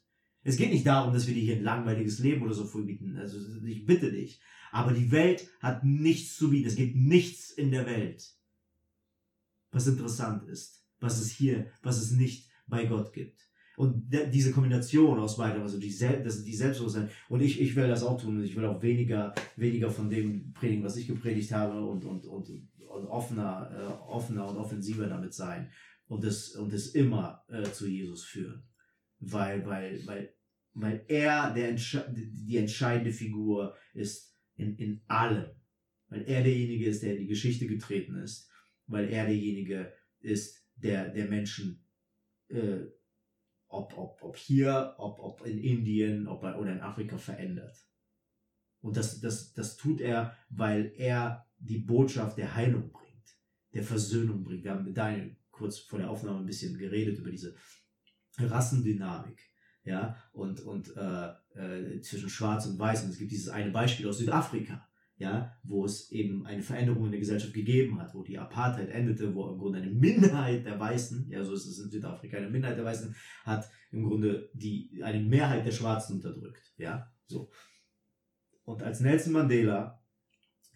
Es 0.45 0.57
geht 0.57 0.71
nicht 0.71 0.87
darum, 0.87 1.13
dass 1.13 1.27
wir 1.27 1.35
dir 1.35 1.43
hier 1.43 1.57
ein 1.57 1.65
langweiliges 1.65 2.21
Leben 2.21 2.43
oder 2.43 2.55
so 2.55 2.65
vorbieten, 2.65 3.17
also 3.17 3.39
ich 3.65 3.85
bitte 3.85 4.13
dich. 4.13 4.41
Aber 4.77 4.93
die 4.93 5.11
Welt 5.11 5.49
hat 5.61 5.85
nichts 5.85 6.37
zu 6.37 6.51
bieten, 6.51 6.69
es 6.69 6.77
gibt 6.77 6.97
nichts 6.97 7.51
in 7.51 7.71
der 7.71 7.87
Welt, 7.87 8.31
was 9.73 9.87
interessant 9.87 10.47
ist, 10.51 10.85
was 11.01 11.19
es 11.19 11.31
hier, 11.31 11.69
was 11.83 11.97
es 11.97 12.11
nicht 12.11 12.51
bei 12.67 12.85
Gott 12.85 13.15
gibt. 13.15 13.41
Und 13.79 14.11
diese 14.35 14.53
Kombination 14.53 15.19
aus 15.19 15.39
beidem, 15.39 15.63
also 15.63 15.81
die, 15.81 15.91
Sel 15.91 16.23
das, 16.23 16.45
die 16.45 16.55
Selbstbewusstsein, 16.55 17.09
und 17.31 17.41
ich, 17.41 17.59
ich 17.59 17.75
will 17.75 17.89
das 17.89 18.03
auch 18.03 18.21
tun, 18.21 18.45
ich 18.45 18.55
will 18.55 18.67
auch 18.67 18.83
weniger, 18.83 19.35
weniger 19.57 19.91
von 19.91 20.11
dem 20.11 20.53
predigen, 20.53 20.85
was 20.85 20.99
ich 20.99 21.07
gepredigt 21.07 21.53
habe 21.53 21.83
und, 21.83 22.05
und, 22.05 22.27
und, 22.27 22.47
und 22.47 23.07
offener, 23.07 23.71
äh, 23.73 24.11
offener 24.13 24.47
und 24.47 24.59
offensiver 24.59 25.07
damit 25.07 25.33
sein 25.33 25.71
und 26.07 26.23
es, 26.23 26.55
und 26.55 26.71
immer 26.95 27.47
äh, 27.49 27.63
zu 27.71 27.87
Jesus 27.87 28.25
führen. 28.25 28.63
Weil, 29.21 29.65
weil, 29.65 30.07
weil, 30.07 30.35
weil 30.75 31.03
er 31.09 31.55
der 31.55 31.71
Entsche 31.71 32.13
die 32.15 32.59
entscheidende 32.59 33.13
Figur 33.13 33.75
ist 33.95 34.36
in, 34.57 34.77
in 34.77 35.01
allem. 35.07 35.51
Weil 36.09 36.23
er 36.23 36.43
derjenige 36.43 36.87
ist, 36.87 37.03
der 37.03 37.13
in 37.13 37.21
die 37.21 37.27
Geschichte 37.27 37.67
getreten 37.67 38.17
ist. 38.17 38.51
Weil 38.87 39.09
er 39.09 39.27
derjenige 39.27 39.93
ist, 40.21 40.65
der, 40.77 41.09
der 41.09 41.27
Menschen 41.27 41.85
äh, 42.49 42.87
ob, 43.69 43.97
ob, 43.97 44.23
ob 44.23 44.37
hier, 44.37 44.95
ob, 44.99 45.19
ob 45.19 45.47
in 45.47 45.59
Indien 45.59 46.27
ob, 46.27 46.43
oder 46.43 46.73
in 46.73 46.81
Afrika 46.81 47.19
verändert. 47.19 47.77
Und 48.81 48.97
das, 48.97 49.21
das, 49.21 49.53
das 49.53 49.77
tut 49.77 50.01
er, 50.01 50.37
weil 50.49 50.93
er 50.97 51.47
die 51.59 51.79
Botschaft 51.79 52.39
der 52.39 52.55
Heilung 52.55 52.93
bringt, 52.93 53.37
der 53.75 53.83
Versöhnung 53.83 54.45
bringt. 54.45 54.65
Wir 54.65 54.73
haben 54.73 54.85
mit 54.85 54.97
Daniel 54.97 55.37
kurz 55.51 55.79
vor 55.79 55.99
der 55.99 56.11
Aufnahme 56.11 56.41
ein 56.41 56.47
bisschen 56.47 56.79
geredet 56.79 57.19
über 57.19 57.31
diese 57.31 57.57
Rassendynamik. 58.39 59.43
Ja, 59.87 60.17
und, 60.33 60.61
und 60.61 60.95
äh, 60.97 61.29
äh, 61.55 62.01
zwischen 62.03 62.29
Schwarz 62.29 62.67
und 62.67 62.79
Weiß. 62.79 63.05
Und 63.05 63.11
es 63.11 63.19
gibt 63.19 63.31
dieses 63.31 63.49
eine 63.49 63.71
Beispiel 63.71 64.07
aus 64.09 64.19
Südafrika 64.19 64.87
ja, 65.19 65.57
wo 65.63 65.85
es 65.85 66.11
eben 66.13 66.47
eine 66.47 66.63
Veränderung 66.63 67.07
in 67.07 67.11
der 67.11 67.21
Gesellschaft 67.21 67.55
gegeben 67.55 67.99
hat, 67.99 68.15
wo 68.15 68.23
die 68.23 68.39
Apartheid 68.39 68.91
endete, 68.91 69.35
wo 69.35 69.49
im 69.49 69.59
Grunde 69.59 69.79
eine 69.81 69.91
Minderheit 69.91 70.67
der 70.67 70.79
Weißen, 70.79 71.31
ja, 71.31 71.43
so 71.43 71.55
ist 71.55 71.67
es 71.67 71.79
in 71.79 71.91
Südafrika, 71.91 72.37
eine 72.37 72.51
Minderheit 72.51 72.77
der 72.77 72.85
Weißen 72.85 73.15
hat 73.45 73.69
im 73.93 74.05
Grunde 74.05 74.51
die, 74.53 75.01
eine 75.03 75.23
Mehrheit 75.23 75.65
der 75.65 75.73
Schwarzen 75.73 76.17
unterdrückt, 76.17 76.75
ja, 76.77 77.11
so. 77.27 77.51
Und 78.65 78.83
als 78.83 79.01
Nelson 79.01 79.33
Mandela 79.33 80.03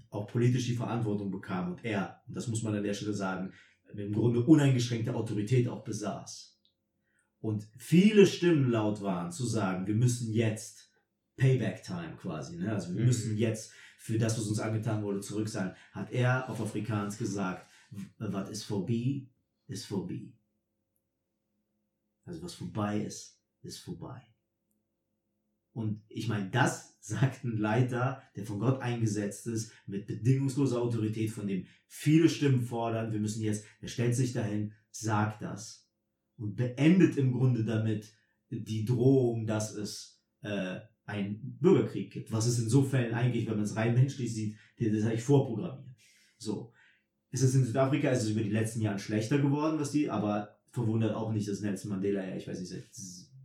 auch 0.08 0.26
politisch 0.26 0.66
die 0.66 0.76
Verantwortung 0.76 1.30
bekam 1.30 1.72
und 1.72 1.84
er, 1.84 2.22
und 2.26 2.34
das 2.34 2.48
muss 2.48 2.62
man 2.62 2.74
an 2.74 2.82
der 2.82 2.94
Stelle 2.94 3.12
sagen, 3.12 3.52
im 3.94 4.12
Grunde 4.12 4.44
uneingeschränkte 4.44 5.14
Autorität 5.14 5.68
auch 5.68 5.84
besaß. 5.84 6.59
Und 7.40 7.66
viele 7.76 8.26
Stimmen 8.26 8.70
laut 8.70 9.00
waren 9.00 9.32
zu 9.32 9.46
sagen, 9.46 9.86
wir 9.86 9.94
müssen 9.94 10.32
jetzt 10.32 10.90
Payback 11.36 11.82
Time 11.82 12.16
quasi, 12.20 12.56
ne? 12.56 12.70
also 12.70 12.94
wir 12.94 13.00
mhm. 13.00 13.06
müssen 13.06 13.36
jetzt 13.36 13.72
für 13.96 14.18
das, 14.18 14.38
was 14.38 14.46
uns 14.46 14.60
angetan 14.60 15.02
wurde, 15.02 15.20
zurück 15.20 15.48
sein, 15.48 15.74
hat 15.92 16.10
er 16.12 16.48
auf 16.50 16.60
Afrikaans 16.60 17.16
gesagt, 17.16 17.66
was 18.18 18.50
ist 18.50 18.64
vorbei, 18.64 19.26
ist 19.66 19.86
vorbei. 19.86 20.32
Also 22.24 22.42
was 22.42 22.54
vorbei 22.54 23.00
ist, 23.00 23.40
ist 23.62 23.78
vorbei. 23.78 24.22
Und 25.72 26.02
ich 26.08 26.28
meine, 26.28 26.50
das 26.50 26.98
sagt 27.00 27.44
ein 27.44 27.56
Leiter, 27.56 28.22
der 28.36 28.44
von 28.44 28.60
Gott 28.60 28.82
eingesetzt 28.82 29.46
ist, 29.46 29.72
mit 29.86 30.06
bedingungsloser 30.06 30.80
Autorität, 30.80 31.30
von 31.30 31.46
dem 31.46 31.66
viele 31.86 32.28
Stimmen 32.28 32.60
fordern, 32.60 33.12
wir 33.12 33.20
müssen 33.20 33.42
jetzt, 33.42 33.64
er 33.80 33.88
stellt 33.88 34.14
sich 34.14 34.34
dahin, 34.34 34.74
sagt 34.90 35.40
das 35.40 35.89
und 36.40 36.56
beendet 36.56 37.16
im 37.16 37.32
Grunde 37.32 37.64
damit 37.64 38.12
die 38.50 38.84
Drohung, 38.84 39.46
dass 39.46 39.74
es 39.74 40.20
äh, 40.42 40.80
einen 41.04 41.58
Bürgerkrieg 41.60 42.10
gibt. 42.10 42.32
Was 42.32 42.46
es 42.46 42.58
in 42.58 42.68
so 42.68 42.82
Fällen 42.82 43.14
eigentlich, 43.14 43.46
wenn 43.46 43.56
man 43.56 43.64
es 43.64 43.76
rein 43.76 43.94
menschlich 43.94 44.34
sieht, 44.34 44.56
das 44.78 44.88
ist 44.88 45.04
eigentlich 45.04 45.22
vorprogrammiert. 45.22 45.96
So. 46.38 46.72
Ist 47.30 47.42
es 47.42 47.54
in 47.54 47.64
Südafrika, 47.64 48.10
ist 48.10 48.24
es 48.24 48.30
über 48.30 48.42
die 48.42 48.50
letzten 48.50 48.80
Jahre 48.80 48.98
schlechter 48.98 49.38
geworden, 49.38 49.78
was 49.78 49.92
die, 49.92 50.10
aber 50.10 50.56
verwundert 50.72 51.14
auch 51.14 51.32
nicht, 51.32 51.48
dass 51.48 51.60
Nelson 51.60 51.90
Mandela 51.90 52.26
ja, 52.26 52.34
ich 52.34 52.48
weiß 52.48 52.58
nicht, 52.58 52.70
seit 52.70 52.88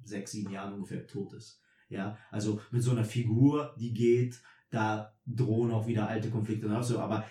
sechs, 0.03 0.31
sieben 0.31 0.51
Jahren 0.51 0.73
ungefähr 0.73 1.05
tot 1.05 1.33
ist. 1.33 1.61
Ja, 1.89 2.17
also 2.31 2.61
mit 2.71 2.81
so 2.81 2.91
einer 2.91 3.03
Figur, 3.03 3.75
die 3.79 3.93
geht, 3.93 4.41
da 4.71 5.13
drohen 5.25 5.71
auch 5.71 5.85
wieder 5.85 6.07
alte 6.07 6.29
Konflikte 6.31 6.67
und 6.67 6.83
so, 6.83 6.99
aber 6.99 7.25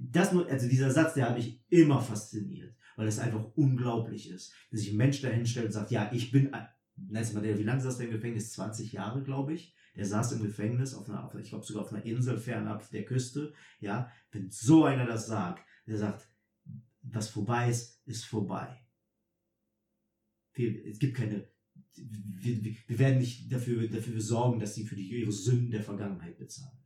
das 0.00 0.32
nur, 0.32 0.48
also 0.48 0.68
dieser 0.68 0.90
Satz, 0.90 1.14
der 1.14 1.28
hat 1.28 1.36
mich 1.36 1.60
immer 1.68 2.00
fasziniert, 2.00 2.74
weil 2.96 3.06
es 3.06 3.18
einfach 3.18 3.44
unglaublich 3.54 4.30
ist, 4.30 4.52
dass 4.70 4.80
sich 4.80 4.90
ein 4.90 4.96
Mensch 4.96 5.20
dahin 5.20 5.46
stellt 5.46 5.66
und 5.66 5.72
sagt, 5.72 5.90
ja, 5.90 6.10
ich 6.12 6.32
bin, 6.32 6.50
Nelson 6.96 7.34
Mandela, 7.34 7.58
wie 7.58 7.62
lange 7.62 7.80
saß 7.80 7.98
der 7.98 8.06
im 8.06 8.12
Gefängnis? 8.12 8.52
20 8.52 8.92
Jahre, 8.92 9.22
glaube 9.22 9.54
ich. 9.54 9.74
Der 9.94 10.04
saß 10.04 10.32
im 10.32 10.42
Gefängnis, 10.42 10.94
auf 10.94 11.08
einer, 11.08 11.32
ich 11.40 11.50
glaube 11.50 11.64
sogar 11.64 11.84
auf 11.84 11.92
einer 11.92 12.04
Insel 12.04 12.38
fernab 12.38 12.90
der 12.90 13.04
Küste. 13.04 13.54
Ja, 13.80 14.10
wenn 14.30 14.50
so 14.50 14.84
einer 14.84 15.06
das 15.06 15.26
sagt, 15.26 15.64
der 15.86 15.96
sagt, 15.96 16.28
was 17.02 17.28
vorbei 17.28 17.70
ist, 17.70 18.02
ist 18.06 18.24
vorbei. 18.24 18.82
es 20.54 20.98
gibt 20.98 21.16
keine, 21.16 21.48
wir, 21.94 22.64
wir, 22.64 22.98
werden 22.98 23.18
nicht 23.18 23.50
dafür, 23.52 23.88
dafür 23.88 24.20
sorgen, 24.20 24.58
dass 24.58 24.74
sie 24.74 24.84
für 24.84 24.96
die, 24.96 25.08
ihre 25.08 25.32
Sünden 25.32 25.70
der 25.70 25.82
Vergangenheit 25.82 26.36
bezahlen. 26.38 26.78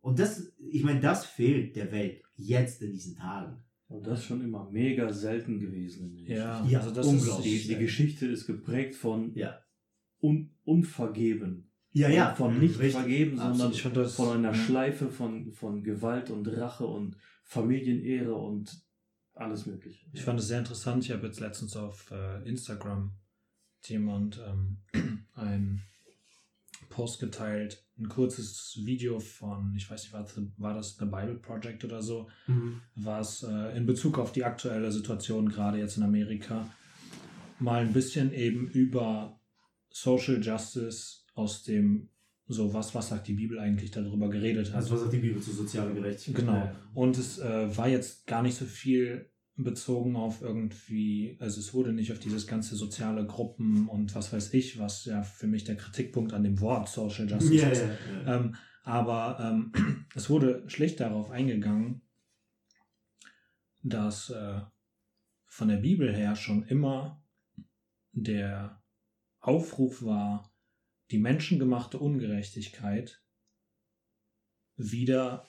Und 0.00 0.18
das, 0.18 0.52
ich 0.58 0.82
meine, 0.82 1.00
das 1.00 1.26
fehlt 1.26 1.76
der 1.76 1.92
Welt 1.92 2.22
jetzt 2.34 2.82
in 2.82 2.92
diesen 2.92 3.16
Tagen. 3.16 3.62
Und 3.90 4.06
das 4.06 4.20
ist 4.20 4.26
schon 4.26 4.40
immer 4.40 4.70
mega 4.70 5.12
selten 5.12 5.58
gewesen. 5.58 6.16
ja, 6.24 6.64
Ja, 6.66 6.78
also 6.78 6.92
das 6.92 7.06
unglaublich. 7.06 7.54
ist 7.56 7.64
Die, 7.64 7.74
die 7.74 7.80
Geschichte 7.80 8.26
ist 8.26 8.46
geprägt 8.46 8.94
von 8.94 9.34
Ja. 9.34 9.58
un, 10.22 10.50
Unvergeben. 10.64 11.70
Ja, 11.92 12.08
ja. 12.08 12.32
Von 12.36 12.54
Mhm, 12.54 12.60
nicht 12.60 12.78
richtig. 12.78 12.92
vergeben, 13.00 13.36
sondern 13.36 13.72
das- 13.94 14.14
von 14.14 14.28
einer 14.38 14.48
ja. 14.50 14.54
Schleife 14.54 15.10
von, 15.10 15.52
von 15.52 15.82
Gewalt 15.82 16.30
und 16.30 16.46
Rache 16.46 16.86
und 16.86 17.16
Familienehre 17.42 18.32
und 18.34 18.80
alles 19.34 19.66
Mögliche. 19.66 20.06
Ich 20.12 20.22
fand 20.22 20.38
es 20.38 20.46
sehr 20.46 20.60
interessant. 20.60 21.04
Ich 21.04 21.10
habe 21.10 21.26
jetzt 21.26 21.40
letztens 21.40 21.76
auf 21.76 22.12
äh, 22.12 22.48
Instagram 22.48 23.16
jemand 23.86 24.40
ähm, 24.46 24.76
ein 25.34 25.82
Post 26.90 27.20
geteilt, 27.20 27.82
ein 27.98 28.08
kurzes 28.08 28.78
Video 28.84 29.18
von, 29.20 29.74
ich 29.74 29.90
weiß 29.90 30.02
nicht, 30.02 30.12
war, 30.12 30.26
war 30.58 30.74
das 30.74 30.98
eine 31.00 31.10
Bible 31.10 31.36
Project 31.38 31.84
oder 31.84 32.02
so, 32.02 32.28
Mhm. 32.46 32.82
was 32.96 33.42
äh, 33.42 33.76
in 33.76 33.86
Bezug 33.86 34.18
auf 34.18 34.32
die 34.32 34.44
aktuelle 34.44 34.92
Situation 34.92 35.48
gerade 35.48 35.78
jetzt 35.78 35.96
in 35.96 36.02
Amerika 36.02 36.68
mal 37.58 37.80
ein 37.80 37.92
bisschen 37.92 38.32
eben 38.34 38.68
über 38.68 39.40
Social 39.90 40.42
Justice 40.42 41.20
aus 41.34 41.62
dem 41.62 42.08
so 42.52 42.74
was 42.74 42.92
was 42.96 43.08
sagt 43.10 43.28
die 43.28 43.34
Bibel 43.34 43.60
eigentlich 43.60 43.92
darüber 43.92 44.28
geredet 44.28 44.70
hat. 44.70 44.76
Also 44.76 44.94
was 44.94 45.00
sagt 45.02 45.12
die 45.12 45.18
Bibel 45.18 45.40
zu 45.40 45.52
sozialer 45.52 45.92
Gerechtigkeit? 45.94 46.44
Genau. 46.44 46.70
Und 46.94 47.16
es 47.16 47.38
äh, 47.38 47.76
war 47.76 47.88
jetzt 47.88 48.26
gar 48.26 48.42
nicht 48.42 48.56
so 48.56 48.64
viel 48.64 49.29
bezogen 49.64 50.16
auf 50.16 50.42
irgendwie, 50.42 51.36
also 51.40 51.60
es 51.60 51.72
wurde 51.74 51.92
nicht 51.92 52.12
auf 52.12 52.18
dieses 52.18 52.46
ganze 52.46 52.76
soziale 52.76 53.26
Gruppen 53.26 53.88
und 53.88 54.14
was 54.14 54.32
weiß 54.32 54.54
ich, 54.54 54.78
was 54.78 55.04
ja 55.04 55.22
für 55.22 55.46
mich 55.46 55.64
der 55.64 55.76
Kritikpunkt 55.76 56.32
an 56.32 56.42
dem 56.42 56.60
Wort 56.60 56.88
Social 56.88 57.28
Justice 57.28 57.54
Ja, 57.54 57.68
ist. 57.68 57.82
ja, 57.82 57.88
ja. 58.24 58.36
Ähm, 58.36 58.56
aber 58.82 59.38
ähm, 59.40 60.06
es 60.14 60.30
wurde 60.30 60.68
schlicht 60.68 61.00
darauf 61.00 61.30
eingegangen, 61.30 62.02
dass 63.82 64.30
äh, 64.30 64.60
von 65.46 65.68
der 65.68 65.78
Bibel 65.78 66.14
her 66.14 66.36
schon 66.36 66.64
immer 66.64 67.22
der 68.12 68.82
Aufruf 69.40 70.02
war, 70.02 70.52
die 71.10 71.18
menschengemachte 71.18 71.98
Ungerechtigkeit 71.98 73.22
wieder 74.76 75.48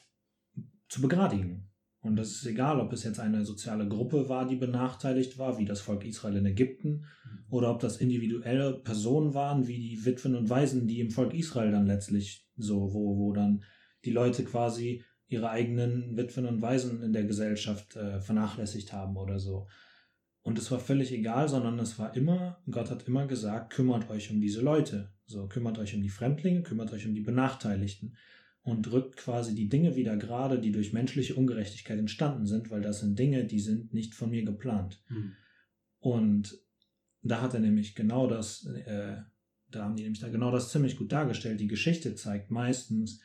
zu 0.90 1.02
begradigen. 1.02 1.71
Und 2.02 2.16
das 2.16 2.32
ist 2.32 2.46
egal, 2.48 2.80
ob 2.80 2.92
es 2.94 3.04
jetzt 3.04 3.20
eine 3.20 3.46
soziale 3.46 3.88
Gruppe 3.88 4.28
war, 4.28 4.48
die 4.48 4.56
benachteiligt 4.56 5.38
war, 5.38 5.60
wie 5.60 5.66
das 5.66 5.82
Volk 5.82 6.04
Israel 6.04 6.38
in 6.38 6.48
Ägypten, 6.48 7.06
oder 7.50 7.70
ob 7.70 7.80
das 7.80 7.98
individuelle 7.98 8.80
Personen 8.80 9.36
waren, 9.36 9.68
wie 9.68 9.78
die 9.78 10.04
Witwen 10.04 10.36
und 10.36 10.50
Waisen, 10.50 10.88
die 10.88 11.00
im 11.00 11.12
Volk 11.12 11.34
Israel 11.34 11.72
dann 11.72 11.86
letztlich 11.86 12.48
so, 12.58 12.94
wo, 12.94 13.18
wo 13.18 13.34
dann 13.34 13.64
die 14.04 14.12
Leute 14.12 14.44
quasi 14.44 15.04
ihre 15.28 15.50
eigenen 15.50 16.18
Witwen 16.18 16.46
und 16.48 16.62
Waisen 16.62 17.04
in 17.04 17.14
der 17.14 17.24
Gesellschaft 17.24 17.96
äh, 17.96 18.20
vernachlässigt 18.20 18.94
haben 18.94 19.16
oder 19.16 19.38
so. 19.38 19.68
Und 20.42 20.58
es 20.58 20.72
war 20.72 20.80
völlig 20.80 21.12
egal, 21.12 21.48
sondern 21.50 21.78
es 21.78 22.00
war 22.00 22.16
immer, 22.16 22.62
Gott 22.70 22.90
hat 22.90 23.08
immer 23.08 23.28
gesagt, 23.28 23.74
kümmert 23.74 24.10
euch 24.10 24.32
um 24.32 24.42
diese 24.42 24.62
Leute. 24.62 25.14
So, 25.28 25.48
kümmert 25.48 25.78
euch 25.78 25.94
um 25.94 26.02
die 26.02 26.10
Fremdlinge, 26.10 26.64
kümmert 26.64 26.92
euch 26.92 27.06
um 27.06 27.14
die 27.14 27.22
Benachteiligten 27.22 28.18
und 28.64 28.84
drückt 28.84 29.18
quasi 29.18 29.56
die 29.56 29.70
Dinge 29.70 29.96
wieder 29.96 30.18
gerade, 30.18 30.60
die 30.60 30.72
durch 30.72 30.94
menschliche 30.94 31.36
Ungerechtigkeit 31.36 31.98
entstanden 31.98 32.46
sind, 32.46 32.70
weil 32.70 32.82
das 32.82 33.00
sind 33.00 33.18
Dinge, 33.18 33.46
die 33.46 33.60
sind 33.60 33.94
nicht 33.94 34.14
von 34.14 34.30
mir 34.30 34.44
geplant. 34.46 35.04
Mhm. 35.10 35.34
Und 36.00 36.58
da 37.24 37.42
hat 37.42 37.54
er 37.54 37.60
nämlich 37.60 37.96
genau 37.96 38.28
das, 38.28 38.66
äh, 38.66 39.18
da 39.70 39.84
haben 39.84 39.96
die 39.96 40.04
nämlich 40.04 40.20
da 40.22 40.30
genau 40.30 40.52
das 40.52 40.72
ziemlich 40.72 40.98
gut 40.98 41.12
dargestellt. 41.12 41.60
Die 41.60 41.68
Geschichte 41.68 42.16
zeigt 42.16 42.52
meistens, 42.52 43.22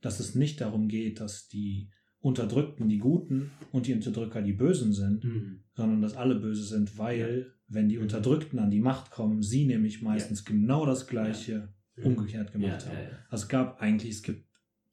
dass 0.00 0.20
es 0.20 0.34
nicht 0.34 0.60
darum 0.60 0.88
geht, 0.88 1.20
dass 1.20 1.48
die 1.48 1.90
Unterdrückten 2.20 2.88
die 2.88 2.98
Guten 2.98 3.50
und 3.72 3.86
die 3.86 3.92
Unterdrücker 3.94 4.42
die 4.42 4.52
Bösen 4.52 4.92
sind, 4.92 5.24
Mhm. 5.24 5.62
sondern 5.74 6.02
dass 6.02 6.16
alle 6.16 6.34
böse 6.36 6.64
sind, 6.64 6.98
weil, 6.98 7.52
wenn 7.68 7.88
die 7.88 7.98
Unterdrückten 7.98 8.58
an 8.58 8.70
die 8.70 8.80
Macht 8.80 9.10
kommen, 9.10 9.42
sie 9.42 9.64
nämlich 9.64 10.02
meistens 10.02 10.44
genau 10.44 10.86
das 10.86 11.06
Gleiche 11.06 11.72
umgekehrt 12.02 12.52
gemacht 12.52 12.82
Ja, 12.82 12.88
haben. 12.88 12.96
ja, 12.98 13.02
ja. 13.04 13.18
Also 13.30 13.44
es 13.44 13.48
gab 13.48 13.80
eigentlich, 13.80 14.10
es 14.10 14.22
gibt 14.22 14.44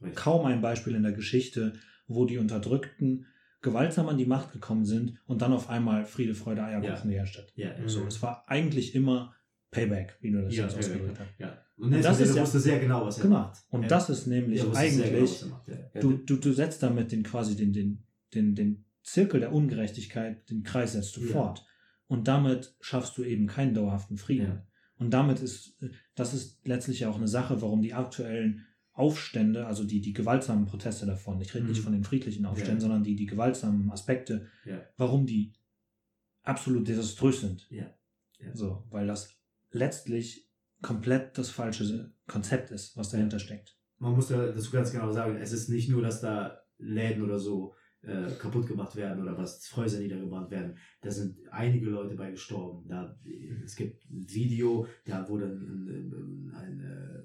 Richtig. 0.03 0.15
kaum 0.23 0.45
ein 0.45 0.61
Beispiel 0.61 0.95
in 0.95 1.03
der 1.03 1.13
Geschichte, 1.13 1.73
wo 2.07 2.25
die 2.25 2.37
Unterdrückten 2.37 3.25
gewaltsam 3.61 4.09
an 4.09 4.17
die 4.17 4.25
Macht 4.25 4.51
gekommen 4.51 4.85
sind 4.85 5.17
und 5.25 5.41
dann 5.41 5.53
auf 5.53 5.69
einmal 5.69 6.05
Friede, 6.05 6.35
Freude, 6.35 6.63
Eierkuchen 6.63 7.09
geherrscht 7.09 7.37
hat. 7.37 7.53
Ja, 7.55 7.69
ja. 7.77 7.87
So, 7.87 8.05
es 8.05 8.21
war 8.21 8.43
eigentlich 8.47 8.93
immer 8.93 9.33
Payback, 9.71 10.17
wie 10.21 10.31
du 10.31 10.41
das 10.43 10.55
Ja, 10.55 10.63
jetzt 10.63 10.73
ja, 10.73 10.79
ausgedrückt 10.79 11.19
hast. 11.19 11.29
ja. 11.39 11.57
Und, 11.77 11.93
Und 11.93 12.03
das 12.03 12.19
ist 12.19 12.35
ja- 12.35 12.41
wusste 12.43 12.59
sehr 12.59 12.79
genau, 12.79 13.05
was 13.05 13.17
er 13.17 13.23
Genau. 13.23 13.35
macht. 13.39 13.63
Und 13.69 13.83
ja. 13.83 13.87
das 13.87 14.09
ist 14.09 14.27
nämlich 14.27 14.61
genau, 14.61 14.75
eigentlich, 14.75 15.41
ja. 15.41 15.63
Ja, 15.95 16.01
du, 16.01 16.13
du, 16.17 16.35
du 16.35 16.53
setzt 16.53 16.83
damit 16.83 17.11
den 17.11 17.23
quasi 17.23 17.55
den, 17.55 17.73
den, 17.73 18.03
den, 18.35 18.53
den 18.53 18.85
Zirkel 19.01 19.39
der 19.39 19.51
Ungerechtigkeit, 19.53 20.47
den 20.49 20.63
Kreis 20.63 20.91
setzt 20.93 21.17
du 21.17 21.21
Ja. 21.21 21.31
fort. 21.31 21.65
Und 22.07 22.27
damit 22.27 22.75
schaffst 22.81 23.17
du 23.17 23.23
eben 23.23 23.47
keinen 23.47 23.73
dauerhaften 23.73 24.17
Frieden. 24.17 24.45
Ja. 24.47 24.67
Und 24.97 25.11
damit 25.11 25.39
ist, 25.41 25.81
das 26.15 26.33
ist 26.35 26.59
letztlich 26.67 26.99
ja 26.99 27.09
auch 27.09 27.17
eine 27.17 27.27
Sache, 27.27 27.61
warum 27.61 27.81
die 27.81 27.93
aktuellen 27.95 28.65
Aufstände, 28.93 29.65
also 29.65 29.83
die, 29.83 30.01
die 30.01 30.13
gewaltsamen 30.13 30.65
Proteste 30.65 31.05
davon, 31.05 31.41
ich 31.41 31.53
rede 31.55 31.65
nicht 31.65 31.79
Mhm. 31.79 31.83
von 31.83 31.93
den 31.93 32.03
friedlichen 32.03 32.45
Aufständen, 32.45 32.77
Ja. 32.77 32.81
sondern 32.81 33.03
die, 33.03 33.15
die 33.15 33.25
gewaltsamen 33.25 33.91
Aspekte, 33.91 34.47
Ja. 34.65 34.81
warum 34.97 35.25
die 35.25 35.53
absolut 36.43 36.87
desaströs 36.87 37.41
sind. 37.41 37.67
Ja. 37.69 37.91
Ja. 38.39 38.55
So, 38.55 38.83
weil 38.89 39.07
das 39.07 39.35
letztlich 39.71 40.47
komplett 40.81 41.37
das 41.37 41.49
falsche 41.49 42.13
Konzept 42.27 42.71
ist, 42.71 42.95
was 42.97 43.09
dahinter 43.09 43.39
steckt. 43.39 43.77
Man 43.97 44.13
muss 44.13 44.27
da 44.27 44.47
dazu 44.47 44.71
ganz 44.71 44.91
genau 44.91 45.11
sagen, 45.11 45.37
es 45.37 45.53
ist 45.53 45.69
nicht 45.69 45.89
nur, 45.89 46.01
dass 46.01 46.21
da 46.21 46.59
Läden 46.77 47.23
oder 47.23 47.39
so 47.39 47.73
äh, 48.01 48.29
kaputt 48.37 48.67
gemacht 48.67 48.97
werden 48.97 49.23
oder 49.23 49.37
was 49.37 49.73
Häuser 49.77 49.99
niedergebrannt 49.99 50.51
werden. 50.51 50.77
Da 51.01 51.09
sind 51.09 51.37
einige 51.51 51.85
Leute 51.89 52.15
bei 52.15 52.31
gestorben. 52.31 52.85
Da, 52.89 53.17
es 53.63 53.77
gibt 53.77 54.03
ein 54.09 54.27
Video, 54.29 54.85
da 55.05 55.27
wurde 55.29 55.45
ein, 55.45 55.87
ein, 55.87 56.53
ein 56.53 56.79
äh, 56.81 57.23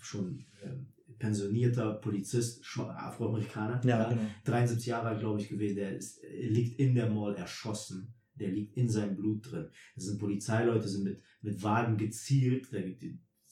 schon 0.00 0.46
äh, 0.62 0.70
pensionierter 1.18 1.94
Polizist, 1.94 2.64
Afroamerikaner, 2.78 3.80
Ja, 3.84 4.08
genau. 4.08 4.20
73 4.44 4.86
Jahre 4.86 5.08
alt, 5.08 5.20
glaube 5.20 5.40
ich, 5.40 5.48
gewesen, 5.48 5.76
der 5.76 5.96
ist, 5.96 6.20
liegt 6.40 6.78
in 6.78 6.94
der 6.94 7.10
Mall 7.10 7.34
erschossen. 7.34 8.14
Der 8.34 8.50
liegt 8.50 8.76
in 8.76 8.88
seinem 8.88 9.16
Blut 9.16 9.50
drin. 9.50 9.70
Das 9.94 10.04
sind 10.04 10.18
Polizeileute, 10.18 10.86
sind 10.88 11.04
mit, 11.04 11.22
mit 11.40 11.62
Wagen 11.62 11.96
gezielt. 11.96 12.70
Da 12.70 12.80
gibt 12.82 13.02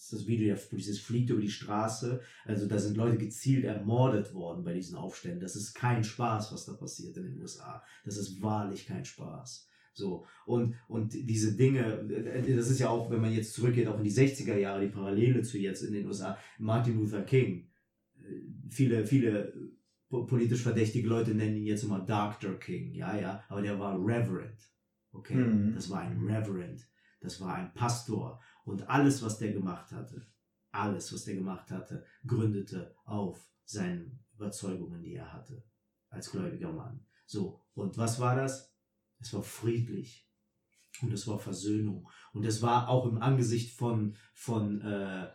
das 0.05 0.13
ist 0.13 0.21
das 0.21 0.27
Video, 0.27 0.55
der 0.55 0.61
Polizist 0.61 1.01
fliegt 1.01 1.31
über 1.31 1.41
die 1.41 1.51
Straße. 1.51 2.21
Also 2.45 2.67
da 2.67 2.79
sind 2.79 2.97
Leute 2.97 3.17
gezielt 3.17 3.65
ermordet 3.65 4.35
worden 4.35 4.63
bei 4.63 4.75
diesen 4.75 4.97
Aufständen. 4.97 5.41
Das 5.41 5.57
ist 5.57 5.73
kein 5.73 6.05
Spaß, 6.05 6.53
was 6.53 6.67
da 6.67 6.75
passiert 6.75 7.17
in 7.17 7.23
den 7.23 7.41
USA. 7.41 7.83
Das 8.05 8.19
ist 8.19 8.43
wahrlich 8.43 8.87
kein 8.87 9.07
Spaß. 9.07 9.67
So, 9.97 10.27
und, 10.45 10.75
und 10.89 11.13
diese 11.15 11.57
Dinge, 11.57 12.05
das 12.57 12.69
ist 12.69 12.81
ja 12.81 12.89
auch, 12.91 13.11
wenn 13.11 13.21
man 13.21 13.33
jetzt 13.33 13.55
zurückgeht, 13.55 13.87
auch 13.87 13.99
in 13.99 14.05
die 14.05 14.11
60er 14.13 14.57
Jahre, 14.57 14.81
die 14.81 14.93
Parallele 14.93 15.43
zu 15.43 15.57
jetzt 15.57 15.83
in 15.83 15.93
den 15.93 16.07
USA, 16.07 16.37
Martin 16.59 16.97
Luther 16.99 17.23
King, 17.23 17.71
äh, 18.19 18.43
viele, 18.71 19.07
viele 19.07 19.55
po- 20.09 20.27
politisch 20.27 20.63
verdächtige 20.63 21.07
Leute 21.09 21.33
nennen 21.35 21.57
ihn 21.57 21.67
jetzt 21.67 21.85
immer 21.85 22.01
Dr. 22.01 22.59
King, 22.59 22.93
ja, 22.93 23.17
ja, 23.17 23.45
aber 23.49 23.63
der 23.63 23.79
war 23.79 23.97
Reverend, 23.97 24.59
okay, 25.13 25.37
Mhm. 25.37 25.75
das 25.75 25.89
war 25.89 26.01
ein 26.01 26.19
Reverend, 26.27 26.85
das 27.21 27.41
war 27.41 27.55
ein 27.55 27.73
Pastor 27.73 28.41
und 28.65 28.89
alles, 28.91 29.23
was 29.23 29.39
der 29.39 29.53
gemacht 29.53 29.93
hatte, 29.93 30.27
alles, 30.73 31.13
was 31.13 31.25
der 31.25 31.37
gemacht 31.37 31.71
hatte, 31.71 32.05
gründete 32.27 32.97
auf 33.05 33.49
seinen 33.65 34.19
Überzeugungen, 34.35 35.03
die 35.05 35.15
er 35.15 35.33
hatte, 35.33 35.63
als 36.11 36.33
gläubiger 36.33 36.73
Mann. 36.73 37.07
So, 37.27 37.61
und 37.75 37.97
was 37.97 38.19
war 38.19 38.35
das? 38.35 38.74
Es 39.25 39.33
war 39.33 39.43
friedlich 39.43 40.29
und 41.01 41.13
es 41.13 41.27
war 41.27 41.39
Versöhnung 41.39 42.09
und 42.35 42.45
es 42.45 42.61
war 42.61 42.89
auch 42.89 43.07
im 43.07 43.19
Angesicht 43.19 43.75
von, 43.75 44.17
von 44.35 44.83
äh, 44.83 45.29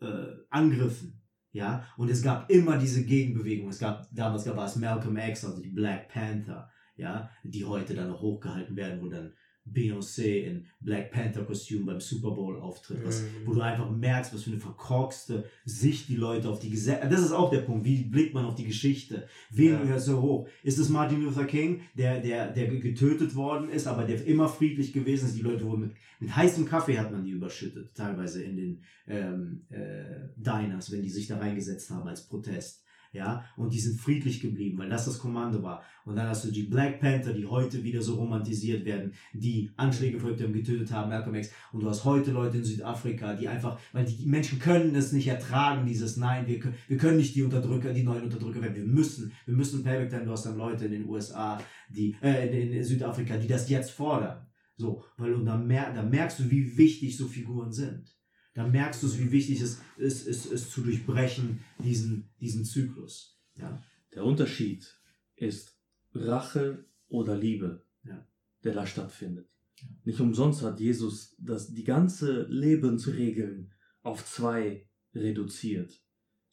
äh, 0.00 0.36
Angriffen. 0.50 1.22
Ja, 1.50 1.86
und 1.96 2.10
es 2.10 2.22
gab 2.22 2.50
immer 2.50 2.76
diese 2.76 3.06
Gegenbewegung. 3.06 3.70
Es 3.70 3.78
gab, 3.78 4.06
damals 4.12 4.44
gab 4.44 4.58
es 4.58 4.76
Malcolm 4.76 5.16
X, 5.16 5.46
also 5.46 5.62
die 5.62 5.70
Black 5.70 6.10
Panther, 6.10 6.70
ja, 6.96 7.30
die 7.42 7.64
heute 7.64 7.94
dann 7.94 8.08
noch 8.08 8.20
hochgehalten 8.20 8.76
werden, 8.76 9.00
wo 9.00 9.08
dann 9.08 9.34
Beyoncé 9.72 10.44
in 10.46 10.64
Black 10.80 11.10
Panther 11.10 11.44
Kostüm 11.44 11.86
beim 11.86 12.00
Super 12.00 12.30
Bowl 12.30 12.58
auftritt, 12.60 12.98
was, 13.04 13.22
Mhm. 13.22 13.26
wo 13.46 13.54
du 13.54 13.60
einfach 13.60 13.90
merkst, 13.90 14.32
was 14.34 14.42
für 14.44 14.50
eine 14.50 14.58
verkorkste 14.60 15.44
Sicht 15.64 16.08
die 16.08 16.16
Leute 16.16 16.48
auf 16.48 16.58
die 16.60 16.70
Gesellschaft, 16.70 17.12
das 17.12 17.20
ist 17.20 17.32
auch 17.32 17.50
der 17.50 17.60
Punkt, 17.62 17.84
wie 17.84 18.04
blickt 18.04 18.34
man 18.34 18.44
auf 18.44 18.54
die 18.54 18.64
Geschichte, 18.66 19.26
wen 19.50 19.72
Ja. 19.72 19.82
hört 19.84 20.00
so 20.00 20.20
hoch? 20.20 20.48
Ist 20.62 20.78
es 20.78 20.88
Martin 20.88 21.22
Luther 21.22 21.44
King, 21.44 21.80
der, 21.94 22.20
der, 22.20 22.50
der 22.52 22.66
getötet 22.68 23.34
worden 23.34 23.68
ist, 23.70 23.86
aber 23.86 24.04
der 24.04 24.24
immer 24.26 24.48
friedlich 24.48 24.92
gewesen 24.92 25.26
ist, 25.28 25.36
die 25.36 25.42
Leute 25.42 25.64
wurden 25.64 25.80
mit, 25.82 25.92
mit 26.20 26.34
heißem 26.34 26.64
Kaffee 26.64 26.98
hat 26.98 27.12
man 27.12 27.24
die 27.24 27.30
überschüttet, 27.32 27.94
teilweise 27.94 28.42
in 28.42 28.56
den 28.56 28.82
ähm, 29.06 29.62
äh, 29.70 30.28
Diners, 30.36 30.90
wenn 30.92 31.02
die 31.02 31.10
sich 31.10 31.26
da 31.26 31.38
reingesetzt 31.38 31.90
haben 31.90 32.08
als 32.08 32.26
Protest. 32.26 32.84
Ja, 33.12 33.44
und 33.56 33.72
die 33.72 33.80
sind 33.80 33.98
friedlich 33.98 34.40
geblieben, 34.40 34.78
weil 34.78 34.90
das 34.90 35.06
das 35.06 35.18
Kommando 35.18 35.62
war. 35.62 35.82
Und 36.04 36.16
dann 36.16 36.28
hast 36.28 36.44
du 36.44 36.50
die 36.50 36.64
Black 36.64 37.00
Panther, 37.00 37.32
die 37.32 37.46
heute 37.46 37.82
wieder 37.82 38.02
so 38.02 38.16
romantisiert 38.16 38.84
werden, 38.84 39.14
die 39.32 39.70
Anschläge 39.76 40.20
verübt 40.20 40.42
haben, 40.42 40.52
getötet 40.52 40.92
haben, 40.92 41.08
Malcolm 41.08 41.34
X. 41.36 41.50
Und 41.72 41.82
du 41.82 41.88
hast 41.88 42.04
heute 42.04 42.32
Leute 42.32 42.58
in 42.58 42.64
Südafrika, 42.64 43.34
die 43.34 43.48
einfach, 43.48 43.78
weil 43.92 44.04
die 44.04 44.26
Menschen 44.26 44.58
können 44.58 44.94
es 44.94 45.12
nicht 45.12 45.26
ertragen, 45.26 45.86
dieses 45.86 46.18
Nein, 46.18 46.46
wir, 46.46 46.58
können, 46.58 46.74
wir 46.86 46.98
können 46.98 47.16
nicht 47.16 47.34
die 47.34 47.42
Unterdrücker, 47.42 47.94
die 47.94 48.02
neuen 48.02 48.24
Unterdrücker 48.24 48.60
werden. 48.60 48.76
Wir 48.76 48.84
müssen, 48.84 49.32
wir 49.46 49.54
müssen 49.54 49.82
Payback 49.82 50.10
time. 50.10 50.24
Du 50.24 50.32
hast 50.32 50.44
dann 50.44 50.58
Leute 50.58 50.84
in 50.84 50.92
den 50.92 51.08
USA, 51.08 51.58
die, 51.88 52.14
äh, 52.20 52.48
in, 52.48 52.72
in 52.72 52.84
Südafrika, 52.84 53.38
die 53.38 53.48
das 53.48 53.70
jetzt 53.70 53.92
fordern. 53.92 54.46
So, 54.76 55.02
weil 55.16 55.32
und 55.32 55.46
da, 55.46 55.56
mer 55.56 55.92
da 55.94 56.02
merkst 56.02 56.40
du, 56.40 56.50
wie 56.50 56.76
wichtig 56.76 57.16
so 57.16 57.26
Figuren 57.26 57.72
sind 57.72 58.17
da 58.58 58.66
merkst 58.66 59.04
du 59.04 59.06
es, 59.06 59.20
wie 59.20 59.30
wichtig 59.30 59.60
es 59.60 59.80
ist, 59.98 60.26
es, 60.26 60.50
es 60.50 60.68
zu 60.68 60.80
durchbrechen, 60.80 61.60
diesen, 61.78 62.28
diesen 62.40 62.64
Zyklus. 62.64 63.38
Ja. 63.54 63.80
Der 64.12 64.24
Unterschied 64.24 65.00
ist 65.36 65.78
Rache 66.12 66.84
oder 67.06 67.36
Liebe, 67.36 67.86
ja. 68.02 68.26
der 68.64 68.74
da 68.74 68.84
stattfindet. 68.84 69.48
Ja. 69.80 69.86
Nicht 70.02 70.18
umsonst 70.18 70.62
hat 70.62 70.80
Jesus 70.80 71.36
das, 71.38 71.72
die 71.72 71.84
ganze 71.84 72.48
Lebensregeln 72.48 73.72
auf 74.02 74.26
zwei 74.26 74.88
reduziert. 75.14 76.02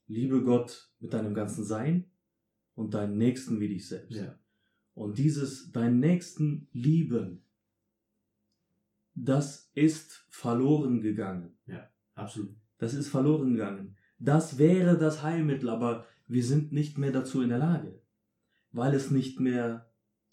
Liebe 0.06 0.43
Gott 0.43 0.93
mit 0.99 1.12
deinem 1.12 1.34
ganzen 1.34 1.66
Sein 1.66 2.12
und 2.76 2.93
deinen 2.93 3.18
Nächsten 3.18 3.60
wie 3.60 3.70
dich 3.70 3.88
selbst. 3.88 4.16
Ja. 4.16 4.39
Und 4.93 5.18
dieses 5.18 5.72
deinen 5.72 5.99
Nächsten 5.99 6.68
lieben, 6.72 7.41
das 9.16 9.72
ist 9.74 10.28
verloren 10.30 11.01
gegangen. 11.01 11.58
Ja. 11.66 11.89
Absolut. 12.16 12.55
Das 12.78 12.93
ist 12.93 13.09
verloren 13.09 13.51
gegangen. 13.51 13.95
Das 14.18 14.57
wäre 14.57 14.97
das 14.97 15.24
Heilmittel, 15.24 15.70
aber 15.70 16.05
wir 16.28 16.43
sind 16.43 16.72
nicht 16.72 16.97
mehr 16.97 17.11
dazu 17.11 17.41
in 17.41 17.49
der 17.49 17.59
Lage. 17.59 18.01
Weil 18.72 18.93
es 18.93 19.11
nicht 19.11 19.39
mehr, 19.39 19.91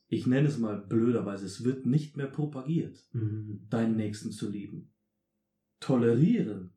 ich 0.08 0.26
nenne 0.26 0.48
es 0.48 0.58
mal 0.58 0.78
blöderweise, 0.78 1.46
es 1.46 1.64
wird 1.64 1.86
nicht 1.86 2.16
mehr 2.16 2.26
propagiert, 2.26 3.04
mhm. 3.12 3.66
deinen 3.68 3.96
Nächsten 3.96 4.32
zu 4.32 4.48
lieben. 4.50 4.92
Tolerieren 5.80 6.72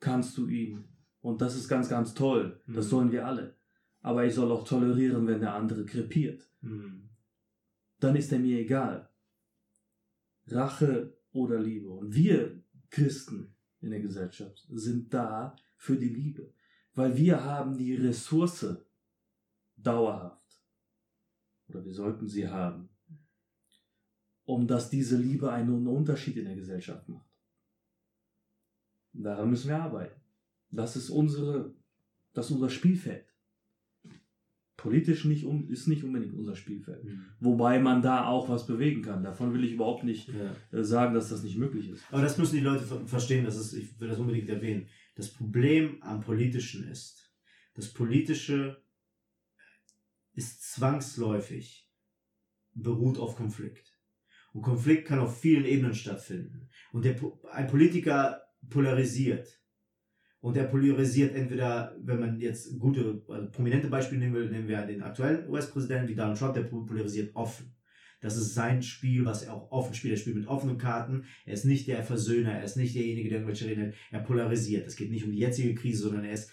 kannst 0.00 0.36
du 0.38 0.48
ihn. 0.48 0.84
Und 1.20 1.42
das 1.42 1.56
ist 1.56 1.68
ganz, 1.68 1.88
ganz 1.88 2.14
toll. 2.14 2.60
Das 2.66 2.86
mhm. 2.86 2.90
sollen 2.90 3.12
wir 3.12 3.26
alle. 3.26 3.56
Aber 4.00 4.24
ich 4.24 4.34
soll 4.34 4.50
auch 4.50 4.66
tolerieren, 4.66 5.26
wenn 5.26 5.40
der 5.40 5.54
andere 5.54 5.84
krepiert. 5.84 6.50
Mhm. 6.62 7.10
Dann 7.98 8.16
ist 8.16 8.32
er 8.32 8.38
mir 8.38 8.58
egal. 8.58 9.10
Rache 10.46 11.18
oder 11.32 11.60
Liebe. 11.60 11.90
Und 11.90 12.14
wir 12.14 12.62
Christen, 12.88 13.54
in 13.80 13.90
der 13.90 14.00
Gesellschaft 14.00 14.66
sind 14.70 15.12
da 15.12 15.56
für 15.76 15.96
die 15.96 16.08
Liebe. 16.08 16.52
Weil 16.94 17.16
wir 17.16 17.42
haben 17.44 17.76
die 17.76 17.94
Ressource 17.94 18.76
dauerhaft. 19.76 20.62
Oder 21.68 21.84
wir 21.84 21.94
sollten 21.94 22.28
sie 22.28 22.48
haben. 22.48 22.88
Um 24.44 24.66
dass 24.66 24.90
diese 24.90 25.16
Liebe 25.16 25.50
einen 25.50 25.86
Unterschied 25.86 26.36
in 26.36 26.46
der 26.46 26.56
Gesellschaft 26.56 27.08
macht. 27.08 27.30
Daran 29.12 29.50
müssen 29.50 29.68
wir 29.68 29.82
arbeiten. 29.82 30.20
Das 30.70 30.96
ist 30.96 31.10
unsere, 31.10 31.74
das 32.32 32.46
ist 32.46 32.52
unser 32.52 32.70
Spielfeld. 32.70 33.29
Politisch 34.80 35.26
nicht 35.26 35.44
um, 35.44 35.68
ist 35.68 35.88
nicht 35.88 36.04
unbedingt 36.04 36.32
unser 36.32 36.56
Spielfeld. 36.56 37.04
Mhm. 37.04 37.26
Wobei 37.38 37.78
man 37.78 38.00
da 38.00 38.26
auch 38.26 38.48
was 38.48 38.66
bewegen 38.66 39.02
kann. 39.02 39.22
Davon 39.22 39.52
will 39.52 39.62
ich 39.62 39.72
überhaupt 39.72 40.04
nicht 40.04 40.28
ja. 40.28 40.78
Äh, 40.78 40.84
sagen, 40.84 41.12
dass 41.12 41.28
das 41.28 41.42
nicht 41.42 41.58
möglich 41.58 41.90
ist. 41.90 42.02
Aber 42.10 42.22
das 42.22 42.38
müssen 42.38 42.56
die 42.56 42.62
Leute 42.62 42.84
verstehen. 43.04 43.44
Das 43.44 43.58
ist, 43.58 43.74
ich 43.74 44.00
will 44.00 44.08
das 44.08 44.18
unbedingt 44.18 44.48
erwähnen. 44.48 44.86
Das 45.16 45.28
Problem 45.28 46.02
am 46.02 46.22
Politischen 46.22 46.88
ist, 46.88 47.30
das 47.74 47.92
Politische 47.92 48.82
ist 50.32 50.62
zwangsläufig 50.72 51.90
beruht 52.72 53.18
auf 53.18 53.36
Konflikt. 53.36 54.00
Und 54.54 54.62
Konflikt 54.62 55.06
kann 55.06 55.18
auf 55.18 55.38
vielen 55.38 55.66
Ebenen 55.66 55.94
stattfinden. 55.94 56.70
Und 56.92 57.04
der, 57.04 57.20
ein 57.52 57.66
Politiker 57.66 58.40
polarisiert 58.70 59.59
und 60.40 60.56
der 60.56 60.64
polarisiert 60.64 61.34
entweder, 61.34 61.94
wenn 62.02 62.20
man 62.20 62.40
jetzt 62.40 62.78
gute, 62.78 63.22
also 63.28 63.50
prominente 63.50 63.88
Beispiele 63.88 64.20
nehmen 64.20 64.34
will, 64.34 64.50
nehmen 64.50 64.68
wir 64.68 64.86
den 64.86 65.02
aktuellen 65.02 65.48
US-Präsidenten 65.50 66.08
wie 66.08 66.14
Donald 66.14 66.38
Trump, 66.38 66.54
der 66.54 66.62
polarisiert 66.62 67.36
offen. 67.36 67.74
Das 68.20 68.36
ist 68.36 68.54
sein 68.54 68.82
Spiel, 68.82 69.24
was 69.24 69.42
er 69.42 69.54
auch 69.54 69.70
offen 69.70 69.94
spielt. 69.94 70.14
Er 70.14 70.18
spielt 70.18 70.36
mit 70.36 70.46
offenen 70.46 70.78
Karten. 70.78 71.24
Er 71.46 71.54
ist 71.54 71.64
nicht 71.64 71.88
der 71.88 72.02
Versöhner. 72.02 72.52
Er 72.52 72.64
ist 72.64 72.76
nicht 72.76 72.94
derjenige, 72.94 73.30
der 73.30 73.38
irgendwelche 73.38 73.66
Reden 73.66 73.94
Er 74.10 74.20
polarisiert. 74.20 74.86
Es 74.86 74.96
geht 74.96 75.10
nicht 75.10 75.24
um 75.24 75.32
die 75.32 75.38
jetzige 75.38 75.74
Krise, 75.74 76.02
sondern 76.02 76.24
er 76.24 76.32
ist, 76.32 76.50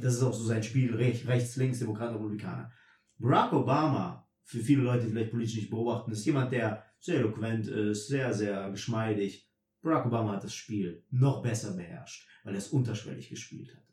das 0.00 0.14
ist 0.14 0.22
auch 0.22 0.32
so 0.32 0.44
sein 0.44 0.62
Spiel, 0.62 0.94
rechts, 0.94 1.56
links, 1.56 1.80
Demokraten, 1.80 2.14
Republikaner. 2.14 2.72
Barack 3.18 3.52
Obama, 3.52 4.26
für 4.42 4.58
viele 4.58 4.82
Leute, 4.82 5.04
die 5.04 5.10
vielleicht 5.10 5.30
politisch 5.30 5.56
nicht 5.56 5.70
beobachten, 5.70 6.12
ist 6.12 6.24
jemand, 6.24 6.50
der 6.52 6.84
sehr 6.98 7.18
eloquent 7.18 7.66
ist, 7.66 8.08
sehr, 8.08 8.32
sehr 8.32 8.70
geschmeidig, 8.70 9.51
Barack 9.82 10.06
Obama 10.06 10.32
hat 10.32 10.44
das 10.44 10.54
Spiel 10.54 11.04
noch 11.10 11.42
besser 11.42 11.74
beherrscht, 11.74 12.26
weil 12.44 12.54
er 12.54 12.58
es 12.58 12.68
unterschwellig 12.68 13.28
gespielt 13.28 13.74
hat. 13.74 13.84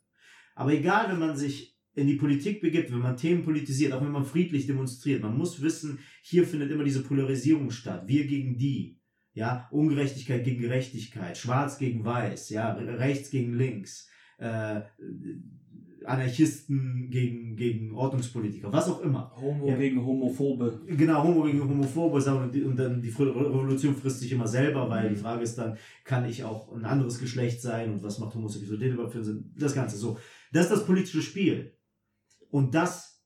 Aber 0.56 0.74
egal, 0.74 1.12
wenn 1.12 1.20
man 1.20 1.36
sich 1.36 1.78
in 1.96 2.08
die 2.08 2.16
Politik 2.16 2.62
begibt, 2.62 2.92
wenn 2.92 3.00
man 3.00 3.18
Themen 3.18 3.44
politisiert, 3.44 3.94
auch 3.94 4.02
wenn 4.02 4.12
man 4.12 4.26
friedlich 4.26 4.68
demonstriert, 4.68 5.22
man 5.22 5.38
muss 5.38 5.62
wissen, 5.62 6.00
hier 6.22 6.46
findet 6.46 6.72
immer 6.72 6.84
diese 6.84 7.04
Polarisierung 7.04 7.72
statt. 7.72 8.04
Wir 8.08 8.26
gegen 8.28 8.58
die. 8.58 8.98
Ja, 9.34 9.68
Ungerechtigkeit 9.72 10.44
gegen 10.44 10.62
Gerechtigkeit, 10.62 11.38
Schwarz 11.38 11.78
gegen 11.78 12.04
Weiß, 12.04 12.50
ja, 12.50 12.74
rechts 12.74 13.30
gegen 13.30 13.54
links, 13.54 14.10
äh, 14.38 14.82
Anarchisten 16.06 17.10
gegen, 17.10 17.56
gegen 17.56 17.94
Ordnungspolitiker, 17.94 18.72
was 18.72 18.90
auch 18.90 19.02
immer. 19.02 19.32
Homo 19.36 19.68
ja. 19.68 19.76
gegen 19.76 20.06
Homophobe. 20.06 20.82
Genau, 20.88 21.24
Homo 21.24 21.44
gegen 21.44 21.62
Homophobe. 21.62 22.18
Und, 22.18 22.56
und 22.56 22.76
dann 22.78 23.02
die 23.02 23.10
Revolution 23.10 23.96
frisst 23.96 24.20
sich 24.20 24.32
immer 24.32 24.48
selber, 24.48 24.90
weil 24.90 25.10
mhm. 25.10 25.16
die 25.16 25.20
Frage 25.20 25.44
ist 25.44 25.58
dann, 25.58 25.78
kann 26.04 26.26
ich 26.26 26.44
auch 26.44 26.74
ein 26.74 26.86
anderes 26.86 27.20
Geschlecht 27.20 27.62
sein 27.62 27.92
und 27.92 28.04
was 28.04 28.20
macht 28.20 28.36
Homosexualität 28.36 28.94
überhaupt 28.94 29.14
für 29.14 29.24
Sinn? 29.24 29.54
Das 29.58 29.74
Ganze 29.74 29.98
so. 29.98 30.18
Das 30.52 30.66
ist 30.66 30.72
das 30.72 30.86
politische 30.86 31.22
Spiel. 31.22 31.74
Und 32.50 32.74
das, 32.74 33.24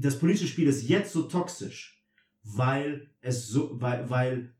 das 0.00 0.18
politische 0.18 0.48
Spiel 0.48 0.68
ist 0.68 0.88
jetzt 0.88 1.12
so 1.12 1.22
toxisch, 1.22 2.04
weil 2.42 3.10
es 3.20 3.48
so, 3.48 3.80
weil, 3.80 4.08
weil 4.10 4.55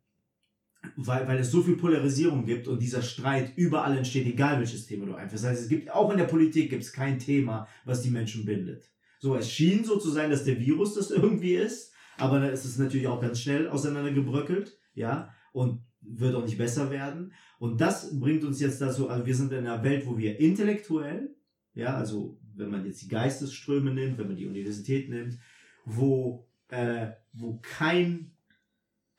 weil, 0.97 1.26
weil 1.26 1.39
es 1.39 1.51
so 1.51 1.62
viel 1.62 1.76
Polarisierung 1.76 2.45
gibt 2.45 2.68
und 2.68 2.80
dieser 2.80 3.03
Streit 3.03 3.53
überall 3.57 3.97
entsteht, 3.97 4.26
egal 4.26 4.59
welches 4.59 4.87
Thema 4.87 5.07
du 5.07 5.14
einführst. 5.14 5.45
Das 5.45 5.51
heißt, 5.51 5.62
es 5.62 5.68
gibt 5.68 5.91
auch 5.91 6.11
in 6.11 6.18
der 6.18 6.24
Politik 6.24 6.70
gibt 6.70 6.82
es 6.82 6.93
kein 6.93 7.18
Thema, 7.18 7.66
was 7.84 8.03
die 8.03 8.11
Menschen 8.11 8.45
bindet. 8.45 8.91
So, 9.18 9.34
es 9.34 9.51
schien 9.51 9.84
so 9.84 9.99
zu 9.99 10.11
sein, 10.11 10.30
dass 10.30 10.45
der 10.45 10.59
Virus 10.61 10.95
das 10.95 11.11
irgendwie 11.11 11.55
ist, 11.55 11.93
aber 12.18 12.41
da 12.41 12.49
ist 12.49 12.64
es 12.64 12.78
natürlich 12.78 13.07
auch 13.07 13.20
ganz 13.20 13.41
schnell 13.41 13.68
auseinandergebröckelt, 13.68 14.78
ja, 14.95 15.34
und 15.53 15.80
wird 16.01 16.34
auch 16.34 16.45
nicht 16.45 16.59
besser 16.59 16.91
werden. 16.91 17.32
Und 17.59 17.80
das 17.80 18.18
bringt 18.18 18.45
uns 18.45 18.61
jetzt 18.61 18.80
dazu, 18.80 19.09
also 19.09 19.26
wir 19.26 19.34
sind 19.34 19.53
in 19.53 19.66
einer 19.66 19.82
Welt, 19.82 20.07
wo 20.07 20.16
wir 20.16 20.39
intellektuell, 20.39 21.34
ja, 21.74 21.97
also 21.97 22.39
wenn 22.55 22.70
man 22.70 22.84
jetzt 22.87 23.03
die 23.03 23.09
Geistesströme 23.09 23.93
nimmt, 23.93 24.18
wenn 24.18 24.28
man 24.28 24.37
die 24.37 24.47
Universität 24.47 25.09
nimmt, 25.09 25.39
wo, 25.84 26.47
äh, 26.68 27.09
wo 27.32 27.59
kein, 27.62 28.32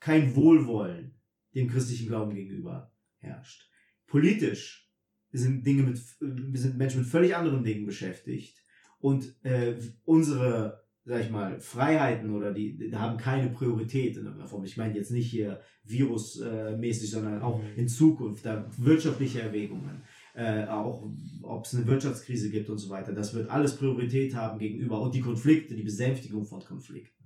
kein 0.00 0.34
Wohlwollen 0.34 1.17
dem 1.58 1.68
christlichen 1.68 2.08
Glauben 2.08 2.34
gegenüber 2.34 2.92
herrscht. 3.18 3.68
Politisch 4.06 4.90
sind 5.32 5.66
Dinge 5.66 5.82
mit, 5.82 5.98
sind 5.98 6.78
Menschen 6.78 7.00
mit 7.00 7.08
völlig 7.08 7.36
anderen 7.36 7.64
Dingen 7.64 7.84
beschäftigt 7.84 8.64
und 9.00 9.34
äh, 9.44 9.76
unsere, 10.04 10.82
sag 11.04 11.22
ich 11.22 11.30
mal, 11.30 11.60
Freiheiten 11.60 12.30
oder 12.34 12.52
die, 12.52 12.76
die 12.78 12.96
haben 12.96 13.18
keine 13.18 13.50
Priorität 13.50 14.16
in 14.16 14.24
irgendeiner 14.24 14.48
Form. 14.48 14.64
Ich 14.64 14.76
meine 14.76 14.94
jetzt 14.94 15.10
nicht 15.10 15.30
hier 15.30 15.60
virusmäßig, 15.84 17.10
sondern 17.10 17.42
auch 17.42 17.58
mhm. 17.58 17.68
in 17.76 17.88
Zukunft, 17.88 18.46
da 18.46 18.70
wirtschaftliche 18.78 19.42
Erwägungen. 19.42 20.02
Äh, 20.34 20.66
auch 20.66 21.10
ob 21.42 21.64
es 21.64 21.74
eine 21.74 21.86
Wirtschaftskrise 21.86 22.50
gibt 22.50 22.70
und 22.70 22.78
so 22.78 22.90
weiter. 22.90 23.12
Das 23.12 23.34
wird 23.34 23.50
alles 23.50 23.76
Priorität 23.76 24.34
haben 24.36 24.58
gegenüber 24.58 25.00
und 25.00 25.14
die 25.14 25.20
Konflikte, 25.20 25.74
die 25.74 25.82
Besänftigung 25.82 26.46
von 26.46 26.60
Konflikten. 26.60 27.17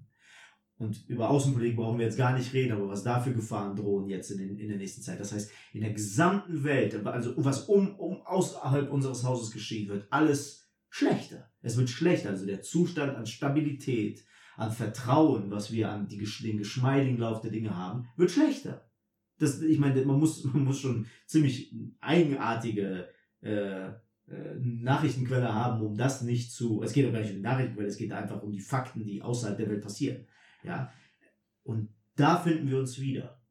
Und 0.83 1.09
über 1.09 1.31
Außenpolitik 1.31 1.77
brauchen 1.77 1.99
wir 1.99 2.07
jetzt 2.07 2.19
gar 2.19 2.37
nicht 2.37 2.53
reden, 2.53 2.73
aber 2.73 2.89
was 2.89 3.05
da 3.05 3.21
für 3.21 3.33
Gefahren 3.33 3.77
drohen 3.77 4.09
jetzt 4.09 4.33
in, 4.33 4.39
den, 4.39 4.59
in 4.59 4.69
der 4.69 4.79
nächsten 4.79 5.01
Zeit. 5.01 5.21
Das 5.21 5.33
heißt, 5.33 5.53
in 5.73 5.81
der 5.81 5.93
gesamten 5.93 6.65
Welt, 6.65 7.07
also 7.07 7.35
was 7.37 7.69
um, 7.69 7.95
um 7.95 8.21
außerhalb 8.23 8.91
unseres 8.91 9.23
Hauses 9.23 9.53
geschieht, 9.53 9.89
wird 9.89 10.09
alles 10.11 10.69
schlechter. 10.89 11.49
Es 11.61 11.77
wird 11.77 11.89
schlechter. 11.89 12.31
Also 12.31 12.47
der 12.47 12.63
Zustand 12.63 13.15
an 13.15 13.27
Stabilität, 13.27 14.25
an 14.57 14.73
Vertrauen, 14.73 15.53
was 15.53 15.71
wir 15.71 15.89
an 15.89 16.09
die, 16.09 16.19
den 16.19 16.59
geschmeidigen 16.59 17.19
Lauf 17.19 17.41
der 17.41 17.53
Dinge 17.53 17.77
haben, 17.77 18.09
wird 18.17 18.33
schlechter. 18.33 18.91
Das, 19.39 19.63
ich 19.63 19.79
meine, 19.79 20.05
man 20.05 20.19
muss, 20.19 20.43
man 20.53 20.65
muss 20.65 20.81
schon 20.81 21.07
ziemlich 21.27 21.73
eigenartige 22.01 23.09
äh, 23.41 23.87
äh, 23.87 24.55
Nachrichtenquelle 24.59 25.55
haben, 25.55 25.81
um 25.81 25.97
das 25.97 26.23
nicht 26.23 26.53
zu. 26.53 26.83
Es 26.83 26.93
geht 26.93 27.07
auch 27.07 27.13
gar 27.13 27.21
nicht 27.21 27.31
um 27.31 27.37
die 27.37 27.43
Nachrichtenquelle, 27.43 27.89
es 27.89 27.97
geht 27.97 28.13
einfach 28.13 28.43
um 28.43 28.51
die 28.51 28.61
Fakten, 28.61 29.05
die 29.05 29.23
außerhalb 29.23 29.57
der 29.57 29.71
Welt 29.71 29.83
passieren. 29.83 30.27
Ja? 30.63 30.93
Und 31.63 31.89
da 32.17 32.39
finden 32.39 32.69
wir 32.69 32.79
uns 32.79 32.99
wieder. 32.99 33.43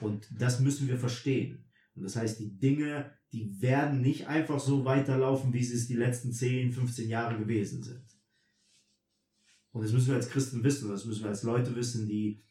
Und 0.00 0.28
das 0.38 0.60
müssen 0.60 0.88
wir 0.88 0.98
verstehen. 0.98 1.64
Und 1.94 2.02
das 2.02 2.16
heißt, 2.16 2.40
die 2.40 2.58
Dinge, 2.58 3.16
die 3.32 3.60
werden 3.60 4.00
nicht 4.00 4.26
einfach 4.26 4.60
so 4.60 4.84
weiterlaufen, 4.84 5.52
wie 5.52 5.62
sie 5.62 5.76
es 5.76 5.86
die 5.86 5.96
letzten 5.96 6.32
10, 6.32 6.72
15 6.72 7.08
Jahre 7.08 7.38
gewesen 7.38 7.82
sind. 7.82 8.04
Und 9.72 9.82
das 9.82 9.92
müssen 9.92 10.08
wir 10.08 10.16
als 10.16 10.28
Christen 10.28 10.62
wissen, 10.62 10.88
das 10.88 11.04
müssen 11.04 11.22
wir 11.22 11.30
als 11.30 11.42
Leute 11.42 11.74
wissen, 11.74 12.06
die, 12.06 12.44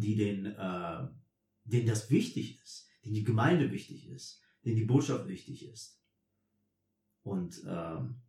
die 0.00 0.16
den, 0.16 0.46
äh, 0.46 1.08
denen 1.64 1.86
das 1.86 2.10
wichtig 2.10 2.60
ist, 2.60 2.88
denen 3.04 3.14
die 3.14 3.24
Gemeinde 3.24 3.70
wichtig 3.70 4.08
ist, 4.08 4.42
denen 4.64 4.76
die 4.76 4.84
Botschaft 4.84 5.28
wichtig 5.28 5.68
ist. 5.68 6.02
Und 7.22 7.62
ähm, 7.66 8.22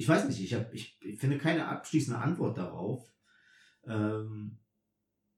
ich 0.00 0.08
weiß 0.08 0.26
nicht, 0.28 0.40
ich, 0.40 0.54
hab, 0.54 0.72
ich, 0.72 0.98
ich 1.02 1.20
finde 1.20 1.36
keine 1.36 1.68
abschließende 1.68 2.18
Antwort 2.18 2.56
darauf, 2.56 3.12
ähm, 3.84 4.58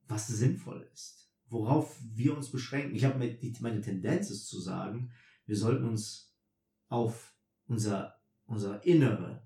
was 0.07 0.29
sinnvoll 0.29 0.89
ist, 0.93 1.33
worauf 1.49 1.99
wir 2.01 2.37
uns 2.37 2.49
beschränken. 2.49 2.95
Ich 2.95 3.05
habe 3.05 3.19
meine 3.19 3.81
Tendenz 3.81 4.31
ist 4.31 4.47
zu 4.47 4.61
sagen, 4.61 5.11
wir 5.47 5.57
sollten 5.57 5.83
uns 5.83 6.33
auf 6.87 7.35
unser, 7.67 8.21
unser 8.47 8.85
innere 8.85 9.43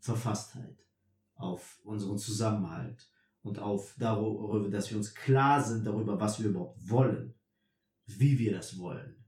Verfasstheit, 0.00 0.84
auf 1.36 1.80
unseren 1.82 2.18
Zusammenhalt 2.18 3.10
und 3.40 3.58
auf 3.58 3.94
darüber, 3.98 4.68
dass 4.68 4.90
wir 4.90 4.98
uns 4.98 5.14
klar 5.14 5.64
sind 5.64 5.86
darüber, 5.86 6.20
was 6.20 6.38
wir 6.38 6.50
überhaupt 6.50 6.90
wollen, 6.90 7.34
wie 8.04 8.38
wir 8.38 8.52
das 8.52 8.78
wollen. 8.78 9.24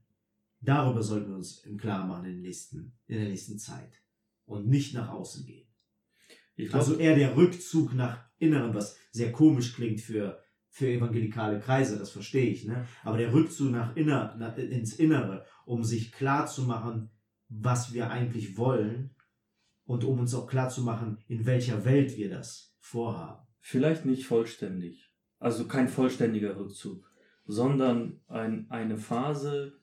Darüber 0.61 1.01
sollten 1.01 1.29
wir 1.29 1.37
uns 1.37 1.61
im 1.61 1.77
Klaren 1.77 2.07
machen 2.07 2.25
in, 2.25 2.41
nächsten, 2.41 2.95
in 3.07 3.17
der 3.17 3.29
nächsten 3.29 3.57
Zeit 3.57 3.99
und 4.49 4.67
nicht 4.67 4.93
nach 4.93 5.09
außen 5.09 5.45
gehen. 5.45 5.67
Glaub, 6.57 6.75
also 6.75 6.97
eher 6.97 7.15
der 7.15 7.37
Rückzug 7.37 7.93
nach 7.93 8.25
Inneren, 8.37 8.73
was 8.73 8.97
sehr 9.11 9.31
komisch 9.31 9.73
klingt 9.73 10.01
für, 10.01 10.41
für 10.69 10.89
evangelikale 10.89 11.59
Kreise, 11.59 11.97
das 11.97 12.11
verstehe 12.11 12.49
ich. 12.49 12.65
Ne? 12.65 12.85
Aber 13.03 13.17
der 13.17 13.33
Rückzug 13.33 13.71
nach 13.71 13.95
inner, 13.95 14.35
nach, 14.37 14.57
ins 14.57 14.93
Innere, 14.93 15.45
um 15.65 15.83
sich 15.83 16.11
klar 16.11 16.47
zu 16.47 16.63
machen, 16.63 17.11
was 17.47 17.93
wir 17.93 18.11
eigentlich 18.11 18.57
wollen 18.57 19.15
und 19.85 20.03
um 20.03 20.19
uns 20.19 20.35
auch 20.35 20.47
klar 20.47 20.69
zu 20.69 20.83
machen, 20.83 21.19
in 21.27 21.45
welcher 21.45 21.85
Welt 21.85 22.17
wir 22.17 22.29
das 22.29 22.75
vorhaben. 22.79 23.47
Vielleicht 23.59 24.05
nicht 24.05 24.25
vollständig, 24.25 25.11
also 25.39 25.67
kein 25.67 25.87
vollständiger 25.87 26.57
Rückzug, 26.57 27.09
sondern 27.45 28.21
ein, 28.27 28.69
eine 28.69 28.97
Phase, 28.97 29.78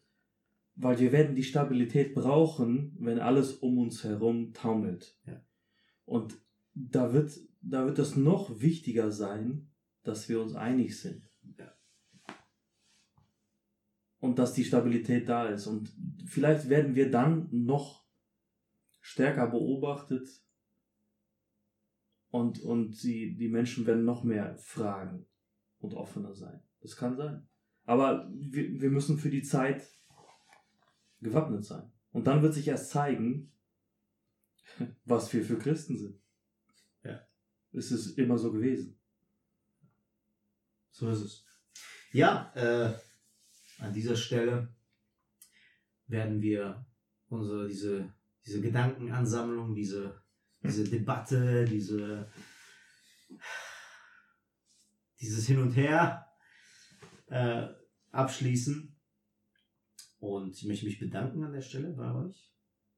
weil 0.76 0.98
wir 0.98 1.10
werden 1.10 1.34
die 1.34 1.42
Stabilität 1.42 2.14
brauchen, 2.14 2.94
wenn 3.00 3.18
alles 3.18 3.54
um 3.54 3.78
uns 3.78 4.04
herum 4.04 4.52
taumelt. 4.52 5.18
Ja. 5.26 5.42
Und 6.04 6.38
da 6.74 7.12
wird, 7.12 7.38
da 7.62 7.86
wird 7.86 7.98
es 7.98 8.14
noch 8.14 8.60
wichtiger 8.60 9.10
sein, 9.10 9.70
dass 10.02 10.28
wir 10.28 10.40
uns 10.40 10.54
einig 10.54 11.00
sind. 11.00 11.28
Ja. 11.58 11.72
Und 14.20 14.38
dass 14.38 14.52
die 14.52 14.64
Stabilität 14.64 15.28
da 15.28 15.48
ist. 15.48 15.66
Und 15.66 15.96
vielleicht 16.26 16.68
werden 16.68 16.94
wir 16.94 17.10
dann 17.10 17.48
noch 17.50 18.06
stärker 19.00 19.46
beobachtet 19.46 20.28
und, 22.28 22.60
und 22.60 23.02
die, 23.02 23.34
die 23.36 23.48
Menschen 23.48 23.86
werden 23.86 24.04
noch 24.04 24.24
mehr 24.24 24.56
fragen 24.58 25.26
und 25.78 25.94
offener 25.94 26.34
sein. 26.34 26.60
Das 26.80 26.96
kann 26.96 27.16
sein. 27.16 27.48
Aber 27.84 28.30
wir, 28.34 28.80
wir 28.80 28.90
müssen 28.90 29.16
für 29.16 29.30
die 29.30 29.42
Zeit 29.42 29.88
gewappnet 31.20 31.64
sein. 31.64 31.90
Und 32.12 32.26
dann 32.26 32.42
wird 32.42 32.54
sich 32.54 32.68
erst 32.68 32.90
zeigen, 32.90 33.52
was 35.04 35.32
wir 35.32 35.44
für 35.44 35.58
Christen 35.58 35.98
sind. 35.98 36.20
Ja. 37.04 37.20
Es 37.72 37.90
ist 37.90 38.18
immer 38.18 38.38
so 38.38 38.52
gewesen. 38.52 38.98
So 40.90 41.10
ist 41.10 41.20
es. 41.20 41.46
Ja, 42.12 42.52
äh, 42.54 42.94
an 43.78 43.92
dieser 43.92 44.16
Stelle 44.16 44.74
werden 46.06 46.40
wir 46.40 46.86
unsere, 47.28 47.68
diese, 47.68 48.14
diese 48.44 48.60
Gedankenansammlung, 48.60 49.74
diese, 49.74 50.22
diese 50.62 50.84
Debatte, 50.84 51.64
diese, 51.66 52.30
dieses 55.20 55.46
Hin 55.46 55.58
und 55.58 55.72
Her 55.72 56.26
äh, 57.26 57.66
abschließen. 58.12 58.95
Und 60.18 60.56
ich 60.56 60.64
möchte 60.64 60.86
mich 60.86 60.98
bedanken 60.98 61.44
an 61.44 61.52
der 61.52 61.60
Stelle 61.60 61.92
bei 61.92 62.14
euch, 62.14 62.52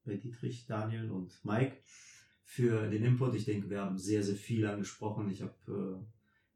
bei 0.05 0.17
Dietrich, 0.17 0.67
Daniel 0.67 1.11
und 1.11 1.45
Mike 1.45 1.79
für 2.45 2.89
den 2.89 3.05
Input. 3.05 3.35
Ich 3.35 3.45
denke, 3.45 3.69
wir 3.69 3.83
haben 3.83 3.99
sehr, 3.99 4.23
sehr 4.23 4.37
viel 4.37 4.67
angesprochen. 4.67 5.29
Ich 5.31 5.43
habe, 5.43 5.55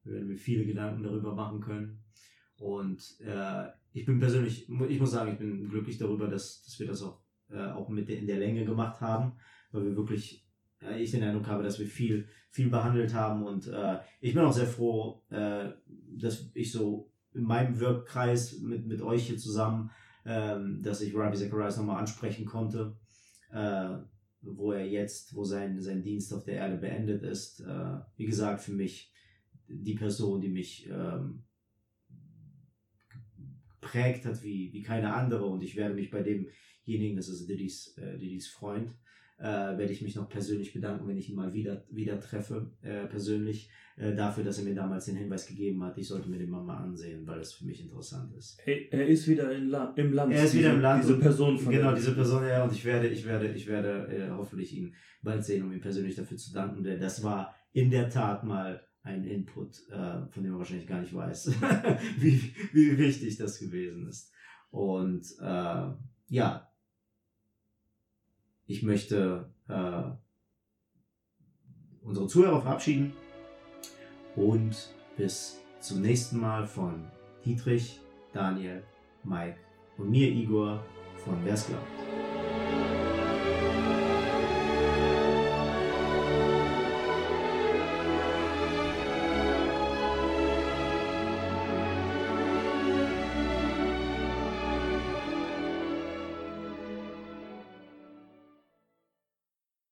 äh, 0.04 0.10
werden 0.10 0.28
mir 0.28 0.38
viele 0.38 0.64
Gedanken 0.64 1.02
darüber 1.02 1.34
machen 1.34 1.60
können. 1.60 2.02
Und 2.56 3.20
äh, 3.20 3.68
ich 3.92 4.06
bin 4.06 4.18
persönlich, 4.18 4.68
ich 4.68 5.00
muss 5.00 5.10
sagen, 5.10 5.32
ich 5.32 5.38
bin 5.38 5.68
glücklich 5.68 5.98
darüber, 5.98 6.28
dass, 6.28 6.62
dass 6.62 6.78
wir 6.78 6.86
das 6.86 7.02
auch, 7.02 7.20
äh, 7.50 7.58
auch 7.58 7.88
mit 7.88 8.08
der, 8.08 8.18
in 8.18 8.26
der 8.26 8.38
Länge 8.38 8.64
gemacht 8.64 9.00
haben, 9.00 9.32
weil 9.72 9.84
wir 9.84 9.96
wirklich, 9.96 10.46
äh, 10.80 11.02
ich 11.02 11.10
den 11.10 11.24
Eindruck 11.24 11.46
habe, 11.48 11.62
dass 11.62 11.78
wir 11.78 11.86
viel, 11.86 12.28
viel 12.50 12.70
behandelt 12.70 13.12
haben. 13.14 13.42
Und 13.42 13.66
äh, 13.66 13.98
ich 14.20 14.32
bin 14.32 14.44
auch 14.44 14.52
sehr 14.52 14.66
froh, 14.66 15.22
äh, 15.30 15.70
dass 16.16 16.50
ich 16.54 16.72
so 16.72 17.10
in 17.34 17.42
meinem 17.42 17.80
Wirkkreis 17.80 18.60
mit, 18.60 18.86
mit 18.86 19.02
euch 19.02 19.26
hier 19.26 19.38
zusammen 19.38 19.90
ähm, 20.24 20.82
dass 20.82 21.00
ich 21.00 21.14
Ravi 21.14 21.36
Zacharias 21.36 21.76
nochmal 21.76 22.00
ansprechen 22.00 22.44
konnte, 22.44 22.96
äh, 23.50 23.96
wo 24.40 24.72
er 24.72 24.86
jetzt, 24.86 25.34
wo 25.34 25.44
sein, 25.44 25.80
sein 25.80 26.02
Dienst 26.02 26.32
auf 26.32 26.44
der 26.44 26.56
Erde 26.56 26.76
beendet 26.76 27.22
ist. 27.22 27.60
Äh, 27.60 27.98
wie 28.16 28.26
gesagt, 28.26 28.60
für 28.60 28.72
mich 28.72 29.12
die 29.68 29.94
Person, 29.94 30.40
die 30.40 30.50
mich 30.50 30.88
ähm, 30.88 31.44
geprägt 33.80 34.24
hat 34.24 34.42
wie, 34.42 34.72
wie 34.72 34.82
keine 34.82 35.14
andere 35.14 35.46
und 35.46 35.62
ich 35.62 35.76
werde 35.76 35.94
mich 35.94 36.10
bei 36.10 36.22
demjenigen, 36.22 37.16
das 37.16 37.28
ist 37.28 37.48
Didis, 37.48 37.96
äh, 37.98 38.18
Didis 38.18 38.48
Freund, 38.48 38.92
äh, 39.38 39.44
werde 39.44 39.92
ich 39.92 40.02
mich 40.02 40.14
noch 40.14 40.28
persönlich 40.28 40.72
bedanken, 40.72 41.08
wenn 41.08 41.16
ich 41.16 41.28
ihn 41.28 41.36
mal 41.36 41.52
wieder, 41.52 41.84
wieder 41.90 42.20
treffe, 42.20 42.70
äh, 42.82 43.06
persönlich, 43.06 43.70
äh, 43.96 44.14
dafür, 44.14 44.44
dass 44.44 44.58
er 44.58 44.64
mir 44.64 44.74
damals 44.74 45.06
den 45.06 45.16
Hinweis 45.16 45.46
gegeben 45.46 45.82
hat, 45.84 45.98
ich 45.98 46.06
sollte 46.06 46.30
mir 46.30 46.38
den 46.38 46.50
mal, 46.50 46.62
mal 46.62 46.78
ansehen, 46.78 47.26
weil 47.26 47.38
das 47.38 47.52
für 47.52 47.64
mich 47.64 47.80
interessant 47.82 48.34
ist. 48.36 48.58
Hey, 48.64 48.88
er 48.90 49.06
ist 49.06 49.26
wieder 49.28 49.52
La 49.58 49.92
im 49.96 50.12
Land. 50.12 50.32
Er 50.32 50.44
ist 50.44 50.54
wieder 50.54 50.68
diese, 50.68 50.76
im 50.76 50.80
Land. 50.82 51.02
Diese 51.02 51.18
Person 51.18 51.58
von 51.58 51.72
Genau, 51.72 51.94
diese 51.94 52.14
Person, 52.14 52.46
ja, 52.46 52.64
und 52.64 52.72
ich 52.72 52.84
werde, 52.84 53.08
ich 53.08 53.26
werde, 53.26 53.52
ich 53.52 53.66
werde 53.66 54.06
äh, 54.08 54.30
hoffentlich 54.30 54.76
ihn 54.76 54.94
bald 55.22 55.44
sehen, 55.44 55.64
um 55.64 55.72
ihm 55.72 55.80
persönlich 55.80 56.14
dafür 56.14 56.36
zu 56.36 56.52
danken, 56.52 56.82
denn 56.82 57.00
das 57.00 57.22
war 57.22 57.54
in 57.72 57.90
der 57.90 58.08
Tat 58.08 58.44
mal 58.44 58.82
ein 59.02 59.24
Input, 59.24 59.88
äh, 59.90 60.26
von 60.30 60.42
dem 60.42 60.52
er 60.52 60.58
wahrscheinlich 60.58 60.86
gar 60.86 61.00
nicht 61.00 61.14
weiß, 61.14 61.52
wie, 62.18 62.54
wie 62.72 62.98
wichtig 62.98 63.36
das 63.36 63.58
gewesen 63.58 64.08
ist. 64.08 64.32
Und 64.70 65.26
äh, 65.40 65.90
ja, 66.28 66.71
ich 68.72 68.82
möchte 68.82 69.52
äh, 69.68 70.02
unsere 72.00 72.26
Zuhörer 72.26 72.62
verabschieden 72.62 73.12
und 74.34 74.94
bis 75.18 75.60
zum 75.80 76.00
nächsten 76.00 76.40
Mal 76.40 76.66
von 76.66 77.04
Dietrich, 77.44 78.00
Daniel, 78.32 78.82
Mike 79.24 79.58
und 79.98 80.10
mir, 80.10 80.30
Igor 80.30 80.82
von 81.22 81.44
Wer's 81.44 81.66
glaubt. 81.66 82.21